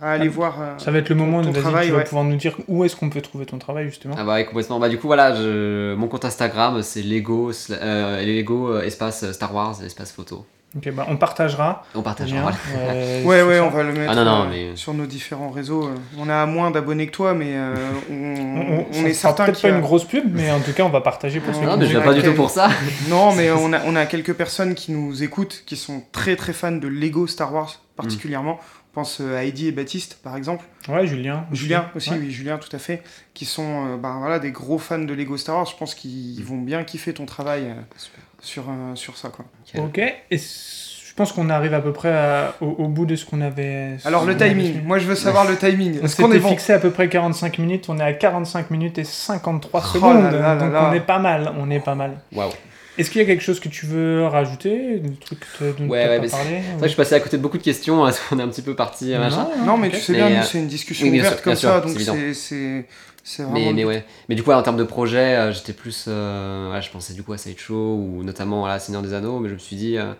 à 0.00 0.12
aller 0.12 0.26
Ah, 0.26 0.30
voir. 0.30 0.60
euh, 0.60 0.78
Ça 0.78 0.90
va 0.90 0.98
être 0.98 1.08
le 1.08 1.14
moment 1.14 1.42
ton 1.42 1.52
travail, 1.52 1.86
tu 1.86 1.92
vas 1.92 1.98
ouais. 1.98 2.04
pouvoir 2.04 2.24
nous 2.24 2.36
dire 2.36 2.56
où 2.68 2.84
est-ce 2.84 2.96
qu'on 2.96 3.10
peut 3.10 3.20
trouver 3.22 3.46
ton 3.46 3.58
travail 3.58 3.86
justement. 3.86 4.14
Ah 4.18 4.24
bah 4.24 4.34
ouais, 4.34 4.44
complètement. 4.44 4.78
Bah 4.78 4.88
du 4.88 4.98
coup 4.98 5.06
voilà, 5.06 5.34
je... 5.34 5.94
mon 5.94 6.08
compte 6.08 6.24
Instagram 6.24 6.82
c'est 6.82 7.02
Lego, 7.02 7.50
euh, 7.70 8.22
Lego 8.24 8.78
espace 8.80 9.30
Star 9.32 9.54
Wars 9.54 9.82
espace 9.82 10.12
photo. 10.12 10.44
Ok, 10.76 10.90
bah 10.92 11.06
on 11.08 11.16
partagera. 11.16 11.84
On 11.94 11.98
le 11.98 12.04
partage. 12.04 12.32
lien, 12.32 12.42
voilà. 12.42 12.56
euh, 12.76 13.22
Ouais, 13.22 13.42
ouais, 13.42 13.58
ça. 13.58 13.64
on 13.64 13.70
va 13.70 13.82
le 13.84 13.92
mettre 13.92 14.10
Ah 14.10 14.14
non, 14.16 14.24
non, 14.24 14.42
euh, 14.42 14.48
mais- 14.50 14.76
sur 14.76 14.92
nos 14.92 15.06
différents 15.06 15.50
réseaux. 15.50 15.84
euh. 15.84 15.94
On 16.18 16.28
a 16.28 16.44
moins 16.46 16.70
d'abonnés 16.72 17.06
que 17.06 17.12
toi, 17.12 17.32
mais 17.32 17.52
euh, 17.54 17.74
on, 18.10 18.14
On, 18.14 18.86
on 18.92 19.06
est 19.06 19.12
certain 19.12 19.44
peut-être 19.44 19.58
qu'il 19.60 19.68
pas 19.68 19.74
a- 19.74 19.78
une 19.78 19.84
grosse 19.84 20.04
pub, 20.04 20.24
mais 20.34 20.50
en 20.50 20.58
tout 20.60 20.72
cas, 20.72 20.82
on 20.84 20.88
va 20.90 21.00
partager 21.00 21.38
pour 21.40 21.54
ceux 21.54 21.60
Non 21.60 21.72
qui 21.74 21.78
mais 21.78 21.84
nous 21.84 21.90
je 21.92 21.96
viens 21.98 22.00
pas 22.00 22.14
du 22.14 22.22
tout 22.22 22.34
pour 22.34 22.50
ça. 22.50 22.70
Non, 23.08 23.32
mais 23.34 23.50
on 23.52 23.72
a, 23.72 23.82
on 23.86 23.94
a 23.94 24.04
quelques 24.06 24.34
personnes 24.34 24.74
qui 24.74 24.90
nous 24.92 25.22
écoutent, 25.22 25.62
qui 25.64 25.76
sont 25.76 26.02
très 26.10 26.34
très 26.36 26.52
fans 26.52 26.72
de 26.72 26.88
Lego 26.88 27.26
Star 27.28 27.54
Wars 27.54 27.80
particulièrement. 27.96 28.58
Je 28.90 28.94
pense 29.00 29.20
à 29.20 29.44
Eddie 29.44 29.68
et 29.68 29.72
Baptiste, 29.72 30.18
par 30.22 30.36
exemple. 30.36 30.64
Ouais, 30.88 31.04
Julien. 31.06 31.46
Julien 31.52 31.86
aussi, 31.96 32.10
Ouais. 32.10 32.18
oui, 32.20 32.30
Julien, 32.30 32.58
tout 32.58 32.74
à 32.74 32.78
fait. 32.78 33.02
Qui 33.32 33.44
sont 33.44 33.86
euh, 33.94 33.96
ben, 33.96 34.18
voilà, 34.20 34.38
des 34.38 34.52
gros 34.52 34.78
fans 34.78 34.98
de 35.00 35.12
Lego 35.14 35.36
Star 35.36 35.56
Wars. 35.56 35.66
Je 35.66 35.76
pense 35.76 35.94
qu'ils 35.96 36.42
vont 36.44 36.58
bien 36.58 36.82
kiffer 36.84 37.12
ton 37.12 37.26
travail 37.26 37.74
Super. 37.96 38.23
Sur, 38.44 38.64
euh, 38.68 38.94
sur 38.94 39.16
ça. 39.16 39.28
Quoi. 39.30 39.44
Ok, 39.82 39.98
et 39.98 40.38
je 40.38 41.14
pense 41.16 41.32
qu'on 41.32 41.48
arrive 41.50 41.74
à 41.74 41.80
peu 41.80 41.92
près 41.92 42.12
à- 42.12 42.54
au, 42.60 42.66
au 42.66 42.88
bout 42.88 43.06
de 43.06 43.16
ce 43.16 43.24
qu'on 43.24 43.40
avait. 43.40 43.96
Alors, 44.04 44.24
le 44.24 44.32
avait 44.34 44.48
timing. 44.50 44.82
Moi, 44.84 44.98
je 44.98 45.06
veux 45.06 45.14
savoir 45.14 45.48
le 45.48 45.56
timing. 45.56 45.98
On 46.00 46.04
Est-ce 46.04 46.16
qu'on 46.16 46.24
est 46.30 46.34
s'était 46.34 46.40
bon 46.40 46.48
fixé 46.50 46.72
à 46.72 46.78
peu 46.78 46.90
près 46.90 47.08
45 47.08 47.58
minutes, 47.58 47.86
on 47.88 47.98
est 47.98 48.02
à 48.02 48.12
45 48.12 48.70
minutes 48.70 48.98
et 48.98 49.04
53 49.04 49.80
Oh 49.84 49.88
secondes, 49.94 50.22
là 50.24 50.30
là 50.30 50.38
là 50.38 50.56
donc 50.56 50.72
là. 50.72 50.88
on 50.90 50.94
est 50.94 51.00
pas 51.00 51.18
mal, 51.18 51.52
on 51.58 51.70
est 51.70 51.80
pas 51.80 51.94
mal. 51.94 52.12
Waouh. 52.34 52.50
Est-ce 52.96 53.10
qu'il 53.10 53.20
y 53.20 53.24
a 53.24 53.26
quelque 53.26 53.42
chose 53.42 53.58
que 53.58 53.68
tu 53.68 53.86
veux 53.86 54.24
rajouter, 54.26 54.98
des 55.00 55.10
trucs 55.16 55.44
dont 55.78 55.88
Ouais, 55.88 56.06
ouais, 56.08 56.18
pas 56.20 56.28
c'est- 56.28 56.30
parlé 56.30 56.50
C'est 56.62 56.70
vrai 56.70 56.78
que 56.78 56.82
je 56.84 56.88
suis 56.88 56.96
passé 56.96 57.14
à 57.16 57.20
côté 57.20 57.36
de 57.38 57.42
beaucoup 57.42 57.58
de 57.58 57.62
questions, 57.64 58.02
parce 58.04 58.20
qu'on 58.20 58.38
est 58.38 58.42
un 58.42 58.48
petit 58.48 58.62
peu 58.62 58.74
parti 58.76 59.12
euh, 59.14 59.18
machin. 59.18 59.48
Non, 59.64 59.76
mais 59.76 59.88
ok. 59.88 59.94
tu 59.94 60.00
sais 60.00 60.12
Mais, 60.12 60.18
bien, 60.28 60.40
euh, 60.40 60.44
c'est 60.44 60.58
une 60.58 60.68
discussion 60.68 61.06
oui, 61.06 61.12
bien 61.12 61.20
ouverte 61.22 61.34
sûr, 61.36 61.42
comme 61.44 61.54
sûr, 61.56 61.68
ça, 61.70 61.80
donc 61.80 61.90
c'est-. 62.34 62.86
Mais, 63.52 63.72
mais 63.72 63.82
but. 63.82 63.88
ouais. 63.88 64.04
Mais 64.28 64.34
du 64.34 64.42
coup, 64.42 64.50
ouais, 64.50 64.56
en 64.56 64.62
termes 64.62 64.76
de 64.76 64.84
projet, 64.84 65.36
euh, 65.36 65.52
j'étais 65.52 65.72
plus. 65.72 66.04
euh, 66.08 66.72
ouais, 66.72 66.82
je 66.82 66.90
pensais 66.90 67.14
du 67.14 67.22
coup 67.22 67.32
à 67.32 67.38
Sideshow 67.38 67.96
ou 67.96 68.22
notamment 68.22 68.66
à 68.66 68.68
la 68.68 68.78
Seigneur 68.78 69.02
des 69.02 69.14
Anneaux, 69.14 69.38
mais 69.40 69.48
je 69.48 69.54
me 69.54 69.58
suis 69.58 69.76
dit. 69.76 69.96
euh, 69.98 70.12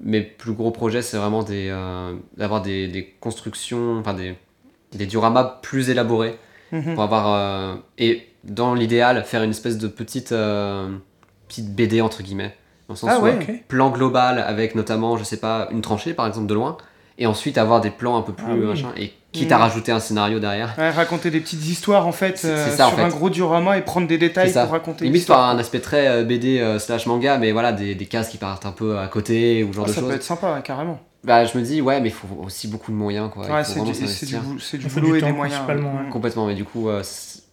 mes 0.00 0.20
plus 0.22 0.52
gros 0.52 0.70
projets, 0.70 1.02
c'est 1.02 1.16
vraiment 1.16 1.42
des, 1.42 1.74
d'avoir 2.36 2.62
des, 2.62 2.86
des 2.86 3.04
constructions, 3.20 3.98
enfin 3.98 4.14
des, 4.14 4.36
des 4.92 5.06
dioramas 5.06 5.58
plus 5.62 5.90
élaborés 5.90 6.38
Mhm. 6.70 6.94
pour 6.94 7.02
avoir. 7.02 7.78
et 7.98 8.28
dans 8.44 8.74
l'idéal, 8.74 9.24
faire 9.24 9.42
une 9.42 9.50
espèce 9.50 9.76
de 9.78 9.88
petite, 9.88 10.32
petite 11.48 11.74
BD 11.74 12.00
entre 12.00 12.22
guillemets. 12.22 12.54
Dans 12.88 12.94
le 12.94 12.98
sens 12.98 13.10
Ah 13.12 13.20
où, 13.20 13.24
ouais. 13.24 13.32
euh, 13.34 13.40
Ok. 13.54 13.64
plan 13.68 13.90
global 13.90 14.38
avec 14.38 14.74
notamment, 14.74 15.16
je 15.16 15.24
sais 15.24 15.38
pas, 15.38 15.68
une 15.72 15.80
tranchée 15.82 16.14
par 16.14 16.26
exemple 16.26 16.46
de 16.46 16.54
loin, 16.54 16.76
et 17.18 17.26
ensuite 17.26 17.58
avoir 17.58 17.80
des 17.80 17.90
plans 17.90 18.16
un 18.16 18.22
peu 18.22 18.32
plus 18.32 18.46
Ah 18.48 18.54
oui. 18.54 18.64
machin, 18.66 18.88
et 18.96 19.12
quitte 19.32 19.48
Mhm. 19.50 19.52
à 19.54 19.58
rajouter 19.58 19.92
un 19.92 20.00
scénario 20.00 20.38
derrière. 20.40 20.74
Ouais, 20.78 20.90
raconter 20.90 21.30
des 21.30 21.40
petites 21.40 21.64
histoires 21.66 22.06
en 22.06 22.12
fait 22.12 22.38
C'est- 22.38 22.48
euh, 22.48 22.70
ça, 22.76 22.86
en 22.86 22.88
sur 22.90 22.98
fait. 22.98 23.04
un 23.04 23.08
gros 23.08 23.28
diorama 23.28 23.76
et 23.76 23.82
prendre 23.82 24.06
des 24.06 24.16
détails 24.18 24.50
ça. 24.50 24.62
pour 24.62 24.72
raconter 24.72 25.04
Limite 25.04 25.26
par 25.26 25.48
un 25.50 25.58
aspect 25.58 25.80
très 25.80 26.08
euh, 26.08 26.24
BD 26.24 26.58
euh, 26.60 26.78
slash 26.78 27.06
manga, 27.06 27.36
mais 27.38 27.52
voilà, 27.52 27.72
des, 27.72 27.94
des 27.94 28.06
cases 28.06 28.28
qui 28.30 28.38
partent 28.38 28.64
un 28.66 28.72
peu 28.72 28.98
à 28.98 29.06
côté 29.08 29.64
ou 29.64 29.72
ce 29.72 29.76
genre 29.76 29.84
Ah, 29.84 29.88
de 29.88 29.94
ça 29.94 30.00
choses. 30.00 30.08
peut 30.10 30.14
être 30.16 30.22
sympa, 30.22 30.60
carrément. 30.64 31.00
Bah, 31.24 31.44
je 31.44 31.58
me 31.58 31.62
dis, 31.64 31.82
ouais, 31.82 32.00
mais 32.00 32.08
il 32.08 32.14
faut 32.14 32.28
aussi 32.44 32.68
beaucoup 32.68 32.92
de 32.92 32.96
moyens, 32.96 33.28
quoi. 33.30 33.44
Ouais, 33.46 33.64
c'est 33.64 33.80
du, 33.82 33.92
du, 34.78 34.86
boulot 34.88 35.12
du 35.12 35.18
et 35.18 35.20
des 35.20 35.32
moyens. 35.32 35.60
principalement, 35.62 35.94
ouais. 35.98 36.04
ouais. 36.04 36.10
Complètement, 36.10 36.46
mais 36.46 36.54
du 36.54 36.64
coup, 36.64 36.88
euh, 36.88 37.02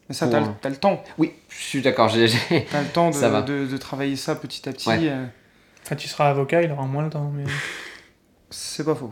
Mais 0.08 0.14
ça, 0.14 0.28
t'as 0.28 0.40
le, 0.40 0.46
un- 0.46 0.58
t'as 0.62 0.70
le 0.70 0.76
temps. 0.76 1.04
oui, 1.18 1.32
je 1.50 1.62
suis 1.64 1.82
d'accord, 1.82 2.08
j'ai. 2.10 2.28
j'ai- 2.28 2.68
T'as 2.72 2.82
le 2.82 2.88
temps 2.88 3.10
de, 3.10 3.16
Ça 3.16 3.28
va. 3.30 3.42
de, 3.42 3.66
de 3.66 3.78
travailler 3.78 4.16
ça 4.16 4.36
petit 4.36 4.70
à 4.70 4.72
petit. 4.72 4.88
Ouais. 4.88 5.00
euh, 5.10 5.26
Quand 5.90 6.02
il 6.04 6.08
sera 6.08 6.30
avocat, 6.30 6.62
il 6.62 6.72
aura 6.72 6.86
moins 6.86 7.04
le 7.04 7.10
temps. 7.10 7.32
Mais... 7.36 7.44
c'est 8.52 8.86
pas 8.86 8.94
faux. 8.96 9.10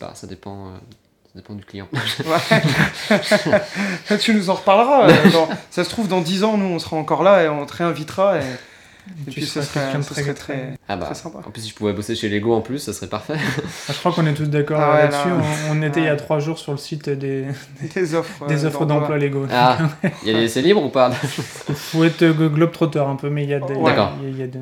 Pas, 0.00 0.12
ça 0.14 0.26
dépend, 0.26 0.68
euh, 0.68 0.70
ça 1.26 1.32
dépend 1.36 1.54
du 1.54 1.64
client. 1.64 1.88
Ouais. 3.10 4.18
tu 4.20 4.34
nous 4.34 4.50
en 4.50 4.54
reparleras. 4.54 5.08
euh, 5.10 5.30
dans- 5.32 5.48
ça 5.70 5.84
se 5.84 5.90
trouve, 5.90 6.08
dans 6.08 6.20
10 6.20 6.44
ans, 6.44 6.56
nous, 6.56 6.66
on 6.66 6.78
sera 6.78 6.96
encore 6.96 7.22
là 7.22 7.42
et 7.44 7.48
on 7.48 7.64
te 7.66 7.74
réinvitera. 7.76 8.38
Et, 8.38 8.40
puis, 9.30 9.40
ce 9.46 9.62
seras 9.62 9.64
serait, 9.64 9.80
quelqu'un 9.84 9.98
de 10.00 10.04
ce 10.04 10.10
très- 10.12 10.22
serait 10.22 10.34
très- 10.34 10.54
très, 10.54 10.74
Ah 10.88 10.96
bah, 10.96 11.06
très 11.06 11.14
sympa. 11.14 11.38
en 11.46 11.50
plus, 11.50 11.62
si 11.62 11.70
je 11.70 11.74
pouvais 11.74 11.94
bosser 11.94 12.14
chez 12.14 12.28
Lego 12.28 12.54
en 12.54 12.60
plus, 12.60 12.78
ça 12.78 12.92
serait 12.92 13.06
parfait. 13.06 13.36
Ah, 13.38 13.92
je 13.92 13.98
crois 13.98 14.12
qu'on 14.12 14.26
est 14.26 14.34
tous 14.34 14.44
d'accord 14.46 14.78
Ah 14.80 14.92
ouais, 14.96 15.02
là-dessus. 15.04 15.28
là. 15.30 15.40
On, 15.70 15.78
on 15.78 15.82
était 15.82 16.00
il 16.00 16.06
y 16.06 16.10
a 16.10 16.16
trois 16.16 16.38
jours 16.40 16.58
sur 16.58 16.72
le 16.72 16.78
site 16.78 17.08
des, 17.08 17.46
Des 17.94 18.14
offres. 18.14 18.46
des 18.46 18.64
euh, 18.64 18.68
offres 18.68 18.84
d'emploi 18.84 19.16
Lego. 19.18 19.46
Ah, 19.50 19.78
il 20.22 20.30
y 20.30 20.34
a 20.34 20.38
les 20.38 20.44
essais 20.44 20.60
libres 20.62 20.84
ou 20.84 20.90
pas? 20.90 21.10
Faut 21.10 22.04
être 22.04 22.22
globetrotter 22.26 22.98
un 23.00 23.16
peu, 23.16 23.30
mais 23.30 23.44
il 23.44 23.48
y 23.50 23.54
a 23.54 23.60
des. 23.60 23.72
Ouais. 23.74 23.90
D'accord. 23.92 24.12
Il 24.20 24.24
y 24.24 24.26
a- 24.26 24.30
il 24.30 24.38
y 24.40 24.42
a 24.42 24.46
de- 24.46 24.58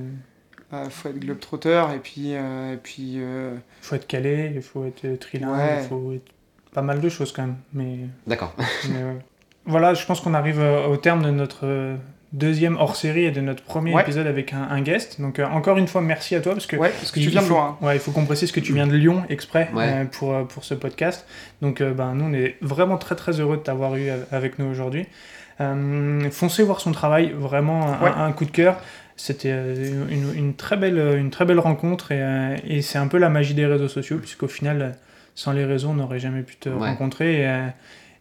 Euh, 0.73 0.91
faut 0.91 1.09
être 1.09 1.19
globetrotter 1.21 1.85
et 1.95 1.99
puis, 1.99 2.35
euh, 2.35 2.75
et 2.75 2.77
puis 2.77 3.15
euh, 3.19 3.55
Il 3.83 3.87
faut 3.87 3.95
être 3.95 4.07
calé, 4.09 4.53
il 4.55 4.63
faut 4.63 4.85
être 4.85 5.05
euh, 5.05 5.17
trilingue, 5.17 5.51
Ouais. 5.57 5.79
il 5.83 5.89
faut 5.89 6.13
être 6.13 6.27
pas 6.75 6.83
mal 6.83 7.01
de 7.01 7.09
choses 7.09 7.33
quand 7.33 7.43
même. 7.43 7.57
Mais, 7.73 7.99
D'accord. 8.27 8.53
ouais. 8.59 9.17
Voilà, 9.65 9.95
je 9.95 10.05
pense 10.07 10.21
qu'on 10.21 10.35
arrive 10.35 10.61
euh, 10.61 10.87
au 10.89 10.97
terme 10.97 11.23
de 11.23 11.31
notre 11.31 11.61
euh, 11.67 11.95
deuxième 12.33 12.77
hors-série 12.79 13.25
et 13.27 13.31
de 13.31 13.41
notre 13.41 13.63
premier 13.63 13.95
Ouais. 13.95 14.03
épisode 14.03 14.27
avec 14.27 14.53
un, 14.53 14.63
un 14.63 14.81
guest. 14.83 15.21
Donc 15.21 15.39
euh, 15.39 15.47
encore 15.47 15.79
une 15.79 15.87
fois, 15.87 16.01
merci 16.01 16.35
à 16.35 16.41
toi 16.41 16.53
parce 16.55 16.67
que 16.67 16.75
ouais, 16.77 16.91
parce 16.91 17.13
que 17.13 17.21
il- 17.21 17.27
tu 17.27 17.31
viens 17.31 17.41
il 17.41 17.45
de 17.45 17.49
faut- 17.49 17.55
loin. 17.55 17.79
hein. 17.81 17.87
Ouais, 17.87 17.95
il 17.97 18.01
faut 18.01 18.11
qu'on 18.11 18.25
précise 18.27 18.51
que 18.51 18.59
tu 18.61 18.73
viens 18.75 18.89
de 18.89 18.93
Lyon 18.97 19.23
exprès 19.29 19.71
Ouais. 19.73 19.89
euh, 19.89 20.05
pour, 20.07 20.35
euh, 20.35 20.43
pour 20.43 20.65
ce 20.65 20.75
podcast. 20.75 21.27
Donc, 21.63 21.81
euh, 21.81 21.95
ben, 21.95 22.15
nous, 22.15 22.25
on 22.25 22.33
est 22.33 22.57
vraiment 22.61 22.99
très 22.99 23.15
très 23.15 23.39
heureux 23.41 23.57
de 23.59 23.63
t'avoir 23.63 23.95
eu 23.95 24.09
euh, 24.09 24.17
avec 24.33 24.59
nous 24.59 24.67
aujourd'hui. 24.67 25.07
Euh, 25.61 26.29
foncez 26.31 26.63
voir 26.63 26.81
son 26.81 26.93
travail, 26.93 27.31
vraiment 27.35 27.87
un, 27.87 28.03
Ouais. 28.05 28.11
un 28.17 28.33
coup 28.33 28.45
de 28.45 28.51
cœur. 28.51 28.79
C'était 29.17 29.51
euh, 29.53 30.07
une, 30.11 30.35
une 30.37 30.55
très 30.55 30.77
belle, 30.77 30.99
une 31.19 31.31
très 31.31 31.45
belle 31.47 31.59
rencontre 31.61 32.13
et, 32.13 32.21
euh, 32.23 32.57
et 32.67 32.83
c'est 32.83 32.99
un 32.99 33.09
peu 33.09 33.17
la 33.19 33.31
magie 33.31 33.55
des 33.55 33.65
réseaux 33.67 33.89
sociaux, 33.89 34.19
puisqu'au 34.19 34.49
final, 34.49 34.83
euh, 34.83 34.91
sans 35.35 35.53
les 35.53 35.65
réseaux, 35.65 35.89
on 35.89 35.95
n'aurait 35.95 36.19
jamais 36.19 36.43
pu 36.43 36.57
te 36.57 36.69
Ouais. 36.69 36.89
rencontrer. 36.89 37.41
Et, 37.41 37.47
euh, 37.47 37.67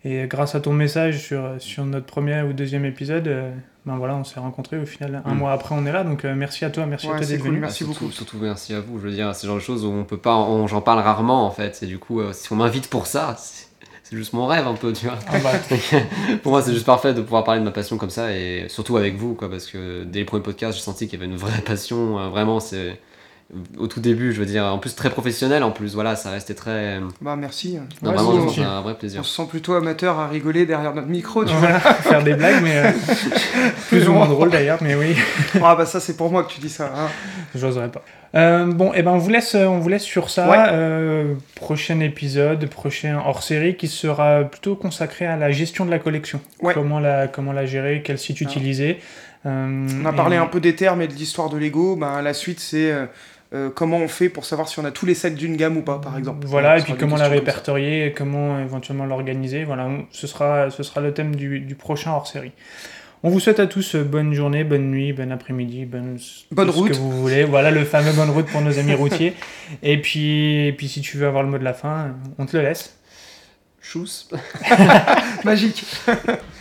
et 0.06 0.28
grâce 0.28 0.56
à 0.56 0.60
ton 0.62 0.72
message 0.72 1.20
sur, 1.20 1.56
sur 1.60 1.84
notre 1.86 2.06
premier 2.06 2.41
ou 2.43 2.54
deuxième 2.54 2.86
épisode, 2.86 3.28
euh, 3.28 3.52
ben 3.86 3.98
voilà, 3.98 4.16
on 4.16 4.24
s'est 4.24 4.39
rencontrés. 4.39 4.78
Au 4.80 4.86
final, 4.86 5.22
un 5.26 5.34
Mm. 5.34 5.38
mois 5.38 5.52
après, 5.52 5.76
on 5.76 5.86
est 5.86 5.91
là. 5.91 6.04
Donc, 6.04 6.24
euh, 6.26 6.34
merci 6.36 6.64
à 6.64 6.70
toi, 6.70 6.86
merci 6.86 7.08
à 7.08 7.18
toi 7.18 7.20
d'être 7.26 7.39
cool, 7.41 7.50
venu. 7.50 7.60
Merci 7.60 7.84
surtout, 7.84 8.00
beaucoup. 8.02 8.12
Surtout 8.12 8.38
merci 8.39 8.74
à 8.74 8.80
vous. 8.80 9.00
Je 9.00 9.08
veux 9.08 9.12
dire, 9.14 9.34
c'est 9.36 9.48
le 9.48 9.52
genre 9.52 9.60
de 9.60 9.64
choses 9.64 9.84
où 9.86 9.89
on 9.89 10.04
peut 10.06 10.18
pas, 10.18 10.36
on- 10.38 10.68
j'en 10.68 10.82
parle 10.82 11.00
rarement 11.00 11.46
en 11.46 11.52
fait. 11.52 11.82
Et 11.84 11.88
du 11.88 11.98
coup, 12.00 12.22
euh, 12.22 12.32
si 12.34 12.52
on 12.54 12.56
m'invite 12.56 12.88
pour 12.89 13.08
ça, 13.08 13.36
c'est 13.38 13.68
c'est 14.16 14.20
juste 14.20 14.34
mon 14.34 14.45
rêve 14.47 14.66
un 14.68 14.74
peu, 14.76 14.93
tu 14.93 15.05
vois. 15.07 15.18
Ah 15.28 15.39
bah, 15.39 15.51
pour 16.43 16.51
moi, 16.53 16.61
c'est 16.61 16.74
juste 16.74 16.86
parfait 16.86 17.13
de 17.13 17.22
pouvoir 17.22 17.43
parler 17.43 17.59
de 17.59 17.66
ma 17.66 17.72
passion 17.72 17.97
comme 17.97 18.09
ça 18.09 18.34
et 18.34 18.68
surtout 18.70 18.95
avec 18.97 19.16
vous, 19.18 19.36
quoi, 19.36 19.49
parce 19.49 19.66
que 19.68 20.03
dès 20.05 20.20
les 20.20 20.26
premiers 20.26 20.43
podcasts, 20.43 20.78
j'ai 20.78 20.84
senti 20.84 21.07
qu'il 21.07 21.20
y 21.20 21.22
avait 21.24 21.32
une 21.32 21.38
vraie 21.38 21.61
passion. 21.61 22.18
euh, 22.20 22.30
vraiment, 22.30 22.59
c'est 22.59 22.99
au 23.78 23.88
tout 23.88 24.00
début, 24.00 24.34
je 24.34 24.39
veux 24.39 24.46
dire, 24.46 24.66
en 24.66 24.80
plus 24.80 24.96
très 24.96 25.10
professionnel, 25.12 25.62
en 25.64 25.70
plus, 25.72 25.93
voilà, 25.93 26.16
ça 26.16 26.32
restait 26.32 26.56
très. 26.56 27.00
Bah, 27.22 27.36
merci. 27.36 27.78
Ouais, 28.02 28.10
vraiment, 28.14 28.32
c'est 28.32 28.38
non, 28.38 28.41
gentil. 28.48 28.56
c'est 28.56 28.66
un 28.66 28.82
vrai 28.82 28.93
On 28.93 28.96
plaisir. 28.96 29.24
se 29.26 29.36
sent 29.36 29.48
plutôt 29.50 29.74
amateur 29.76 30.18
à 30.20 30.28
rigoler 30.28 30.66
derrière 30.66 30.93
notre 30.96 31.08
micro, 31.08 31.46
tu 31.46 31.52
vois. 31.54 31.60
Voilà, 31.70 31.80
faire 31.80 32.24
des 32.24 32.34
blagues, 32.34 32.64
mais 32.64 32.78
euh, 32.78 32.91
plus 33.89 34.08
ou 34.10 34.14
moins 34.14 34.28
drôle 34.28 34.50
d'ailleurs, 34.50 34.80
mais 34.82 34.96
oui, 34.96 35.16
Ah 35.64 35.76
bah 35.76 35.86
ça 35.86 36.00
c'est 36.00 36.18
pour 36.18 36.32
moi 36.32 36.43
que 36.43 36.52
tu 36.52 36.60
dis 36.60 36.70
ça. 36.70 36.91
hein. 36.96 37.08
j'oserais 37.54 37.89
pas. 37.89 38.04
Euh, 38.34 38.66
bon, 38.66 38.91
et 38.93 39.02
ben 39.04 39.12
on 39.12 39.18
vous 39.18 39.30
laisse, 39.30 39.56
on 39.56 39.80
vous 39.80 39.89
laisse 39.89 40.04
sur 40.04 40.30
ça. 40.30 40.50
Ouais. 40.50 40.58
Euh, 40.74 41.36
prochain 41.56 42.00
épisode, 42.02 42.68
prochain 42.68 43.18
hors-série 43.26 43.78
qui 43.78 43.88
sera 43.88 44.41
plutôt 44.43 44.76
consacré 44.76 45.26
à 45.26 45.38
la 45.38 45.52
gestion 45.52 45.86
de 45.86 45.91
la 45.91 46.00
collection. 46.00 46.41
Ouais. 46.62 46.74
Comment 46.74 47.00
la, 47.00 47.28
comment 47.28 47.54
la 47.54 47.66
gérer, 47.66 48.02
quel 48.04 48.18
site 48.18 48.38
Ah. 48.41 48.43
utiliser. 48.43 49.00
Euh, 49.46 49.88
On 50.02 50.06
a 50.06 50.12
et- 50.12 50.16
parlé 50.16 50.36
un 50.38 50.48
peu 50.48 50.60
des 50.60 50.76
termes 50.76 51.02
et 51.04 51.08
de 51.08 51.14
l'histoire 51.14 51.50
de 51.50 51.58
Lego. 51.58 51.96
Bah, 51.96 52.22
la 52.22 52.34
suite 52.34 52.60
c'est 52.60 52.91
euh, 53.54 53.70
comment 53.70 53.98
on 53.98 54.08
fait 54.08 54.30
pour 54.30 54.43
savoir 54.46 54.68
si 54.68 54.80
on 54.80 54.86
a 54.86 54.91
tous 54.91 55.06
les 55.06 55.14
sets 55.16 55.32
d'une 55.32 55.56
gamme 55.56 55.78
ou 55.78 55.82
pas, 55.82 56.00
par 56.00 56.18
exemple. 56.18 56.46
Voilà, 56.48 56.78
et 56.78 56.82
puis 56.82 56.93
comment 56.98 57.16
la 57.18 57.28
répertorier, 57.28 58.08
et 58.08 58.12
comment 58.14 58.60
éventuellement 58.60 59.06
l'organiser. 59.06 59.64
Voilà, 59.64 59.86
on- 59.86 60.06
ce 60.12 60.28
sera, 60.28 60.70
ce 60.72 60.84
sera 60.84 61.02
le 61.02 61.14
thème 61.14 61.36
du, 61.36 61.60
du 61.60 61.76
prochain 61.76 62.12
hors-série. 62.12 62.52
On 63.24 63.30
vous 63.30 63.39
souhaite 63.39 63.60
à 63.60 63.66
tous 63.66 63.96
euh, 63.96 64.04
bonne 64.04 64.34
journée, 64.34 64.64
bonne 64.64 64.91
nuit, 64.91 65.12
bon 65.14 65.32
après-midi, 65.32 65.86
bonne, 65.86 66.18
Bonne 66.52 66.68
tout 66.68 66.74
ce 66.74 66.78
route. 66.78 66.89
que 66.91 66.96
vous 66.96 67.12
voulez. 67.12 67.43
Voilà 67.43 67.72
le 67.72 67.84
fameux 67.86 68.12
bonne 68.12 68.30
route 68.30 68.46
pour 68.48 68.62
nos 68.62 68.78
amis 68.78 68.93
routiers. 68.93 69.34
Et 69.84 70.00
puis, 70.00 70.68
et 70.68 70.74
puis 70.74 70.88
si 70.88 71.02
tu 71.02 71.18
veux 71.18 71.26
avoir 71.26 71.41
le 71.43 71.50
mot 71.50 71.58
de 71.58 71.64
la 71.64 71.74
fin, 71.74 72.14
on 72.38 72.46
te 72.46 72.56
le 72.58 72.64
laisse. 72.64 72.98
Chousse. 73.82 74.30
Magique. 75.43 75.86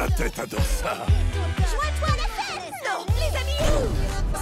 ma 0.00 0.08
tête 0.08 0.38
adore 0.38 0.60
ça. 0.60 0.96
Joins-toi 1.58 2.08
à 2.08 2.16
la 2.16 2.28
fête. 2.38 2.72
Non, 2.86 3.06
les 3.16 3.36
amis 3.36 3.92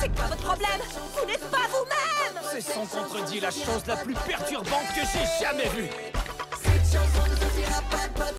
C'est 0.01 0.15
quoi 0.15 0.27
votre 0.27 0.43
problème 0.43 0.81
Vous 1.17 1.27
n'êtes 1.27 1.51
pas 1.51 1.67
vous-même 1.71 2.43
C'est 2.53 2.61
son 2.61 2.87
contredit 2.87 3.41
la 3.41 3.51
chose 3.51 3.83
la 3.87 3.97
plus 3.97 4.15
perturbante 4.15 4.89
que 4.95 5.01
j'ai 5.01 5.45
jamais 5.45 5.69
vue 5.69 5.89
Cette 6.63 6.85
chanson 6.85 7.27
nous 7.29 8.38